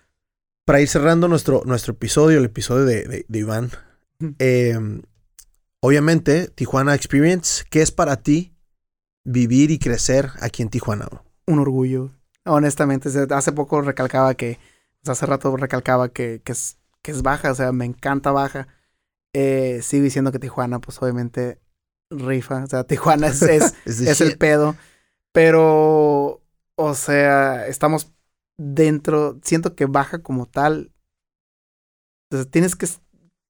Para 0.66 0.82
ir 0.82 0.88
cerrando 0.88 1.28
nuestro, 1.28 1.62
nuestro 1.64 1.94
episodio, 1.94 2.38
el 2.38 2.44
episodio 2.44 2.84
de, 2.84 3.24
de, 3.26 3.38
Iván, 3.38 3.70
em, 4.38 5.00
obviamente, 5.80 6.48
Tijuana 6.48 6.94
Experience, 6.94 7.64
¿qué 7.70 7.80
es 7.80 7.90
para 7.90 8.16
ti 8.16 8.52
vivir 9.24 9.70
y 9.70 9.78
crecer 9.78 10.30
aquí 10.40 10.62
en 10.62 10.68
Tijuana? 10.68 11.08
Un 11.46 11.60
orgullo. 11.60 12.10
Honestamente, 12.44 13.08
hace 13.30 13.52
poco 13.52 13.80
recalcaba 13.80 14.34
que, 14.34 14.58
hace 15.06 15.24
rato 15.24 15.56
recalcaba 15.56 16.10
que, 16.10 16.42
que, 16.44 16.52
es, 16.52 16.76
que 17.00 17.12
es 17.12 17.22
baja, 17.22 17.52
o 17.52 17.54
sea, 17.54 17.72
me 17.72 17.86
encanta 17.86 18.32
baja. 18.32 18.68
Eh, 19.32 19.80
sigo 19.82 20.04
diciendo 20.04 20.32
que 20.32 20.38
Tijuana, 20.38 20.80
pues 20.80 21.00
obviamente 21.00 21.60
rifa, 22.10 22.64
o 22.64 22.66
sea, 22.66 22.84
Tijuana 22.84 23.28
es, 23.28 23.42
es, 23.42 23.74
el 24.20 24.38
pedo. 24.38 24.76
Pero, 25.32 26.42
o 26.76 26.94
sea, 26.94 27.66
estamos 27.66 28.12
dentro, 28.56 29.38
siento 29.42 29.74
que 29.74 29.86
baja 29.86 30.22
como 30.22 30.46
tal. 30.46 30.92
Entonces 32.30 32.50
tienes 32.50 32.76
que, 32.76 32.88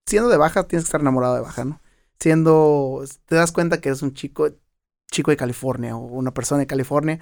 siendo 0.07 0.29
de 0.29 0.37
baja, 0.37 0.67
tienes 0.67 0.85
que 0.85 0.89
estar 0.89 1.01
enamorado 1.01 1.35
de 1.35 1.41
baja, 1.41 1.65
¿no? 1.65 1.81
Siendo, 2.21 3.05
te 3.27 3.37
das 3.37 3.53
cuenta 3.53 3.81
que 3.81 3.89
eres 3.89 4.03
un 4.03 4.15
chico, 4.15 4.49
chico 5.11 5.31
de 5.31 5.37
California 5.37 5.97
o 5.97 6.01
una 6.01 6.35
persona 6.35 6.61
de 6.61 6.67
California 6.67 7.21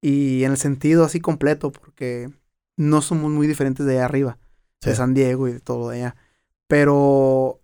y 0.00 0.44
en 0.44 0.52
el 0.52 0.56
sentido 0.56 1.04
así 1.04 1.20
completo, 1.20 1.72
porque 1.72 2.30
no 2.76 3.02
somos 3.02 3.30
muy 3.30 3.46
diferentes 3.46 3.86
de 3.86 3.94
allá 3.94 4.04
arriba, 4.04 4.38
de 4.82 4.94
San 4.94 5.14
Diego 5.14 5.48
y 5.48 5.52
de 5.54 5.60
todo 5.60 5.90
de 5.90 5.98
allá. 5.98 6.16
Pero 6.68 7.60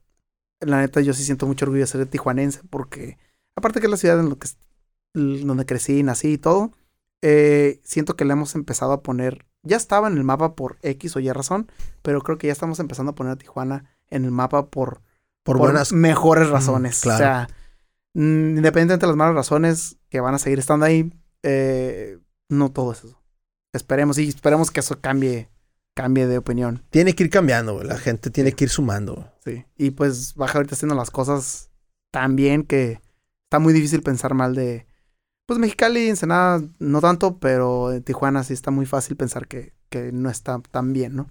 la 0.63 0.81
neta 0.81 1.01
yo 1.01 1.13
sí 1.13 1.25
siento 1.25 1.47
mucho 1.47 1.65
orgullo 1.65 1.83
de 1.83 1.87
ser 1.87 2.07
tijuanense 2.07 2.61
porque 2.71 3.19
aparte 3.57 3.81
que 3.81 3.87
es 3.87 3.91
la 3.91 3.97
ciudad 3.97 4.21
en 4.21 4.29
lo 4.29 4.39
que, 4.39 4.49
donde 5.15 5.67
crecí, 5.67 6.03
nací 6.03 6.33
y 6.33 6.39
todo, 6.39 6.73
eh, 7.23 7.81
siento 7.85 8.17
que 8.17 8.25
le 8.25 8.33
hemos 8.33 8.55
empezado 8.55 8.93
a 8.93 9.03
poner, 9.03 9.47
ya 9.63 9.77
estaba 9.77 10.09
en 10.09 10.17
el 10.17 10.25
mapa 10.25 10.55
por 10.55 10.79
X 10.83 11.17
o 11.17 11.21
Y 11.21 11.31
razón, 11.31 11.71
pero 12.03 12.21
creo 12.21 12.39
que 12.39 12.49
ya 12.49 12.53
estamos 12.53 12.81
empezando 12.81 13.13
a 13.13 13.15
poner 13.15 13.35
a 13.35 13.37
Tijuana 13.37 13.85
en 14.11 14.25
el 14.25 14.31
mapa 14.31 14.67
por, 14.67 15.03
por, 15.43 15.59
buenas 15.59 15.93
mejores 15.93 16.49
razones. 16.49 17.07
O 17.07 17.17
sea, 17.17 17.49
mm, 18.15 18.57
independientemente 18.59 19.07
de 19.07 19.11
las 19.13 19.17
malas 19.17 19.35
razones 19.35 19.99
que 20.09 20.21
van 20.21 20.35
a 20.35 20.39
seguir 20.39 20.59
estando 20.59 20.85
ahí, 20.85 21.13
eh, 21.43 22.19
no 22.49 22.71
todo 22.71 22.93
es 22.93 23.05
eso. 23.05 23.23
Esperemos 23.73 24.19
y 24.19 24.29
esperemos 24.29 24.71
que 24.71 24.81
eso 24.81 25.01
cambie 25.01 25.49
cambie 25.95 26.27
de 26.27 26.39
opinión. 26.39 26.83
Tiene 26.91 27.15
que 27.15 27.25
ir 27.25 27.31
cambiando, 27.31 27.83
La 27.83 27.99
gente 27.99 28.31
tiene 28.31 28.53
que 28.53 28.65
ir 28.65 28.71
sumando. 28.71 29.31
Sí. 29.45 29.65
Y 29.77 29.91
pues 29.91 30.35
Baja 30.35 30.59
ahorita 30.59 30.75
haciendo 30.75 30.95
las 30.95 31.11
cosas 31.11 31.71
tan 32.11 32.37
bien 32.37 32.65
que 32.65 33.01
está 33.47 33.59
muy 33.59 33.73
difícil 33.73 34.03
pensar 34.03 34.35
mal 34.35 34.55
de. 34.55 34.87
Pues 35.47 35.59
Mexicali, 35.59 36.09
Ensenada, 36.09 36.63
no 36.79 37.01
tanto, 37.01 37.39
pero 37.39 37.93
en 37.93 38.03
Tijuana 38.03 38.45
sí 38.45 38.55
está 38.55 38.71
muy 38.71 38.87
fácil 38.87 39.17
pensar 39.17 39.49
que, 39.49 39.75
que 39.91 40.13
no 40.13 40.31
está 40.31 40.61
tan 40.71 40.93
bien, 40.93 41.17
¿no? 41.17 41.29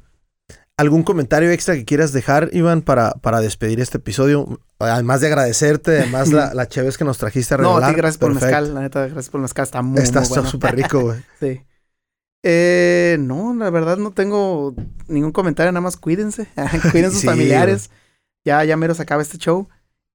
¿Algún 0.77 1.03
comentario 1.03 1.51
extra 1.51 1.75
que 1.75 1.85
quieras 1.85 2.11
dejar, 2.11 2.49
Iván, 2.53 2.81
para, 2.81 3.11
para 3.11 3.39
despedir 3.39 3.79
este 3.79 3.99
episodio? 3.99 4.59
Además 4.79 5.21
de 5.21 5.27
agradecerte, 5.27 5.99
además 5.99 6.31
la, 6.31 6.53
la 6.55 6.67
chévere 6.67 6.95
que 6.97 7.05
nos 7.05 7.19
trajiste 7.19 7.53
a 7.53 7.57
regalar. 7.57 7.81
No, 7.81 7.87
a 7.87 7.91
gracias 7.93 8.17
por 8.17 8.31
el 8.31 8.35
mezcal. 8.35 8.73
La 8.73 8.81
neta, 8.81 9.01
gracias 9.01 9.29
por 9.29 9.39
el 9.39 9.43
mezcal. 9.43 9.63
Está 9.63 9.81
muy, 9.81 10.01
Está 10.01 10.25
súper 10.25 10.75
rico, 10.75 11.01
güey. 11.01 11.23
sí. 11.39 11.61
Eh, 12.43 13.17
no, 13.19 13.53
la 13.53 13.69
verdad 13.69 13.97
no 13.97 14.11
tengo 14.11 14.73
ningún 15.07 15.31
comentario, 15.31 15.71
nada 15.71 15.81
más 15.81 15.97
cuídense, 15.97 16.47
cuiden 16.91 17.11
sus 17.11 17.23
familiares. 17.23 17.91
Ya, 18.43 18.63
ya 18.63 18.77
mero 18.77 18.95
se 18.95 19.03
acaba 19.03 19.21
este 19.21 19.37
show. 19.37 19.69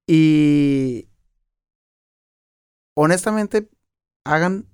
Y 0.05 1.07
honestamente, 2.95 3.69
hagan 4.25 4.67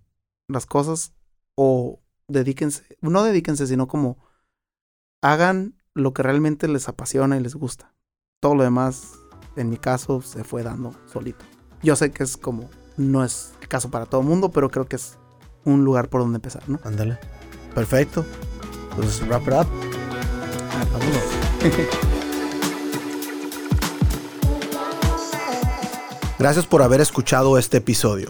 las 0.47 0.65
cosas 0.65 1.13
o 1.55 2.01
dedíquense, 2.27 2.83
no 3.01 3.23
dedíquense, 3.23 3.67
sino 3.67 3.87
como 3.87 4.17
hagan 5.21 5.75
lo 5.93 6.13
que 6.13 6.23
realmente 6.23 6.67
les 6.67 6.89
apasiona 6.89 7.37
y 7.37 7.41
les 7.41 7.55
gusta. 7.55 7.93
Todo 8.39 8.55
lo 8.55 8.63
demás, 8.63 9.13
en 9.55 9.69
mi 9.69 9.77
caso, 9.77 10.21
se 10.21 10.43
fue 10.43 10.63
dando 10.63 10.95
solito. 11.05 11.45
Yo 11.81 11.95
sé 11.95 12.11
que 12.11 12.23
es 12.23 12.37
como, 12.37 12.69
no 12.97 13.23
es 13.23 13.53
el 13.61 13.67
caso 13.67 13.89
para 13.91 14.05
todo 14.05 14.21
el 14.21 14.27
mundo, 14.27 14.51
pero 14.51 14.69
creo 14.69 14.87
que 14.87 14.95
es 14.95 15.17
un 15.65 15.83
lugar 15.85 16.09
por 16.09 16.21
donde 16.21 16.37
empezar, 16.37 16.67
¿no? 16.67 16.79
Ándale. 16.83 17.19
Perfecto. 17.73 18.25
Pues 18.95 19.21
wrap 19.27 19.47
it 19.47 19.53
up. 19.53 19.67
Gracias 26.39 26.65
por 26.65 26.81
haber 26.81 26.99
escuchado 27.01 27.57
este 27.57 27.77
episodio. 27.77 28.29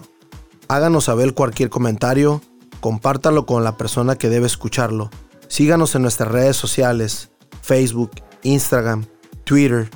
Háganos 0.68 1.06
saber 1.06 1.34
cualquier 1.34 1.70
comentario, 1.70 2.42
compártalo 2.80 3.46
con 3.46 3.64
la 3.64 3.76
persona 3.78 4.16
que 4.16 4.30
debe 4.30 4.46
escucharlo. 4.46 5.10
Síganos 5.48 5.96
en 5.96 6.04
nuestras 6.04 6.32
redes 6.32 6.56
sociales, 6.56 7.32
Facebook, 7.62 8.12
Instagram, 8.44 9.06
Twitter, 9.44 9.90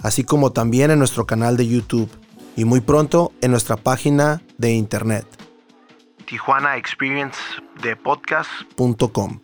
así 0.00 0.24
como 0.24 0.52
también 0.52 0.90
en 0.90 0.98
nuestro 0.98 1.26
canal 1.26 1.56
de 1.56 1.66
YouTube 1.66 2.08
y 2.56 2.64
muy 2.64 2.80
pronto 2.80 3.32
en 3.40 3.50
nuestra 3.50 3.76
página 3.76 4.42
de 4.58 4.72
internet. 4.72 5.26
Tijuana 6.30 6.76
Experience 6.76 7.36
de 7.82 7.96
podcast.com. 7.96 9.40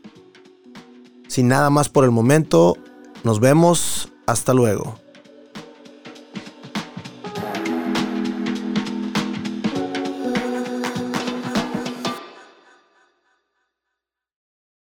Sin 1.27 1.49
nada 1.49 1.69
más 1.69 1.89
por 1.89 2.05
el 2.05 2.13
momento, 2.13 2.77
nos 3.25 3.41
vemos. 3.41 4.13
Hasta 4.29 4.55
luego. 4.55 4.97